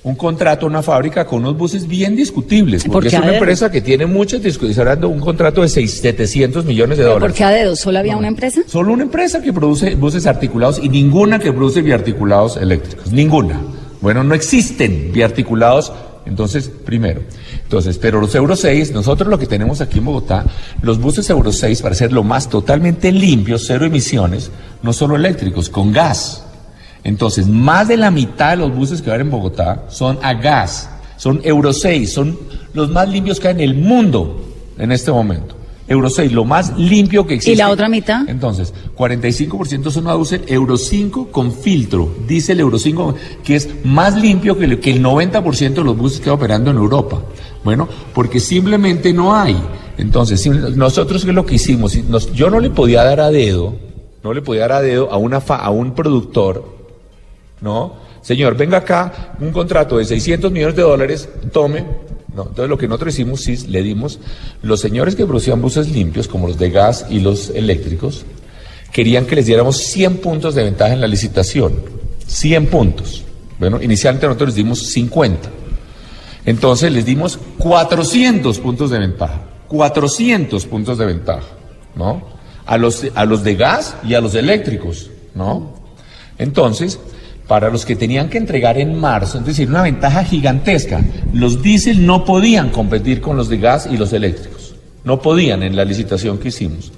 un 0.03 0.15
contrato 0.15 0.65
a 0.65 0.69
una 0.69 0.83
fábrica 0.83 1.25
con 1.25 1.39
unos 1.39 1.57
buses 1.57 1.87
bien 1.87 2.15
discutibles, 2.15 2.83
¿Por 2.83 2.93
porque 2.93 3.07
es 3.07 3.13
una 3.15 3.25
dedo? 3.27 3.35
empresa 3.35 3.71
que 3.71 3.81
tiene 3.81 4.05
muchas 4.05 4.41
discusiones, 4.43 4.77
dando 4.85 5.09
un 5.09 5.19
contrato 5.19 5.61
de 5.61 5.69
seis- 5.69 5.99
700 6.01 6.65
millones 6.65 6.97
de 6.97 7.03
¿Pero 7.05 7.13
dólares. 7.15 7.31
¿Por 7.33 7.37
qué 7.37 7.43
a 7.43 7.49
dedo? 7.49 7.75
¿Solo 7.75 7.99
había 7.99 8.17
una 8.17 8.27
empresa? 8.27 8.61
Solo 8.67 8.93
una 8.93 9.03
empresa 9.03 9.41
que 9.41 9.53
produce 9.53 9.95
buses 9.95 10.25
articulados 10.27 10.79
y 10.83 10.89
ninguna 10.89 11.39
que 11.39 11.51
produce 11.53 11.81
biarticulados 11.81 12.57
eléctricos. 12.57 13.11
Ninguna. 13.11 13.59
Bueno, 14.01 14.23
no 14.23 14.33
existen 14.35 15.11
biarticulados. 15.13 15.91
Entonces, 16.27 16.69
primero. 16.83 17.21
Entonces, 17.65 17.97
pero 17.97 18.21
los 18.21 18.33
Euro 18.35 18.55
6, 18.55 18.91
nosotros 18.91 19.27
lo 19.27 19.39
que 19.39 19.47
tenemos 19.47 19.81
aquí 19.81 19.97
en 19.97 20.05
Bogotá, 20.05 20.45
los 20.83 20.99
buses 20.99 21.27
Euro 21.31 21.51
6, 21.51 21.81
para 21.81 21.95
ser 21.95 22.13
lo 22.13 22.23
más 22.23 22.47
totalmente 22.47 23.11
limpios, 23.11 23.65
cero 23.65 23.85
emisiones, 23.85 24.51
no 24.83 24.93
solo 24.93 25.15
eléctricos, 25.15 25.67
con 25.67 25.91
gas. 25.91 26.45
Entonces, 27.03 27.47
más 27.47 27.87
de 27.87 27.97
la 27.97 28.11
mitad 28.11 28.51
de 28.51 28.57
los 28.57 28.75
buses 28.75 29.01
que 29.01 29.09
van 29.09 29.21
en 29.21 29.31
Bogotá 29.31 29.85
son 29.89 30.19
a 30.21 30.35
gas, 30.35 30.89
son 31.17 31.41
Euro 31.43 31.73
6, 31.73 32.13
son 32.13 32.37
los 32.73 32.91
más 32.91 33.09
limpios 33.09 33.39
que 33.39 33.47
hay 33.47 33.55
en 33.55 33.61
el 33.61 33.73
mundo 33.73 34.45
en 34.77 34.91
este 34.91 35.11
momento. 35.11 35.55
Euro 35.87 36.09
6, 36.09 36.31
lo 36.31 36.45
más 36.45 36.77
limpio 36.77 37.27
que 37.27 37.35
existe. 37.35 37.53
¿Y 37.53 37.55
la 37.55 37.69
otra 37.69 37.89
mitad? 37.89 38.27
Entonces, 38.27 38.73
45% 38.95 39.91
son 39.91 40.07
a 40.07 40.15
diésel 40.15 40.43
Euro 40.47 40.77
5 40.77 41.27
con 41.31 41.51
filtro, 41.51 42.11
diésel 42.27 42.59
Euro 42.59 42.79
5, 42.79 43.15
que 43.43 43.55
es 43.55 43.69
más 43.83 44.15
limpio 44.15 44.57
que 44.57 44.65
el, 44.65 44.79
que 44.79 44.91
el 44.91 45.03
90% 45.03 45.73
de 45.73 45.83
los 45.83 45.95
buses 45.95 46.19
que 46.19 46.29
va 46.29 46.35
operando 46.35 46.71
en 46.71 46.77
Europa. 46.77 47.21
Bueno, 47.65 47.89
porque 48.13 48.39
simplemente 48.39 49.11
no 49.11 49.35
hay. 49.35 49.61
Entonces, 49.97 50.45
nosotros 50.77 51.25
lo 51.25 51.45
que 51.45 51.55
hicimos, 51.55 51.97
yo 52.33 52.49
no 52.49 52.61
le 52.61 52.69
podía 52.69 53.03
dar 53.03 53.19
a 53.19 53.29
dedo, 53.31 53.75
no 54.23 54.33
le 54.33 54.41
podía 54.41 54.61
dar 54.61 54.71
a 54.73 54.81
dedo 54.81 55.11
a, 55.11 55.17
una 55.17 55.41
fa- 55.41 55.57
a 55.57 55.69
un 55.71 55.93
productor 55.93 56.73
¿no? 57.61 57.93
Señor, 58.21 58.55
venga 58.57 58.77
acá, 58.79 59.35
un 59.39 59.51
contrato 59.51 59.97
de 59.97 60.05
600 60.05 60.51
millones 60.51 60.75
de 60.75 60.81
dólares, 60.83 61.29
tome. 61.51 61.85
No, 62.35 62.43
entonces 62.43 62.69
lo 62.69 62.77
que 62.77 62.87
nosotros 62.87 63.13
hicimos, 63.13 63.41
sí, 63.41 63.55
le 63.67 63.81
dimos, 63.81 64.19
los 64.61 64.79
señores 64.81 65.15
que 65.15 65.25
producían 65.25 65.61
buses 65.61 65.89
limpios, 65.89 66.27
como 66.27 66.47
los 66.47 66.57
de 66.57 66.69
gas 66.69 67.05
y 67.09 67.19
los 67.19 67.49
eléctricos, 67.51 68.25
querían 68.91 69.25
que 69.25 69.35
les 69.35 69.45
diéramos 69.45 69.77
100 69.77 70.17
puntos 70.17 70.53
de 70.53 70.63
ventaja 70.63 70.93
en 70.93 71.01
la 71.01 71.07
licitación. 71.07 71.73
100 72.27 72.67
puntos. 72.67 73.23
Bueno, 73.59 73.81
inicialmente 73.81 74.27
nosotros 74.27 74.49
les 74.49 74.55
dimos 74.55 74.79
50. 74.87 75.49
Entonces 76.45 76.91
les 76.91 77.05
dimos 77.05 77.39
400 77.57 78.59
puntos 78.59 78.91
de 78.91 78.99
ventaja. 78.99 79.41
400 79.67 80.65
puntos 80.65 80.97
de 80.97 81.05
ventaja, 81.05 81.47
¿no? 81.95 82.23
A 82.65 82.77
los, 82.77 83.05
a 83.15 83.25
los 83.25 83.43
de 83.43 83.55
gas 83.55 83.95
y 84.03 84.13
a 84.13 84.21
los 84.21 84.35
eléctricos, 84.35 85.09
¿no? 85.33 85.73
Entonces, 86.37 86.99
para 87.47 87.69
los 87.69 87.85
que 87.85 87.95
tenían 87.95 88.29
que 88.29 88.37
entregar 88.37 88.77
en 88.77 88.99
marzo, 88.99 89.39
es 89.39 89.45
decir, 89.45 89.69
una 89.69 89.83
ventaja 89.83 90.23
gigantesca, 90.23 91.03
los 91.33 91.61
diésel 91.61 92.05
no 92.05 92.25
podían 92.25 92.69
competir 92.69 93.21
con 93.21 93.37
los 93.37 93.49
de 93.49 93.57
gas 93.57 93.87
y 93.91 93.97
los 93.97 94.13
eléctricos. 94.13 94.75
No 95.03 95.21
podían 95.21 95.63
en 95.63 95.75
la 95.75 95.85
licitación 95.85 96.39
que 96.39 96.49
hicimos. 96.49 96.91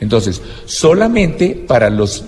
Entonces, 0.00 0.42
solamente 0.66 1.64
para 1.66 1.90
los 1.90 2.24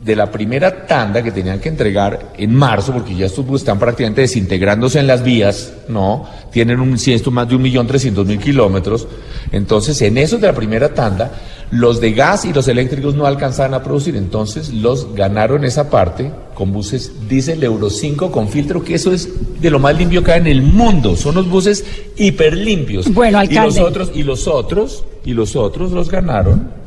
de 0.00 0.14
la 0.14 0.30
primera 0.30 0.86
tanda 0.86 1.22
que 1.22 1.32
tenían 1.32 1.58
que 1.58 1.68
entregar 1.68 2.32
en 2.38 2.54
marzo, 2.54 2.92
porque 2.92 3.16
ya 3.16 3.26
estos 3.26 3.44
buses 3.44 3.62
están 3.62 3.78
prácticamente 3.80 4.20
desintegrándose 4.20 5.00
en 5.00 5.08
las 5.08 5.24
vías, 5.24 5.72
¿no? 5.88 6.24
Tienen 6.52 6.80
un 6.80 6.94
esto 6.94 7.30
más 7.30 7.48
de 7.48 7.56
un 7.56 7.62
millón 7.62 7.86
trescientos 7.86 8.24
mil 8.26 8.38
kilómetros. 8.38 9.08
Entonces, 9.50 10.00
en 10.02 10.18
esos 10.18 10.40
de 10.40 10.46
la 10.46 10.54
primera 10.54 10.94
tanda, 10.94 11.32
los 11.72 12.00
de 12.00 12.12
gas 12.12 12.44
y 12.44 12.52
los 12.52 12.68
eléctricos 12.68 13.14
no 13.14 13.26
alcanzaban 13.26 13.74
a 13.74 13.82
producir. 13.82 14.14
Entonces, 14.16 14.72
los 14.72 15.14
ganaron 15.14 15.64
esa 15.64 15.90
parte 15.90 16.30
con 16.54 16.72
buses 16.72 17.28
diésel 17.28 17.62
Euro 17.64 17.90
5 17.90 18.30
con 18.30 18.48
filtro, 18.48 18.82
que 18.84 18.94
eso 18.94 19.12
es 19.12 19.28
de 19.60 19.70
lo 19.70 19.78
más 19.80 19.96
limpio 19.98 20.22
que 20.22 20.32
hay 20.32 20.40
en 20.40 20.46
el 20.46 20.62
mundo. 20.62 21.16
Son 21.16 21.34
los 21.34 21.48
buses 21.48 21.84
hiper 22.16 22.56
limpios. 22.56 23.12
Bueno, 23.12 23.42
Y 23.42 23.48
los 23.48 23.58
alcalde. 23.58 23.80
otros, 23.82 24.12
y 24.14 24.22
los 24.22 24.46
otros, 24.46 25.04
y 25.24 25.32
los 25.32 25.56
otros 25.56 25.90
los 25.90 26.08
ganaron 26.08 26.77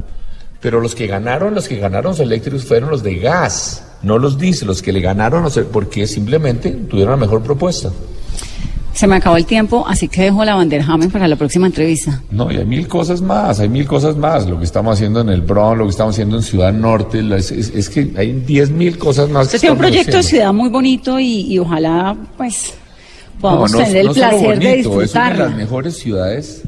pero 0.62 0.80
los 0.80 0.96
que 0.96 1.08
ganaron, 1.08 1.54
los 1.56 1.68
que 1.68 1.78
ganaron 1.78 2.12
los 2.12 2.20
eléctricos 2.20 2.64
fueron 2.66 2.90
los 2.90 3.04
de 3.04 3.16
gas, 3.16 3.84
no 4.04 4.18
los 4.18 4.38
diésel, 4.38 4.68
los 4.68 4.82
que 4.82 4.92
le 4.92 5.02
ganaron, 5.02 5.44
los, 5.44 5.58
porque 5.72 6.08
simplemente 6.08 6.70
tuvieron 6.72 7.12
la 7.12 7.18
mejor 7.18 7.42
propuesta. 7.42 7.90
Se 8.94 9.08
me 9.08 9.16
acabó 9.16 9.38
el 9.38 9.46
tiempo, 9.46 9.86
así 9.88 10.08
que 10.10 10.24
dejo 10.24 10.44
la 10.44 10.54
Vanderhamen 10.54 11.10
para 11.10 11.26
la 11.28 11.38
próxima 11.38 11.66
entrevista. 11.66 12.22
No, 12.30 12.52
y 12.52 12.58
hay 12.58 12.66
mil 12.66 12.88
cosas 12.90 13.22
más, 13.22 13.60
hay 13.62 13.70
mil 13.70 13.88
cosas 13.88 14.18
más. 14.18 14.46
Lo 14.48 14.60
que 14.60 14.66
estamos 14.66 14.94
haciendo 14.94 15.22
en 15.22 15.30
el 15.30 15.42
Bronx, 15.42 15.78
lo 15.78 15.86
que 15.86 15.92
estamos 15.92 16.14
haciendo 16.14 16.36
en 16.36 16.44
Ciudad 16.44 16.74
Norte, 16.74 17.22
la- 17.24 17.38
es, 17.38 17.52
es- 17.52 17.70
es 17.74 17.90
que 17.90 18.12
hay 18.18 18.34
diez 18.34 18.70
mil 18.70 18.98
cosas 18.98 19.30
más. 19.30 19.48
que 19.48 19.56
Usted 19.56 19.60
tiene 19.62 19.74
un 19.74 19.80
proyecto 19.80 20.18
de 20.18 20.24
ciudad 20.24 20.52
muy 20.54 20.70
bonito 20.70 21.20
y, 21.20 21.42
y 21.54 21.58
ojalá, 21.58 22.16
pues, 22.38 22.74
podamos 23.40 23.72
No, 23.72 23.80
no, 23.80 23.84
tener 23.86 24.02
el 24.02 24.08
no 24.08 24.14
placer 24.14 24.40
de 24.40 24.46
bonito, 24.46 24.60
Es 24.60 24.66
una 24.66 24.70
de 24.70 24.76
disfrutarla. 24.76 25.46
las 25.46 25.56
mejores 25.56 25.98
ciudades. 25.98 26.62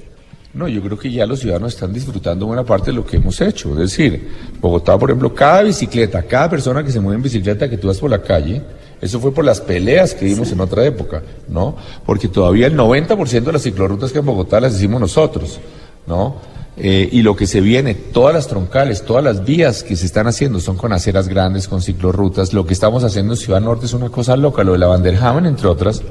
No, 0.54 0.68
yo 0.68 0.84
creo 0.84 0.99
que 0.99 1.12
ya 1.12 1.26
los 1.26 1.39
ciudadanos 1.39 1.74
están 1.74 1.91
disfrutando 1.91 2.45
buena 2.45 2.64
parte 2.64 2.91
de 2.91 2.93
lo 2.93 3.06
que 3.06 3.18
hemos 3.18 3.41
hecho. 3.41 3.72
Es 3.72 3.89
decir, 3.89 4.30
Bogotá, 4.62 4.97
por 4.99 5.10
ejemplo, 5.10 5.34
cada 5.34 5.64
bicicleta, 5.64 6.22
cada 6.22 6.47
persona 6.47 6.84
que 6.84 6.91
se 6.91 6.99
mueve 6.99 7.18
en 7.18 7.24
bicicleta 7.24 7.68
que 7.68 7.78
tú 7.78 7.88
vas 7.88 7.97
por 7.97 8.12
la 8.12 8.22
calle, 8.22 8.62
eso 9.01 9.20
fue 9.20 9.34
por 9.34 9.43
las 9.43 9.60
peleas 9.60 10.14
que 10.14 10.26
dimos 10.26 10.51
en 10.51 10.62
otra 10.62 10.86
época, 10.86 11.24
¿no? 11.49 11.76
Porque 12.06 12.28
todavía 12.28 12.68
el 12.68 12.78
90% 12.78 13.43
de 13.43 13.51
las 13.51 13.64
ciclorrutas 13.64 14.12
que 14.12 14.20
en 14.20 14.26
Bogotá 14.26 14.60
las 14.60 14.76
hicimos 14.76 15.01
nosotros, 15.01 15.60
¿no? 16.06 16.36
Eh, 16.78 17.10
y 17.12 17.24
lo 17.24 17.36
que 17.36 17.47
se 17.47 17.60
viene, 17.60 17.95
todas 17.95 18.34
las 18.34 18.47
troncales, 18.47 19.04
todas 19.04 19.24
las 19.24 19.43
vías 19.43 19.84
que 19.84 19.95
se 19.95 20.06
están 20.06 20.28
haciendo 20.28 20.60
son 20.60 20.78
con 20.78 20.93
aceras 20.93 21.28
grandes, 21.28 21.68
con 21.68 21.82
ciclorrutas. 21.82 22.54
Lo 22.54 22.66
que 22.66 22.74
estamos 22.74 23.04
haciendo 23.04 23.34
en 23.34 23.38
Ciudad 23.38 23.60
Norte 23.60 23.88
es 23.88 23.93
una 23.93 24.10
cosa 24.10 24.38
loca, 24.38 24.64
lo 24.64 24.74
de 24.74 24.78
la 24.78 24.88
Vanderhamen, 24.88 25.47
entre 25.47 25.68
otras. 25.68 26.04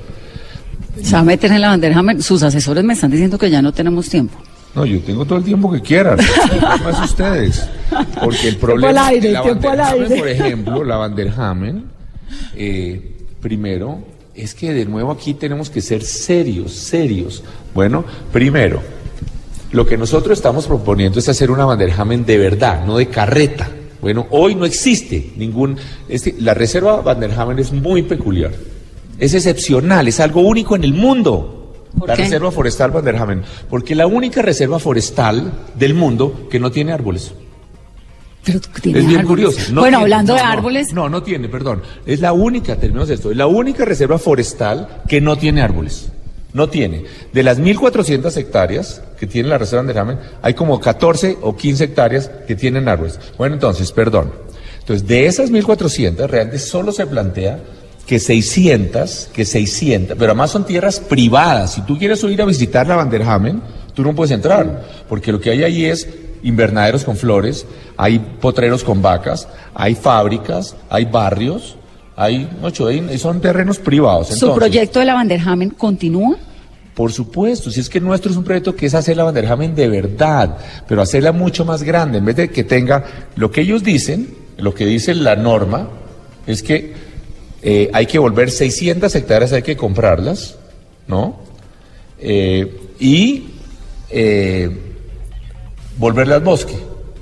Se 1.00 1.12
va 1.12 1.20
a 1.20 1.24
meter 1.24 1.50
en 1.52 1.60
la 1.60 1.68
Vanderhamen. 1.68 2.22
Sus 2.22 2.42
asesores 2.42 2.84
me 2.84 2.92
están 2.92 3.10
diciendo 3.10 3.38
que 3.38 3.50
ya 3.50 3.62
no 3.62 3.72
tenemos 3.72 4.08
tiempo. 4.08 4.38
No, 4.74 4.86
yo 4.86 5.00
tengo 5.00 5.24
todo 5.24 5.38
el 5.38 5.44
tiempo 5.44 5.70
que 5.70 5.80
quieran. 5.80 6.18
Es 6.20 7.00
ustedes. 7.04 7.68
Porque 8.22 8.48
el 8.48 8.56
problema 8.56 9.06
aire, 9.06 9.32
la 9.32 9.42
aire. 9.42 10.16
por 10.16 10.28
ejemplo, 10.28 10.84
la 10.84 10.96
Vanderhamen, 10.96 11.84
eh, 12.54 13.16
primero, 13.40 14.02
es 14.34 14.54
que 14.54 14.72
de 14.72 14.86
nuevo 14.86 15.10
aquí 15.10 15.34
tenemos 15.34 15.68
que 15.68 15.82
ser 15.82 16.02
serios, 16.02 16.72
serios. 16.72 17.42
Bueno, 17.74 18.04
primero, 18.32 18.82
lo 19.72 19.86
que 19.86 19.98
nosotros 19.98 20.38
estamos 20.38 20.66
proponiendo 20.66 21.18
es 21.18 21.28
hacer 21.28 21.50
una 21.50 21.66
Vanderhamen 21.66 22.24
de 22.24 22.38
verdad, 22.38 22.84
no 22.86 22.96
de 22.96 23.08
carreta. 23.08 23.68
Bueno, 24.00 24.26
hoy 24.30 24.54
no 24.54 24.64
existe 24.64 25.32
ningún... 25.36 25.76
Este, 26.08 26.34
la 26.40 26.54
reserva 26.54 27.02
Vanderhamen 27.02 27.58
es 27.58 27.72
muy 27.72 28.02
peculiar. 28.02 28.52
Es 29.18 29.34
excepcional, 29.34 30.08
es 30.08 30.20
algo 30.20 30.40
único 30.42 30.74
en 30.76 30.84
el 30.84 30.94
mundo. 30.94 31.58
¿Por 31.98 32.08
la 32.08 32.16
qué? 32.16 32.22
reserva 32.24 32.50
forestal 32.50 32.90
Vanderhamen. 32.90 33.42
Porque 33.68 33.94
la 33.94 34.06
única 34.06 34.40
reserva 34.42 34.78
forestal 34.78 35.52
del 35.74 35.94
mundo 35.94 36.48
que 36.50 36.58
no 36.58 36.70
tiene 36.70 36.92
árboles. 36.92 37.32
Pero 38.44 38.60
tiene 38.80 38.98
Es 39.00 39.06
bien 39.06 39.20
árboles. 39.20 39.46
curioso. 39.46 39.72
No 39.72 39.82
bueno, 39.82 39.98
tiene- 39.98 40.02
hablando 40.14 40.32
no, 40.32 40.38
de 40.38 40.44
árboles, 40.44 40.92
No, 40.92 41.08
no 41.08 41.22
tiene, 41.22 41.48
perdón. 41.48 41.82
Es 42.06 42.20
la 42.20 42.32
única, 42.32 42.76
terminamos 42.76 43.10
esto, 43.10 43.30
es 43.30 43.36
la 43.36 43.46
única 43.46 43.84
reserva 43.84 44.18
forestal 44.18 45.02
que 45.06 45.20
no 45.20 45.36
tiene 45.36 45.62
árboles. 45.62 46.08
No 46.52 46.68
tiene. 46.68 47.04
De 47.32 47.42
las 47.42 47.58
1.400 47.60 48.36
hectáreas 48.36 49.00
que 49.18 49.26
tiene 49.26 49.48
la 49.48 49.58
reserva 49.58 49.84
de 49.84 49.92
Ramen, 49.92 50.18
hay 50.42 50.54
como 50.54 50.80
14 50.80 51.38
o 51.40 51.56
15 51.56 51.84
hectáreas 51.84 52.30
que 52.48 52.54
tienen 52.56 52.88
árboles. 52.88 53.18
Bueno, 53.38 53.54
entonces, 53.54 53.92
perdón. 53.92 54.32
Entonces, 54.80 55.06
de 55.06 55.26
esas 55.26 55.50
1.400, 55.50 56.26
realmente 56.28 56.58
solo 56.58 56.90
se 56.92 57.06
plantea 57.06 57.60
que 58.06 58.18
600, 58.18 59.30
que 59.32 59.44
600, 59.44 60.16
pero 60.18 60.32
además 60.32 60.50
son 60.50 60.66
tierras 60.66 61.00
privadas. 61.00 61.74
Si 61.74 61.82
tú 61.82 61.98
quieres 61.98 62.22
ir 62.24 62.42
a 62.42 62.44
visitar 62.44 62.86
la 62.86 62.96
Vanderhamen, 62.96 63.62
tú 63.94 64.02
no 64.02 64.14
puedes 64.14 64.32
entrar, 64.32 64.84
porque 65.08 65.32
lo 65.32 65.40
que 65.40 65.50
hay 65.50 65.62
ahí 65.62 65.84
es 65.84 66.08
invernaderos 66.42 67.04
con 67.04 67.16
flores, 67.16 67.66
hay 67.96 68.18
potreros 68.18 68.82
con 68.82 69.00
vacas, 69.00 69.48
hay 69.74 69.94
fábricas, 69.94 70.74
hay 70.90 71.04
barrios, 71.04 71.76
hay, 72.16 72.48
ocho, 72.62 72.88
son 73.18 73.40
terrenos 73.40 73.78
privados. 73.78 74.28
su 74.28 74.54
proyecto 74.54 74.98
de 74.98 75.04
la 75.06 75.14
Vanderhamen 75.14 75.70
continúa. 75.70 76.36
por 76.94 77.10
supuesto, 77.12 77.70
si 77.70 77.80
es 77.80 77.88
que 77.88 78.00
nuestro 78.00 78.30
es 78.30 78.36
un 78.36 78.44
proyecto 78.44 78.76
que 78.76 78.86
es 78.86 78.94
hacer 78.94 79.16
la 79.16 79.24
Vanderhamen 79.24 79.74
de 79.74 79.88
verdad, 79.88 80.58
pero 80.86 81.00
hacerla 81.00 81.32
mucho 81.32 81.64
más 81.64 81.82
grande, 81.82 82.18
en 82.18 82.24
vez 82.24 82.36
de 82.36 82.50
que 82.50 82.64
tenga 82.64 83.04
lo 83.36 83.50
que 83.50 83.62
ellos 83.62 83.82
dicen, 83.82 84.34
lo 84.58 84.74
que 84.74 84.84
dice 84.84 85.14
la 85.14 85.36
norma, 85.36 85.88
es 86.46 86.62
que 86.62 87.11
eh, 87.62 87.90
hay 87.92 88.06
que 88.06 88.18
volver 88.18 88.50
600 88.50 89.14
hectáreas, 89.14 89.52
hay 89.52 89.62
que 89.62 89.76
comprarlas, 89.76 90.56
¿no? 91.06 91.40
Eh, 92.18 92.76
y 93.00 93.44
eh, 94.10 94.70
volverlas 95.98 96.42
bosque, 96.42 96.74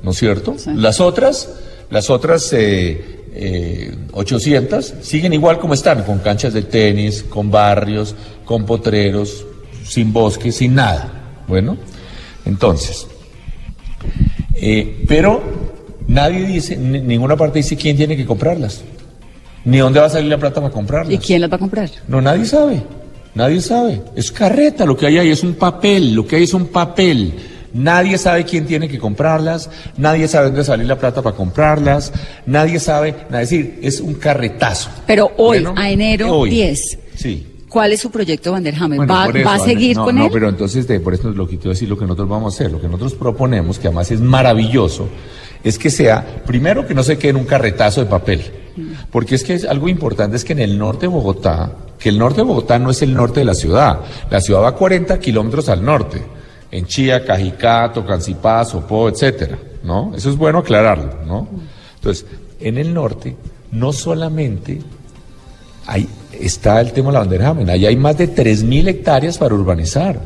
¿no 0.03 0.11
es 0.13 0.17
cierto? 0.19 0.55
Sí. 0.59 0.71
Las 0.75 1.01
otras, 1.01 1.49
Las 1.91 2.09
otras 2.11 2.53
eh, 2.53 3.19
eh, 3.35 3.95
800 4.13 4.95
siguen 5.03 5.33
igual 5.33 5.59
como 5.59 5.75
están, 5.75 6.05
con 6.05 6.19
canchas 6.21 6.53
de 6.55 6.63
tenis, 6.63 7.23
con 7.29 7.51
barrios, 7.51 8.15
con 8.45 8.65
potreros, 8.65 9.45
sin 9.85 10.13
bosque, 10.13 10.53
sin 10.53 10.75
nada. 10.75 11.13
Bueno, 11.49 11.77
entonces, 12.45 13.07
pero 15.09 15.43
nadie 16.07 16.47
dice, 16.47 16.77
ni- 16.77 17.01
ninguna 17.01 17.37
parte 17.37 17.59
dice 17.59 17.77
quién 17.77 17.97
tiene 17.97 18.17
que 18.17 18.25
comprarlas, 18.27 18.83
ni 19.65 19.79
dónde 19.79 20.01
va 20.01 20.07
a 20.07 20.11
salir 20.11 20.31
la 20.31 20.39
plata 20.39 20.61
para 20.61 20.73
comprarlas. 20.73 21.13
¿Y 21.15 21.19
quién 21.19 21.41
las 21.41 21.51
va 21.51 21.57
a 21.57 21.59
comprar? 21.59 21.89
No, 22.09 22.21
nadie 22.21 22.45
sabe. 22.47 22.83
Nadie 23.35 23.61
sabe. 23.61 24.03
Es 24.17 24.33
carreta 24.33 24.85
lo 24.85 24.97
que 24.97 25.07
hay 25.07 25.19
ahí, 25.19 25.31
es 25.31 25.43
un 25.45 25.55
papel, 25.55 26.15
lo 26.15 26.27
que 26.27 26.37
hay 26.37 26.43
es 26.45 26.55
un 26.55 26.67
papel. 26.67 27.33
Nadie 27.73 28.19
sabe 28.19 28.45
quién 28.45 28.67
tiene 28.67 28.89
que 28.89 28.99
comprarlas, 28.99 29.71
nadie 29.97 30.27
sabe 30.27 30.47
dónde 30.47 30.65
salir 30.65 30.87
la 30.87 30.99
plata 30.99 31.23
para 31.23 31.37
comprarlas, 31.37 32.13
nadie 32.45 32.81
sabe, 32.81 33.15
es 33.31 33.31
decir, 33.31 33.79
es 33.81 34.01
un 34.01 34.15
carretazo. 34.15 34.91
Pero 35.07 35.31
hoy, 35.37 35.65
a 35.77 35.89
enero 35.89 36.33
hoy. 36.37 36.51
10, 36.51 36.99
Sí. 37.15 37.47
¿cuál 37.69 37.93
es 37.93 38.01
su 38.01 38.11
proyecto 38.11 38.51
Van 38.51 38.65
der 38.65 38.75
Hamen? 38.75 38.97
Bueno, 38.97 39.15
¿Va, 39.15 39.27
por 39.27 39.37
eso, 39.37 39.49
va 39.49 39.55
a 39.55 39.59
seguir 39.61 39.95
no, 39.97 40.05
con 40.07 40.17
no, 40.17 40.25
él? 40.25 40.31
pero 40.33 40.49
entonces, 40.49 40.89
de- 40.89 40.99
por 40.99 41.15
eso 41.15 41.31
es 41.31 41.37
lo 41.37 41.47
que 41.47 41.59
quiero 41.59 41.71
decir, 41.71 41.89
lo 41.89 41.97
que 41.97 42.03
nosotros 42.07 42.29
vamos 42.29 42.53
a 42.53 42.57
hacer, 42.57 42.73
lo 42.73 42.81
que 42.81 42.89
nosotros 42.89 43.15
proponemos, 43.15 43.79
que 43.79 43.87
además 43.87 44.11
es 44.11 44.19
maravilloso, 44.19 45.09
es 45.63 45.79
que 45.79 45.91
sea, 45.91 46.43
primero 46.45 46.85
que 46.89 46.95
no 46.95 47.05
se 47.05 47.19
quede 47.19 47.31
en 47.31 47.37
un 47.37 47.45
carretazo 47.45 48.01
de 48.01 48.07
papel, 48.11 48.43
porque 49.11 49.35
es 49.35 49.45
que 49.45 49.55
es 49.55 49.65
algo 49.65 49.89
importante 49.89 50.37
es 50.37 50.45
que 50.45 50.53
en 50.53 50.61
el 50.61 50.79
norte 50.79 51.03
de 51.03 51.09
Bogotá, 51.09 51.73
que 51.99 52.09
el 52.09 52.19
norte 52.19 52.39
de 52.39 52.45
Bogotá 52.45 52.79
no 52.79 52.91
es 52.91 53.03
el 53.03 53.15
norte 53.15 53.41
de 53.41 53.47
la 53.47 53.55
ciudad, 53.55 54.01
la 54.31 54.41
ciudad 54.41 54.63
va 54.63 54.69
a 54.69 54.75
40 54.75 55.19
kilómetros 55.19 55.69
al 55.69 55.85
norte, 55.85 56.23
en 56.71 56.87
Chía, 56.87 57.25
Cajicá, 57.25 57.93
Tocancipá, 57.93 58.65
Sopó, 58.65 59.09
etcétera, 59.09 59.59
¿no? 59.83 60.13
Eso 60.15 60.31
es 60.31 60.37
bueno 60.37 60.59
aclararlo, 60.59 61.25
¿no? 61.27 61.49
Entonces, 61.97 62.27
en 62.61 62.79
el 62.79 62.95
norte, 62.95 63.37
no 63.73 63.93
solamente 63.93 64.81
Ahí 65.91 66.09
está 66.39 66.81
el 66.81 66.93
tema 66.93 67.09
de 67.09 67.15
la 67.15 67.19
Vanderhamen. 67.21 67.69
Ahí 67.69 67.85
hay 67.85 67.97
más 67.97 68.17
de 68.17 68.33
3.000 68.33 68.89
hectáreas 68.89 69.39
para 69.39 69.57
urbanizar. 69.57 70.21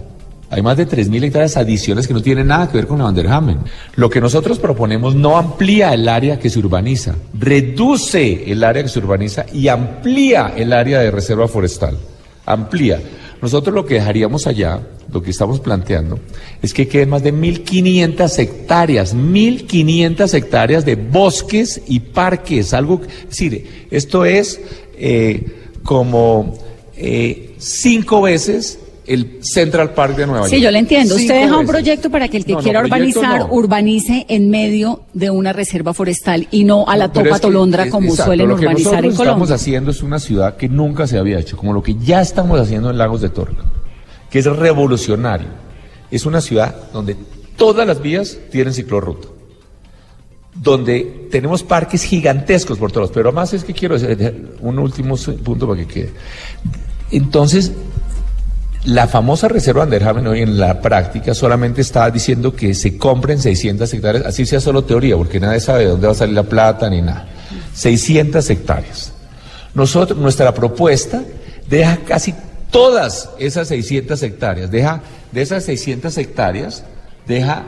Hay 0.55 0.63
más 0.63 0.77
de 0.77 0.87
3.000 0.87 1.25
hectáreas 1.25 1.57
adicionales 1.57 2.07
que 2.07 2.15
no 2.15 2.23
tienen 2.23 2.47
nada 2.47 2.69
que 2.71 2.77
ver 2.77 2.87
con 2.87 2.99
la 2.99 3.05
Vanderhamen. 3.07 3.59
Lo 3.97 4.09
que 4.09 4.21
nosotros 4.21 4.61
proponemos 4.61 5.17
no 5.17 5.37
amplía 5.37 5.93
el 5.93 6.09
área 6.09 6.39
que 6.39 6.49
se 6.49 6.61
urbaniza, 6.61 7.17
reduce 7.37 8.53
el 8.53 8.63
área 8.63 8.85
que 8.85 8.89
se 8.89 9.01
urbaniza 9.01 9.47
y 9.53 9.67
amplía 9.67 10.55
el 10.57 10.73
área 10.73 11.01
de 11.01 11.11
reserva 11.11 11.49
forestal. 11.49 11.99
Amplía. 12.47 13.03
Nosotros 13.43 13.75
lo 13.75 13.85
que 13.85 13.95
dejaríamos 13.95 14.47
allá, 14.47 14.79
lo 15.13 15.21
que 15.21 15.33
estamos 15.33 15.59
planteando, 15.59 16.21
es 16.63 16.73
que 16.73 16.87
queden 16.87 17.09
más 17.09 17.25
de 17.25 17.35
1.500 17.35 18.39
hectáreas, 18.39 19.17
1.500 19.17 20.35
hectáreas 20.35 20.85
de 20.85 20.95
bosques 20.95 21.83
y 21.89 21.99
parques. 21.99 22.73
Algo, 22.75 23.01
es 23.03 23.29
decir, 23.29 23.89
esto 23.91 24.25
es 24.25 24.61
eh, 24.97 25.47
como 25.83 26.57
eh, 26.97 27.57
cinco 27.59 28.23
veces 28.23 28.79
el 29.07 29.39
Central 29.43 29.93
Park 29.93 30.17
de 30.17 30.27
Nueva 30.27 30.43
York. 30.47 30.51
Sí, 30.55 30.61
yo 30.61 30.71
le 30.71 30.79
entiendo. 30.79 31.15
Usted 31.17 31.43
deja 31.43 31.59
un 31.59 31.67
proyecto 31.67 32.11
para 32.11 32.29
que 32.29 32.39
el 32.39 32.45
que 32.45 32.53
No, 32.55 32.59
quiera 32.61 32.81
urbanizar, 32.81 33.41
no. 33.41 33.49
urbanice 33.53 34.25
en 34.29 34.49
medio 34.51 35.03
de 35.13 35.31
una 35.31 35.53
reserva 35.53 35.93
forestal 35.93 36.49
y 36.51 36.65
no 36.65 36.87
a 36.89 36.97
la 36.97 37.13
topa 37.13 37.35
que- 37.35 37.41
tolondra 37.41 37.85
es- 37.85 37.91
como 37.91 38.07
exacto, 38.09 38.25
suelen 38.27 38.49
lo 38.49 38.57
que 38.57 38.63
urbanizar 38.63 38.93
en 39.05 39.11
nosotros 39.11 39.13
estamos 39.27 39.35
Colombia. 39.49 39.55
haciendo 39.57 39.91
es 39.91 40.03
una 40.03 40.19
ciudad 40.19 40.57
que 40.57 40.69
nunca 40.69 41.07
se 41.07 41.19
había 41.19 41.39
hecho, 41.39 41.57
como 41.57 41.73
lo 41.73 41.83
que 41.83 41.95
ya 41.97 42.21
estamos 42.23 42.59
haciendo 42.61 42.91
en 42.91 42.99
Lagos 42.99 43.21
de 43.21 43.29
Torca, 43.29 43.65
que 44.31 44.39
es 44.39 44.47
revolucionario. 44.47 45.49
Es 46.11 46.25
una 46.27 46.41
ciudad 46.41 46.75
donde 46.93 47.17
todas 47.57 47.87
las 47.87 48.01
vías 48.01 48.39
tienen 48.51 48.73
ciclorruta, 48.73 49.29
donde 50.55 51.29
tenemos 51.31 51.63
parques 51.63 52.05
gigantescos 52.05 52.79
por 52.79 52.93
todos, 52.93 53.11
pero 53.11 53.29
además 53.29 53.53
es 53.55 53.65
que 53.65 53.73
quiero 53.75 53.97
hacer 53.97 54.55
un 54.61 54.79
último 54.79 55.17
punto 55.45 55.67
para 55.69 55.81
que 55.81 55.87
quede. 55.87 56.13
Entonces, 57.11 57.73
la 58.85 59.09
famosa 59.09 59.49
reserva 59.49 59.83
Anderhamen 59.83 60.27
hoy 60.27 60.43
en 60.43 60.59
la 60.59 60.81
práctica 60.81 61.35
solamente 61.35 61.81
está 61.81 62.11
diciendo 62.11 62.55
que 62.55 62.75
se 62.75 62.99
compren 62.99 63.41
600 63.41 63.93
hectáreas, 63.93 64.27
así 64.27 64.45
sea 64.45 64.61
solo 64.61 64.85
teoría, 64.85 65.17
porque 65.17 65.41
nadie 65.41 65.61
sabe 65.61 65.85
de 65.85 65.91
dónde 65.91 66.07
va 66.07 66.13
a 66.13 66.17
salir 66.17 66.35
la 66.35 66.43
plata 66.43 66.91
ni 66.91 67.01
nada. 67.01 67.27
600 67.73 68.49
hectáreas. 68.51 69.13
Nosotros, 69.75 70.19
nuestra 70.19 70.53
propuesta 70.53 71.23
deja 71.69 71.97
casi 71.99 72.35
todas 72.71 73.31
esas 73.39 73.69
600 73.69 74.23
hectáreas, 74.23 74.71
deja 74.71 75.01
de 75.33 75.43
esas 75.43 75.65
600 75.65 76.17
hectáreas, 76.19 76.85
deja 77.27 77.65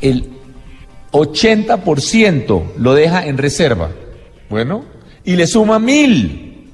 el 0.00 0.28
80% 1.12 2.72
lo 2.76 2.94
deja 2.94 3.26
en 3.26 3.38
reserva. 3.38 3.90
Bueno, 4.50 4.84
y 5.24 5.36
le 5.36 5.46
suma 5.46 5.78
mil, 5.78 6.70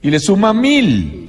y 0.00 0.10
le 0.10 0.20
suma 0.20 0.54
mil. 0.54 1.27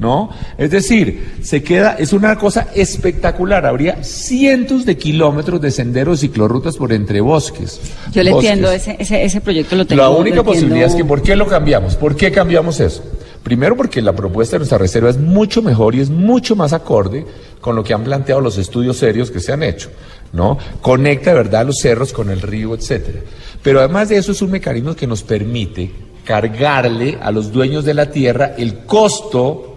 ¿No? 0.00 0.30
Es 0.56 0.70
decir, 0.70 1.34
se 1.42 1.62
queda, 1.62 1.94
es 1.98 2.14
una 2.14 2.36
cosa 2.36 2.68
espectacular. 2.74 3.66
Habría 3.66 4.02
cientos 4.02 4.86
de 4.86 4.96
kilómetros 4.96 5.60
de 5.60 5.70
senderos 5.70 6.20
y 6.24 6.28
ciclorrutas 6.28 6.78
por 6.78 6.90
entre 6.94 7.20
bosques. 7.20 7.78
Yo 8.10 8.22
le 8.22 8.30
Bosques. 8.30 8.50
entiendo, 8.50 8.72
ese, 8.72 8.96
ese, 8.98 9.22
ese 9.22 9.42
proyecto 9.42 9.76
lo 9.76 9.86
tengo. 9.86 10.00
La 10.00 10.08
lo 10.08 10.12
única 10.16 10.38
entiendo. 10.38 10.44
posibilidad 10.44 10.88
es 10.88 10.94
que 10.94 11.04
¿por 11.04 11.20
qué 11.22 11.36
lo 11.36 11.46
cambiamos? 11.46 11.96
¿Por 11.96 12.16
qué 12.16 12.32
cambiamos 12.32 12.80
eso? 12.80 13.04
Primero 13.42 13.76
porque 13.76 14.00
la 14.00 14.14
propuesta 14.14 14.56
de 14.56 14.60
nuestra 14.60 14.78
reserva 14.78 15.10
es 15.10 15.18
mucho 15.18 15.60
mejor 15.60 15.94
y 15.94 16.00
es 16.00 16.08
mucho 16.08 16.56
más 16.56 16.72
acorde 16.72 17.26
con 17.60 17.76
lo 17.76 17.84
que 17.84 17.92
han 17.92 18.02
planteado 18.04 18.40
los 18.40 18.56
estudios 18.56 18.96
serios 18.96 19.30
que 19.30 19.40
se 19.40 19.52
han 19.52 19.62
hecho, 19.62 19.90
¿no? 20.32 20.56
Conecta 20.80 21.30
de 21.30 21.36
verdad 21.36 21.66
los 21.66 21.76
cerros 21.78 22.12
con 22.14 22.30
el 22.30 22.40
río, 22.40 22.74
etcétera. 22.74 23.20
Pero 23.62 23.80
además 23.80 24.08
de 24.08 24.16
eso 24.16 24.32
es 24.32 24.40
un 24.40 24.50
mecanismo 24.50 24.96
que 24.96 25.06
nos 25.06 25.22
permite 25.22 25.90
cargarle 26.24 27.18
a 27.20 27.30
los 27.30 27.52
dueños 27.52 27.84
de 27.84 27.92
la 27.94 28.10
tierra 28.10 28.54
el 28.56 28.78
costo 28.86 29.69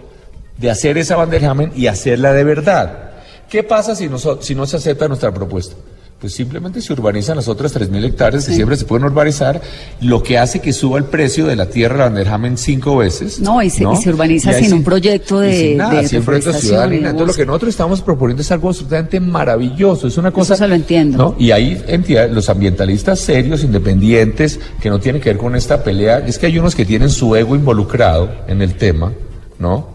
de 0.58 0.70
hacer 0.70 0.98
esa 0.98 1.16
Vanderhamen 1.16 1.72
y 1.76 1.86
hacerla 1.86 2.32
de 2.32 2.44
verdad. 2.44 3.10
¿Qué 3.48 3.62
pasa 3.62 3.94
si 3.94 4.08
no, 4.08 4.18
si 4.18 4.54
no 4.54 4.66
se 4.66 4.76
acepta 4.76 5.08
nuestra 5.08 5.32
propuesta? 5.32 5.74
Pues 6.20 6.32
simplemente 6.32 6.80
se 6.80 6.90
urbanizan 6.94 7.36
las 7.36 7.48
otras 7.48 7.74
3.000 7.74 8.02
hectáreas 8.02 8.46
que 8.46 8.54
siempre 8.54 8.76
se 8.76 8.86
pueden 8.86 9.04
urbanizar, 9.04 9.60
lo 10.00 10.22
que 10.22 10.38
hace 10.38 10.60
que 10.60 10.72
suba 10.72 10.96
el 10.96 11.04
precio 11.04 11.44
de 11.44 11.54
la 11.54 11.66
tierra 11.66 11.96
de 11.96 12.02
Vanderhamen 12.04 12.56
cinco 12.56 12.96
veces. 12.96 13.40
No, 13.40 13.62
y 13.62 13.68
se- 13.68 13.84
y 13.84 13.96
se 13.96 14.08
urbaniza 14.08 14.50
sin 14.54 14.72
un 14.72 14.84
proyecto 14.84 15.40
de- 15.40 15.58
sin 15.60 15.76
nada, 15.76 16.00
de 16.00 16.08
sin 16.08 16.22
proyecto 16.22 16.52
ciudadano. 16.54 16.94
Entonces, 17.10 17.26
lo 17.26 17.34
que 17.34 17.44
nosotros 17.46 17.68
estamos 17.70 18.00
proponiendo 18.00 18.40
es 18.40 18.50
algo 18.52 18.68
absolutamente 18.68 19.20
maravilloso. 19.20 20.06
Es 20.06 20.16
una 20.16 20.30
cosa. 20.30 20.56
se 20.56 20.66
lo 20.66 20.74
entiendo. 20.74 21.18
¿no? 21.18 21.34
Y 21.38 21.50
hay 21.50 21.82
entidades, 21.88 22.32
los 22.32 22.48
ambientalistas 22.48 23.18
serios, 23.20 23.62
independientes, 23.62 24.58
que 24.80 24.88
no 24.88 24.98
tienen 25.00 25.20
que 25.20 25.28
ver 25.30 25.36
con 25.38 25.54
esta 25.56 25.82
pelea. 25.84 26.20
Es 26.26 26.38
que 26.38 26.46
hay 26.46 26.58
unos 26.58 26.74
que 26.74 26.86
tienen 26.86 27.10
su 27.10 27.36
ego 27.36 27.54
involucrado 27.54 28.30
en 28.48 28.62
el 28.62 28.76
tema, 28.76 29.12
¿no? 29.58 29.93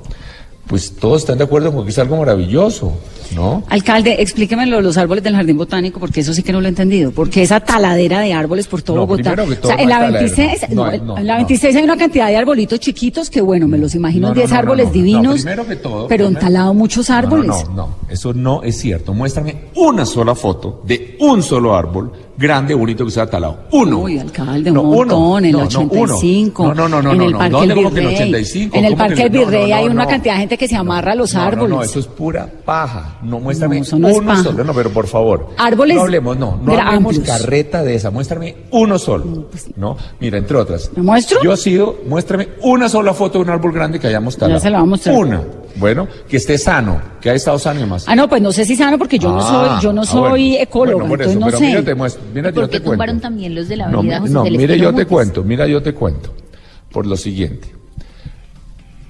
Pues 0.70 0.94
todos 0.96 1.22
están 1.24 1.40
de 1.40 1.46
acuerdo 1.46 1.74
con 1.74 1.84
que 1.84 1.90
es 1.90 1.98
algo 1.98 2.16
maravilloso, 2.18 2.94
¿no? 3.36 3.64
Alcalde, 3.70 4.18
explíqueme 4.22 4.68
lo 4.68 4.76
de 4.78 4.84
los 4.84 4.98
árboles 4.98 5.24
del 5.24 5.34
jardín 5.36 5.58
botánico, 5.58 6.00
porque 6.00 6.20
eso 6.20 6.32
sí 6.32 6.44
que 6.44 6.52
no 6.52 6.62
lo 6.62 6.68
he 6.68 6.70
entendido. 6.70 7.12
Porque 7.12 7.42
esa 7.42 7.60
taladera 7.60 8.20
de 8.20 8.34
árboles 8.34 8.68
por 8.68 8.84
todo 8.84 8.98
No, 8.98 9.08
Bogotá. 9.08 9.32
primero 9.34 9.46
que 9.50 9.66
o 9.66 9.68
sea, 9.68 9.76
todo 9.78 9.84
en 9.84 9.90
la 9.90 9.96
hay 9.98 10.06
taladera, 10.14 10.36
26, 10.36 10.70
no, 10.76 10.86
no, 10.92 11.04
no, 11.06 11.18
en 11.18 11.26
la 11.28 11.34
no. 11.34 11.38
26 11.40 11.76
hay 11.76 11.84
una 11.84 11.98
cantidad 11.98 12.28
de 12.28 12.38
arbolitos 12.38 12.80
chiquitos 12.80 13.32
que, 13.32 13.42
bueno, 13.42 13.68
me 13.68 13.80
los 13.80 13.96
imagino 13.96 14.28
No, 14.28 14.34
no, 14.36 14.36
10 14.36 14.48
no, 14.50 14.54
no, 14.56 14.60
árboles 14.60 14.86
no, 14.86 14.90
no. 14.90 14.94
divinos. 14.94 15.24
No, 15.26 15.34
primero 15.44 15.66
que 15.68 15.76
todo, 15.78 16.08
pero 16.08 16.26
primero- 16.26 16.40
entalado 16.40 16.74
muchos 16.76 17.10
No, 17.10 17.14
no, 17.16 17.20
árboles. 17.20 17.48
No, 17.70 17.74
no, 17.76 17.96
eso 18.08 18.34
no 18.36 18.62
es 18.62 18.78
cierto. 18.78 19.12
Muéstrame 19.16 19.56
una 19.76 20.06
sola 20.06 20.36
foto 20.36 20.84
de 20.86 21.18
un 21.20 21.42
solo 21.42 21.76
árbol 21.76 22.12
grande, 22.40 22.74
bonito 22.74 23.04
que 23.06 23.12
sea 23.12 23.30
talado. 23.30 23.60
Uno. 23.72 24.00
Uy, 24.00 24.18
alcalde, 24.18 24.72
un 24.72 24.76
No, 24.76 24.82
uno. 24.84 24.96
montón, 24.96 25.46
en 25.46 25.46
el 25.46 25.52
No, 25.52 25.58
no, 25.70 25.80
uno. 25.82 26.16
85, 26.16 26.64
No, 26.64 26.74
no, 26.74 26.88
no, 26.90 27.02
no, 27.02 27.14
en 27.14 27.22
el 27.22 27.32
no, 27.34 27.38
Parque 27.38 27.52
¿Dónde 27.52 27.74
El 27.74 27.80
en 27.80 27.94
Virrey. 27.94 28.16
85? 28.16 28.78
En 28.78 28.86
el 28.86 28.92
¿Cómo 28.94 29.04
que 29.04 29.08
Parque 29.10 29.24
El 29.24 29.30
Virrey 29.30 29.72
hay 29.72 29.86
una 29.88 30.08
cantidad 30.08 30.34
de 30.36 30.40
gente 30.40 30.58
que 30.58 30.68
se 30.68 30.76
amarra 30.76 31.12
a 31.12 31.16
los 31.16 31.36
árboles. 31.36 31.70
No, 31.70 31.76
no, 31.78 31.84
eso 31.84 32.00
es 32.00 32.08
pura 32.08 32.50
paja. 32.66 33.18
No, 33.24 33.40
muéstrame 33.40 33.82
uno 33.92 34.44
solo. 34.44 34.64
No, 34.64 34.74
pero 34.74 34.90
por 34.90 35.08
favor. 35.08 35.50
Árboles 35.58 35.96
No 35.98 36.02
hablemos, 36.04 36.38
no. 36.38 36.60
No 36.64 36.80
amplios. 36.80 37.26
carreta 37.26 37.84
de 37.84 37.96
esa. 37.96 38.10
Muéstrame 38.10 38.56
uno 38.72 38.98
solo. 38.98 39.48
No, 39.76 39.98
mira, 40.20 40.38
entre 40.38 40.58
otras. 40.58 40.90
¿Me 40.96 41.04
muestro? 41.04 41.40
Yo 41.44 41.54
he 41.54 41.58
sido, 41.58 41.98
muéstrame 42.08 42.48
una 42.64 42.88
sola 42.88 43.14
foto 43.14 43.40
de 43.40 43.44
un 43.44 43.50
árbol 43.50 43.74
grande 43.74 44.00
que 44.00 44.08
hayamos 44.08 44.38
talado. 44.38 44.60
se 44.60 44.70
la 44.70 44.80
voy 44.80 44.88
a 44.88 44.90
mostrar. 44.92 45.16
Una. 45.16 45.42
Bueno, 45.76 46.08
que 46.28 46.38
esté 46.38 46.58
sano, 46.58 47.00
que 47.22 47.30
haya 47.30 47.38
estado 47.38 47.58
sano 47.60 47.80
y 47.80 47.84
demás. 47.84 48.04
Ah, 48.08 48.16
no, 48.16 48.28
pues 48.28 48.42
no 48.42 48.52
sé 48.52 48.66
si 48.66 48.76
sano 48.76 48.98
porque 48.98 49.18
yo 49.18 49.30
no 49.32 49.40
Ah, 49.40 49.78
soy, 49.78 49.84
yo 49.84 49.94
no 49.94 50.02
ah, 50.02 50.06
soy 50.06 50.60
por 50.70 50.90
entonces 50.90 51.38
no 51.38 51.50
sé. 51.52 51.84
Mira, 52.34 52.50
mira, 52.52 52.52
¿Y 52.52 52.56
yo 52.56 52.70
te 52.70 52.82
cuento. 52.82 53.20
también 53.22 53.56
los 53.56 53.68
de 53.68 53.78
la 53.78 53.88
No, 53.90 53.98
José 54.04 54.30
no, 54.34 54.44
mire, 54.46 54.78
yo 54.80 54.94
te 54.94 55.06
cuento, 55.06 55.44
mira, 55.44 55.68
yo 55.68 55.82
te 55.82 55.94
cuento. 55.94 56.34
Por 56.92 57.06
lo 57.06 57.16
siguiente. 57.18 57.68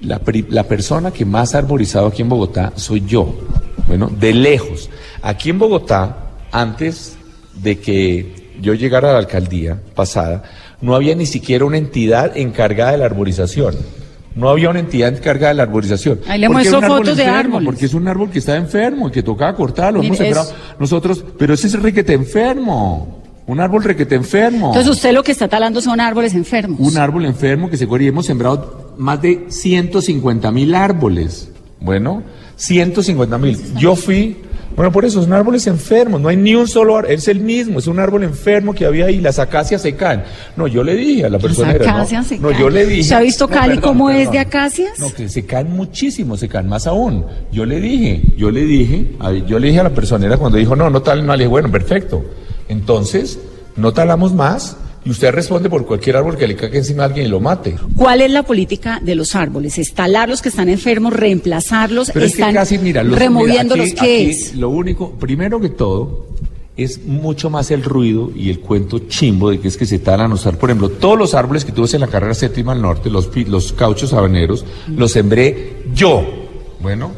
La, 0.02 0.18
pri- 0.18 0.46
la 0.48 0.64
persona 0.64 1.10
que 1.10 1.24
más 1.24 1.54
ha 1.54 1.58
arborizado 1.58 2.06
aquí 2.06 2.22
en 2.22 2.28
Bogotá 2.28 2.72
soy 2.76 3.04
yo. 3.06 3.34
Bueno, 3.86 4.08
de 4.08 4.32
lejos. 4.32 4.88
Aquí 5.22 5.50
en 5.50 5.58
Bogotá, 5.58 6.30
antes 6.52 7.16
de 7.62 7.78
que 7.78 8.50
yo 8.60 8.74
llegara 8.74 9.10
a 9.10 9.12
la 9.12 9.18
alcaldía 9.18 9.78
pasada, 9.94 10.42
no 10.80 10.94
había 10.94 11.14
ni 11.14 11.26
siquiera 11.26 11.64
una 11.64 11.76
entidad 11.78 12.36
encargada 12.36 12.92
de 12.92 12.98
la 12.98 13.04
arborización. 13.06 13.74
No 14.34 14.48
había 14.48 14.70
una 14.70 14.78
entidad 14.78 15.14
encargada 15.14 15.48
de 15.48 15.54
la 15.56 15.62
arborización. 15.64 16.20
Ahí 16.28 16.38
le 16.40 16.48
muestro 16.48 16.80
fotos 16.80 17.16
de 17.16 17.24
enfermo, 17.24 17.56
árboles. 17.56 17.66
Porque 17.66 17.86
es 17.86 17.94
un 17.94 18.06
árbol 18.06 18.30
que 18.30 18.38
está 18.38 18.56
enfermo 18.56 19.08
y 19.08 19.10
que 19.10 19.22
tocaba 19.22 19.54
cortarlo. 19.54 20.02
Hemos 20.02 20.18
sembrado 20.18 20.52
nosotros, 20.78 21.24
pero 21.38 21.54
ese 21.54 21.66
es 21.66 21.80
riquete 21.80 22.12
enfermo. 22.12 23.20
Un 23.46 23.58
árbol 23.58 23.82
requete 23.82 24.14
enfermo. 24.14 24.68
Entonces 24.68 24.92
usted 24.92 25.12
lo 25.12 25.24
que 25.24 25.32
está 25.32 25.48
talando 25.48 25.80
son 25.80 26.00
árboles 26.00 26.34
enfermos. 26.34 26.78
Un 26.78 26.96
árbol 26.96 27.24
enfermo 27.24 27.68
que 27.68 27.76
se 27.76 27.84
y 27.84 28.06
hemos 28.06 28.26
sembrado 28.26 28.94
más 28.96 29.20
de 29.20 29.46
150 29.48 30.52
mil 30.52 30.72
árboles. 30.74 31.50
Bueno, 31.80 32.22
150 32.54 33.38
mil. 33.38 33.58
Yo 33.74 33.96
fui, 33.96 34.36
bueno, 34.76 34.92
por 34.92 35.04
eso 35.04 35.20
son 35.22 35.32
árboles 35.32 35.66
enfermos, 35.66 36.20
no 36.20 36.28
hay 36.28 36.36
ni 36.36 36.54
un 36.54 36.66
solo 36.68 36.96
árbol, 36.96 37.10
es 37.12 37.28
el 37.28 37.40
mismo, 37.40 37.78
es 37.80 37.86
un 37.86 37.98
árbol 37.98 38.22
enfermo 38.22 38.72
que 38.72 38.86
había 38.86 39.06
ahí, 39.06 39.20
las 39.20 39.38
acacias 39.38 39.82
se 39.82 39.94
caen. 39.96 40.22
No, 40.56 40.66
yo 40.66 40.82
le 40.84 40.94
dije 40.94 41.24
a 41.24 41.28
la 41.28 41.38
persona. 41.38 41.72
Las 41.74 41.88
acacias 41.88 42.22
no, 42.22 42.28
se 42.28 42.38
no, 42.38 42.48
caen. 42.48 42.60
yo 42.60 42.70
le 42.70 42.86
dije. 42.86 43.02
¿Se 43.04 43.14
ha 43.14 43.20
visto 43.20 43.46
No, 43.46 43.52
Cali 43.54 43.74
perdón, 43.74 43.82
cómo 43.82 44.10
es 44.10 44.16
perdón. 44.18 44.32
de 44.32 44.38
acacias? 44.38 44.98
No, 44.98 45.12
que 45.12 45.28
se 45.28 45.44
caen 45.44 45.70
muchísimo, 45.72 46.36
se 46.36 46.48
caen 46.48 46.68
más 46.68 46.86
aún. 46.86 47.26
Yo 47.52 47.66
le 47.66 47.80
dije, 47.80 48.22
yo 48.36 48.50
le 48.50 48.64
dije, 48.64 49.12
a- 49.18 49.32
yo 49.32 49.58
le 49.58 49.68
dije 49.68 49.80
a 49.80 49.84
la 49.84 49.90
personera 49.90 50.36
cuando 50.36 50.56
dijo, 50.58 50.74
no, 50.76 50.88
no 50.88 51.02
tal, 51.02 51.26
no, 51.26 51.32
le 51.34 51.38
dije, 51.44 51.48
bueno, 51.48 51.70
perfecto. 51.70 52.24
Entonces, 52.68 53.38
no 53.76 53.92
talamos 53.92 54.32
más 54.34 54.76
y 55.04 55.10
usted 55.10 55.32
responde 55.32 55.70
por 55.70 55.86
cualquier 55.86 56.16
árbol 56.16 56.36
que 56.36 56.46
le 56.46 56.56
caiga 56.56 56.76
encima 56.78 57.04
a 57.04 57.06
alguien 57.06 57.26
y 57.26 57.28
lo 57.28 57.40
mate. 57.40 57.76
¿Cuál 57.96 58.20
es 58.20 58.30
la 58.30 58.42
política 58.42 59.00
de 59.02 59.14
los 59.14 59.34
árboles? 59.34 59.78
¿Es 59.78 59.94
talar 59.94 60.28
los 60.28 60.42
que 60.42 60.50
están 60.50 60.68
enfermos, 60.68 61.12
reemplazarlos? 61.14 62.10
Pero 62.12 62.26
es 62.26 62.32
que 62.32 62.42
¿Están 62.42 62.54
casi, 62.54 62.78
mira, 62.78 63.02
los, 63.02 63.18
removiéndolos? 63.18 63.86
mira, 63.86 64.00
aquí- 64.02 64.06
¿Qué 64.06 64.22
aquí 64.22 64.30
es? 64.30 64.54
Lo 64.56 64.68
único, 64.70 65.12
primero 65.12 65.60
que 65.60 65.70
todo, 65.70 66.26
es 66.76 67.04
mucho 67.04 67.50
más 67.50 67.70
el 67.70 67.82
ruido 67.82 68.30
y 68.34 68.48
el 68.50 68.60
cuento 68.60 69.00
chimbo 69.00 69.50
de 69.50 69.60
que 69.60 69.68
es 69.68 69.76
que 69.76 69.86
se 69.86 69.98
talan 69.98 70.32
árboles. 70.32 70.56
Por 70.58 70.70
ejemplo, 70.70 70.88
todos 70.90 71.18
los 71.18 71.34
árboles 71.34 71.64
que 71.64 71.72
tú 71.72 71.82
ves 71.82 71.94
en 71.94 72.00
la 72.00 72.06
carrera 72.06 72.32
séptima 72.34 72.72
al 72.72 72.80
norte, 72.82 73.10
los, 73.10 73.28
los 73.48 73.72
cauchos 73.72 74.12
habaneros, 74.12 74.64
los 74.88 75.12
sembré 75.12 75.82
yo. 75.94 76.26
Bueno, 76.80 77.12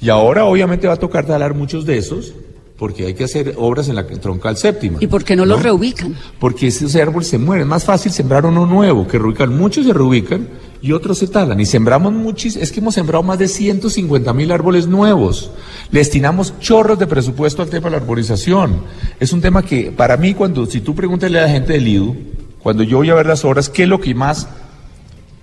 y 0.00 0.10
ahora 0.10 0.44
obviamente 0.44 0.86
va 0.86 0.94
a 0.94 0.98
tocar 0.98 1.24
talar 1.26 1.54
muchos 1.54 1.86
de 1.86 1.96
esos, 1.96 2.34
porque 2.78 3.06
hay 3.06 3.14
que 3.14 3.24
hacer 3.24 3.54
obras 3.56 3.88
en 3.88 3.94
la 3.94 4.06
troncal 4.06 4.56
séptima. 4.56 4.98
¿Y 5.00 5.06
por 5.06 5.24
qué 5.24 5.36
no 5.36 5.46
los 5.46 5.62
reubican? 5.62 6.16
Porque 6.40 6.66
esos 6.66 6.96
árboles 6.96 7.28
se 7.28 7.38
mueren. 7.38 7.62
Es 7.62 7.68
más 7.68 7.84
fácil 7.84 8.10
sembrar 8.10 8.44
uno 8.46 8.66
nuevo, 8.66 9.06
que 9.06 9.18
reubican. 9.18 9.56
Muchos 9.56 9.86
se 9.86 9.92
reubican 9.92 10.48
y 10.82 10.90
otros 10.90 11.18
se 11.18 11.28
talan. 11.28 11.60
Y 11.60 11.66
sembramos 11.66 12.12
muchis, 12.12 12.56
es 12.56 12.72
que 12.72 12.80
hemos 12.80 12.94
sembrado 12.94 13.22
más 13.22 13.38
de 13.38 13.46
150 13.46 14.32
mil 14.32 14.50
árboles 14.50 14.88
nuevos. 14.88 15.52
Le 15.92 16.00
destinamos 16.00 16.58
chorros 16.58 16.98
de 16.98 17.06
presupuesto 17.06 17.62
al 17.62 17.70
tema 17.70 17.84
de 17.84 17.92
la 17.92 17.96
arborización. 17.98 18.82
Es 19.20 19.32
un 19.32 19.40
tema 19.40 19.62
que, 19.62 19.92
para 19.92 20.16
mí, 20.16 20.34
cuando, 20.34 20.66
si 20.66 20.80
tú 20.80 20.96
pregúntale 20.96 21.38
a 21.38 21.42
la 21.42 21.48
gente 21.48 21.74
del 21.74 21.86
IDU, 21.86 22.16
cuando 22.60 22.82
yo 22.82 22.98
voy 22.98 23.10
a 23.10 23.14
ver 23.14 23.26
las 23.26 23.44
obras, 23.44 23.68
¿qué 23.68 23.84
es 23.84 23.88
lo 23.88 24.00
que 24.00 24.14
más 24.16 24.48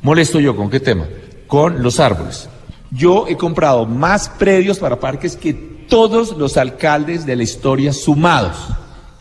molesto 0.01 0.39
yo? 0.41 0.55
¿Con 0.55 0.69
qué 0.69 0.81
tema? 0.81 1.05
Con 1.47 1.81
los 1.81 2.01
árboles. 2.01 2.49
Yo 2.91 3.25
he 3.29 3.37
comprado 3.37 3.85
más 3.85 4.27
predios 4.27 4.79
para 4.79 4.99
parques 4.99 5.37
que 5.37 5.70
todos 5.91 6.37
los 6.37 6.55
alcaldes 6.55 7.25
de 7.25 7.35
la 7.35 7.43
historia 7.43 7.91
sumados. 7.91 8.55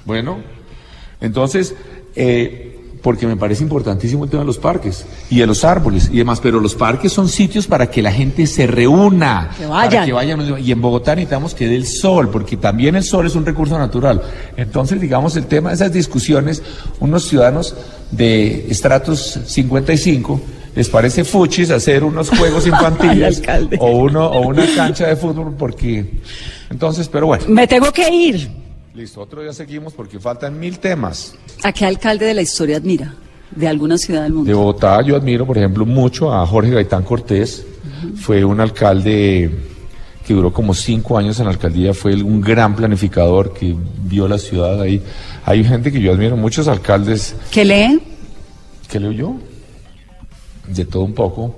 Bueno, 0.05 0.39
entonces, 1.21 1.75
eh, 2.15 2.79
porque 3.03 3.27
me 3.27 3.37
parece 3.37 3.65
importantísimo 3.65 4.23
el 4.23 4.31
tema 4.31 4.43
de 4.43 4.47
los 4.47 4.59
parques 4.59 5.05
y 5.31 5.41
de 5.41 5.47
los 5.49 5.65
árboles 5.65 6.09
y 6.13 6.19
demás, 6.19 6.39
pero 6.41 6.61
los 6.61 6.77
parques 6.77 7.13
son 7.13 7.29
sitios 7.29 7.67
para 7.67 7.91
que 7.91 8.03
la 8.03 8.13
gente 8.13 8.47
se 8.47 8.69
reúna, 8.69 9.51
Que 9.59 9.67
vayan. 9.67 9.91
para 9.91 10.07
que 10.07 10.13
vayan. 10.13 10.65
Y 10.65 10.71
en 10.71 10.81
Bogotá 10.81 11.17
necesitamos 11.17 11.57
que 11.57 11.67
dé 11.67 11.75
el 11.75 11.87
sol, 11.87 12.29
porque 12.31 12.57
también 12.57 12.95
el 12.95 13.03
sol 13.03 13.27
es 13.27 13.35
un 13.35 13.45
recurso 13.45 13.77
natural. 13.77 14.23
Entonces, 14.57 15.01
digamos, 15.01 15.35
el 15.37 15.47
tema 15.47 15.71
de 15.71 15.75
esas 15.75 15.93
discusiones, 15.93 16.63
unos 17.01 17.25
ciudadanos 17.25 17.75
de 18.13 18.71
estratos 18.71 19.41
55 19.45 20.41
les 20.75 20.89
parece 20.89 21.25
fuchis 21.25 21.71
hacer 21.71 22.05
unos 22.05 22.31
juegos 22.31 22.67
infantiles 22.67 23.43
o 23.79 23.91
uno 23.91 24.27
o 24.27 24.47
una 24.49 24.65
cancha 24.75 25.07
de 25.09 25.17
fútbol 25.17 25.55
porque 25.59 26.05
entonces 26.71 27.09
pero 27.09 27.27
bueno 27.27 27.45
Me 27.49 27.67
tengo 27.67 27.91
que 27.93 28.09
ir. 28.13 28.49
listo 28.95 29.21
otro 29.21 29.43
día 29.43 29.53
seguimos 29.53 29.93
porque 29.93 30.19
faltan 30.21 30.59
mil 30.59 30.79
temas 30.79 31.35
¿A 31.63 31.73
qué 31.73 31.85
alcalde 31.87 32.27
de 32.27 32.35
la 32.35 32.43
historia 32.43 32.77
admira? 32.77 33.15
De 33.55 33.67
alguna 33.67 33.99
ciudad 33.99 34.23
del 34.23 34.31
de 34.33 34.37
mundo. 34.39 34.57
Bogotá 34.59 35.03
yo 35.03 35.17
admiro 35.17 35.45
por 35.47 35.59
ejemplo 35.59 35.85
mucho 35.85 36.33
a 36.33 36.47
Jorge 36.47 36.71
Gaitán 36.71 37.03
Cortés 37.03 37.65
fue 38.17 38.45
un 38.45 38.61
alcalde 38.61 39.51
que 40.27 40.35
duró 40.35 40.53
como 40.53 40.73
cinco 40.75 41.19
años 41.19 41.39
en 41.41 41.47
la 41.47 41.51
alcaldía 41.51 41.93
fue 41.93 42.15
un 42.23 42.41
gran 42.41 42.77
planificador 42.77 43.53
que 43.53 43.75
vio 44.05 44.29
la 44.29 44.39
ciudad 44.39 44.81
ahí 44.81 45.03
hay 45.45 45.65
gente 45.65 45.91
que 45.91 46.01
yo 46.01 46.13
admiro 46.13 46.37
muchos 46.37 46.69
alcaldes 46.69 47.35
¿Qué 47.51 47.65
lee? 47.65 48.01
¿Qué 48.89 49.01
leo 49.01 49.11
yo? 49.13 49.37
De 50.75 50.85
todo 50.85 51.03
un 51.03 51.15
poco. 51.15 51.57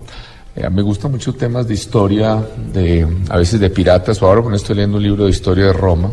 Eh, 0.54 0.68
me 0.70 0.82
gustan 0.82 1.12
mucho 1.12 1.32
temas 1.34 1.66
de 1.66 1.74
historia, 1.74 2.44
de 2.72 3.06
a 3.28 3.36
veces 3.36 3.58
de 3.60 3.70
piratas. 3.70 4.22
Ahora 4.22 4.42
con 4.42 4.54
estoy 4.54 4.76
leyendo 4.76 4.98
un 4.98 5.02
libro 5.02 5.24
de 5.24 5.30
historia 5.30 5.66
de 5.66 5.72
Roma, 5.72 6.10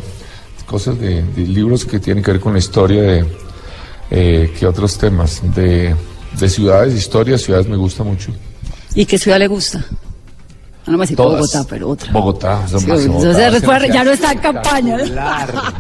cosas 0.66 1.00
de, 1.00 1.24
de 1.24 1.42
libros 1.42 1.86
que 1.86 2.00
tienen 2.00 2.24
que 2.24 2.32
ver 2.32 2.40
con 2.40 2.54
la 2.54 2.60
historia 2.60 3.02
de 3.02 3.26
eh, 4.12 4.52
¿qué 4.58 4.66
otros 4.66 4.98
temas 4.98 5.42
de, 5.56 5.96
de 6.40 6.50
ciudades, 6.50 6.96
historia, 6.96 7.38
ciudades 7.38 7.68
me 7.68 7.78
gusta 7.78 8.04
mucho. 8.04 8.32
¿Y 8.96 9.06
qué 9.06 9.18
ciudad 9.18 9.40
le 9.40 9.48
gusta? 9.48 9.86
No, 10.90 10.94
no 10.94 10.98
me 10.98 11.04
decir 11.04 11.18
Todas. 11.18 11.40
Bogotá, 11.40 11.66
pero 11.70 11.90
otra. 11.90 12.12
Bogotá, 12.12 12.62
eso 12.66 12.80
Sí, 12.80 12.88
más, 12.88 13.08
Bogotá 13.08 13.34
se 13.34 13.50
recuerda- 13.52 13.88
ya 13.88 14.04
no 14.04 14.12
está 14.12 14.32
en 14.32 14.40
campaña. 14.40 14.98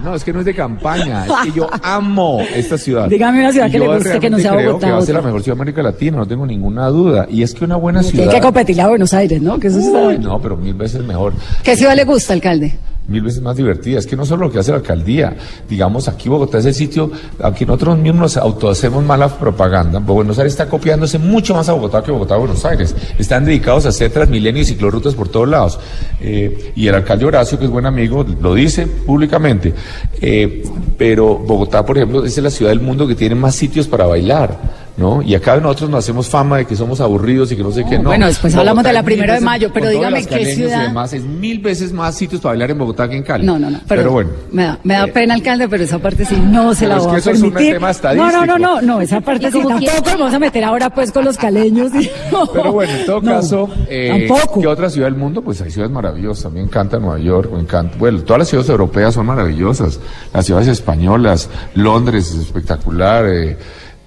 No, 0.03 0.15
es 0.15 0.23
que 0.23 0.33
no 0.33 0.39
es 0.39 0.45
de 0.45 0.53
campaña, 0.55 1.25
es 1.25 1.31
que 1.45 1.51
yo 1.57 1.67
amo 1.83 2.41
esta 2.55 2.77
ciudad. 2.77 3.07
Dígame 3.09 3.39
una 3.39 3.51
ciudad 3.51 3.67
Y 3.67 3.71
que 3.71 3.79
le 3.79 3.87
guste, 3.87 4.19
que 4.19 4.29
no 4.29 4.39
sea 4.39 4.51
creo 4.51 4.67
Bogotá, 4.69 4.87
que 4.87 4.93
va 4.93 4.99
a 4.99 5.01
ser 5.01 5.15
la 5.15 5.21
mejor 5.21 5.41
ciudad 5.43 5.55
de 5.57 5.61
América 5.61 5.83
Latina, 5.83 6.17
no 6.17 6.27
tengo 6.27 6.45
ninguna 6.45 6.87
duda. 6.87 7.27
Y 7.29 7.43
es 7.43 7.53
que 7.53 7.65
una 7.65 7.75
buena 7.75 8.03
ciudad. 8.03 8.23
Tiene 8.25 8.31
que 8.39 8.41
competirle 8.41 8.81
a 8.83 8.87
Buenos 8.87 9.13
Aires, 9.13 9.41
¿no? 9.41 9.59
Que 9.59 9.67
eso 9.67 9.79
está- 9.79 9.99
Uy, 10.07 10.17
no, 10.19 10.39
pero 10.41 10.55
mil 10.57 10.73
veces 10.73 11.03
mejor. 11.03 11.33
¿Qué 11.63 11.75
ciudad 11.75 11.95
le 11.95 12.03
gusta, 12.03 12.33
alcalde? 12.33 12.77
Mil 13.07 13.21
veces 13.21 13.41
más 13.41 13.55
divertida. 13.55 13.99
Es 13.99 14.07
que 14.07 14.15
no 14.15 14.25
solo 14.25 14.45
lo 14.45 14.51
que 14.51 14.59
hace 14.59 14.71
la 14.71 14.77
alcaldía, 14.77 15.35
digamos, 15.67 16.07
aquí 16.07 16.29
Bogotá 16.29 16.59
es 16.59 16.65
el 16.65 16.73
sitio, 16.73 17.11
aquí 17.41 17.65
nosotros 17.65 17.97
mismos 17.97 18.21
nos 18.21 18.37
autohacemos 18.37 19.03
mala 19.03 19.27
propaganda. 19.27 19.99
Buenos 19.99 20.37
Aires 20.37 20.53
está 20.53 20.67
copiándose 20.67 21.17
mucho 21.17 21.53
más 21.53 21.69
a 21.69 21.73
Bogotá 21.73 22.03
que 22.03 22.11
Bogotá 22.11 22.35
a 22.35 22.37
Buenos 22.37 22.63
Aires. 22.65 22.95
Están 23.17 23.45
dedicados 23.45 23.85
a 23.85 23.89
hacer 23.89 24.11
transmilenio 24.11 24.61
y 24.61 24.65
ciclorrutas 24.65 25.15
por 25.15 25.29
todos 25.29 25.47
lados. 25.47 25.79
Eh, 26.19 26.73
y 26.75 26.87
el 26.87 26.95
alcalde 26.95 27.25
Horacio, 27.25 27.57
que 27.57 27.65
es 27.65 27.71
buen 27.71 27.85
amigo, 27.85 28.25
lo 28.41 28.53
dice 28.53 28.87
públicamente. 28.87 29.73
Eh, 30.21 30.63
pero 30.97 31.37
Bogotá, 31.37 31.85
por 31.85 31.97
ejemplo, 31.97 32.25
es 32.25 32.37
la 32.37 32.49
ciudad 32.49 32.71
del 32.71 32.81
mundo 32.81 33.07
que 33.07 33.15
tiene 33.15 33.35
más 33.35 33.55
sitios 33.55 33.87
para 33.87 34.05
bailar. 34.05 34.78
¿No? 34.99 35.21
Y 35.21 35.33
acá 35.33 35.55
nosotros 35.61 35.89
nos 35.89 35.99
hacemos 36.03 36.27
fama 36.27 36.57
de 36.57 36.65
que 36.65 36.75
somos 36.75 36.99
aburridos 36.99 37.49
y 37.53 37.55
que 37.55 37.63
no 37.63 37.71
sé 37.71 37.85
qué, 37.89 37.97
no. 37.97 38.09
bueno, 38.09 38.27
después 38.27 38.53
hablamos 38.55 38.83
de 38.83 38.91
la 38.91 38.99
es 38.99 39.05
mil 39.05 39.13
primero 39.15 39.33
de 39.33 39.39
mayo, 39.39 39.71
pero 39.73 39.87
dígame 39.89 40.25
qué 40.25 40.41
y 40.41 40.45
ciudad- 40.55 40.81
demás, 40.83 41.13
es 41.13 41.23
mil 41.23 41.59
veces 41.59 41.93
más 41.93 42.15
sitios 42.15 42.41
para 42.41 42.51
bailar 42.51 42.71
en 42.71 42.77
Bogotá 42.79 43.07
que 43.07 43.15
en 43.15 43.23
Cali. 43.23 43.45
No, 43.45 43.57
no, 43.57 43.69
no. 43.69 43.79
Pero, 43.87 44.11
bueno. 44.11 44.31
Me 44.51 44.63
da, 44.63 44.79
me 44.83 44.95
da 44.95 45.07
pena, 45.07 45.35
alcalde, 45.35 45.69
pero 45.69 45.83
esa 45.85 45.99
parte 45.99 46.25
sí 46.25 46.35
no 46.35 46.73
se 46.75 46.85
la 46.85 46.97
es 46.97 47.03
voy 47.03 47.11
que 47.11 47.15
a 47.15 47.19
eso 47.19 47.31
es 47.31 47.41
un 47.41 47.51
permitir. 47.51 47.73
tema 47.75 47.87
no, 47.87 47.91
estadístico. 47.91 48.31
no, 48.31 48.45
no, 48.45 48.57
no, 48.57 48.81
no, 48.81 49.01
esa 49.01 49.21
parte 49.21 49.47
¿Y 49.47 49.51
sí 49.53 49.61
tampoco. 49.65 50.03
Vamos 50.19 50.33
a 50.33 50.39
meter 50.39 50.63
ahora 50.65 50.89
pues 50.89 51.11
con 51.13 51.23
los 51.23 51.37
caleños. 51.37 51.93
y- 51.99 52.09
Pero 52.53 52.73
bueno, 52.73 52.91
en 52.93 53.05
todo 53.05 53.21
No, 53.21 53.31
caso, 53.31 53.69
eh, 53.87 54.27
tampoco. 54.27 54.59
¿qué 54.61 54.67
otra 54.67 54.89
ciudad 54.89 55.07
del 55.07 55.15
mundo? 55.15 55.41
Pues 55.41 55.61
hay 55.61 55.71
ciudades 55.71 55.93
maravillosas. 55.93 56.45
A 56.47 56.49
mí 56.49 56.55
me 56.55 56.65
encanta 56.65 56.99
Nueva 56.99 57.19
York, 57.19 57.49
me 57.53 57.61
encanta. 57.61 57.95
Bueno, 57.97 58.19
todas 58.23 58.39
las 58.39 58.47
ciudades 58.49 58.69
europeas 58.69 59.13
son 59.13 59.25
maravillosas. 59.27 59.99
Las 60.33 60.45
ciudades 60.45 60.67
españolas, 60.67 61.49
Londres 61.75 62.29
es 62.31 62.41
espectacular. 62.41 63.25
eh, 63.27 63.57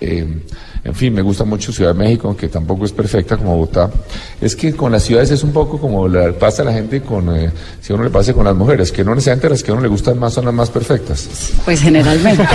eh, 0.00 0.26
en 0.84 0.94
fin, 0.94 1.14
me 1.14 1.22
gusta 1.22 1.44
mucho 1.44 1.72
Ciudad 1.72 1.94
de 1.94 1.98
México, 1.98 2.26
aunque 2.26 2.48
tampoco 2.48 2.84
es 2.84 2.92
perfecta 2.92 3.36
como 3.36 3.54
Bogotá. 3.54 3.88
Es 4.40 4.56
que 4.56 4.74
con 4.74 4.90
las 4.90 5.04
ciudades 5.04 5.30
es 5.30 5.44
un 5.44 5.52
poco 5.52 5.78
como 5.78 6.08
le 6.08 6.32
pasa 6.32 6.62
a 6.62 6.64
la 6.64 6.72
gente 6.72 7.00
con, 7.02 7.36
eh, 7.36 7.52
si 7.80 7.92
a 7.92 7.94
uno 7.96 8.04
le 8.04 8.10
pasa 8.10 8.32
con 8.32 8.44
las 8.44 8.56
mujeres, 8.56 8.90
que 8.90 9.04
no 9.04 9.14
necesariamente 9.14 9.48
las 9.48 9.62
que 9.62 9.70
a 9.70 9.74
uno 9.74 9.82
le 9.82 9.88
gustan 9.88 10.18
más 10.18 10.34
son 10.34 10.44
las 10.44 10.54
más 10.54 10.70
perfectas. 10.70 11.52
Pues 11.64 11.80
generalmente. 11.80 12.44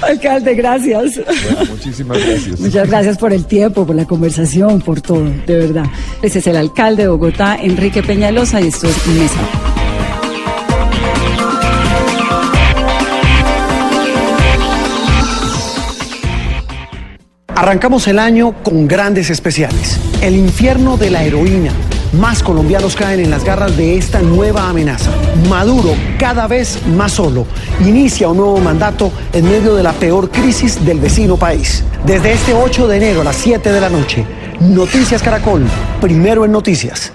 alcalde, 0.00 0.54
gracias. 0.54 1.16
Bueno, 1.16 1.70
muchísimas 1.72 2.18
gracias. 2.18 2.60
Muchas 2.60 2.88
gracias 2.88 3.18
por 3.18 3.32
el 3.34 3.44
tiempo, 3.44 3.86
por 3.86 3.96
la 3.96 4.06
conversación, 4.06 4.80
por 4.80 5.02
todo, 5.02 5.24
de 5.24 5.56
verdad. 5.56 5.84
Ese 6.22 6.38
es 6.38 6.46
el 6.46 6.56
alcalde 6.56 7.02
de 7.02 7.08
Bogotá, 7.08 7.56
Enrique 7.60 8.02
Peñalosa, 8.02 8.62
y 8.62 8.68
esto 8.68 8.88
es 8.88 9.06
Mesa. 9.08 9.73
Arrancamos 17.64 18.06
el 18.08 18.18
año 18.18 18.52
con 18.62 18.86
grandes 18.86 19.30
especiales. 19.30 19.98
El 20.20 20.36
infierno 20.36 20.98
de 20.98 21.08
la 21.08 21.24
heroína. 21.24 21.72
Más 22.12 22.42
colombianos 22.42 22.94
caen 22.94 23.20
en 23.20 23.30
las 23.30 23.42
garras 23.42 23.74
de 23.74 23.96
esta 23.96 24.20
nueva 24.20 24.68
amenaza. 24.68 25.10
Maduro, 25.48 25.94
cada 26.18 26.46
vez 26.46 26.86
más 26.88 27.12
solo, 27.12 27.46
inicia 27.80 28.28
un 28.28 28.36
nuevo 28.36 28.58
mandato 28.58 29.10
en 29.32 29.46
medio 29.46 29.74
de 29.76 29.82
la 29.82 29.94
peor 29.94 30.30
crisis 30.30 30.84
del 30.84 31.00
vecino 31.00 31.38
país. 31.38 31.82
Desde 32.04 32.34
este 32.34 32.52
8 32.52 32.86
de 32.86 32.98
enero 32.98 33.22
a 33.22 33.24
las 33.24 33.36
7 33.36 33.72
de 33.72 33.80
la 33.80 33.88
noche, 33.88 34.26
Noticias 34.60 35.22
Caracol, 35.22 35.64
primero 36.02 36.44
en 36.44 36.52
noticias. 36.52 37.14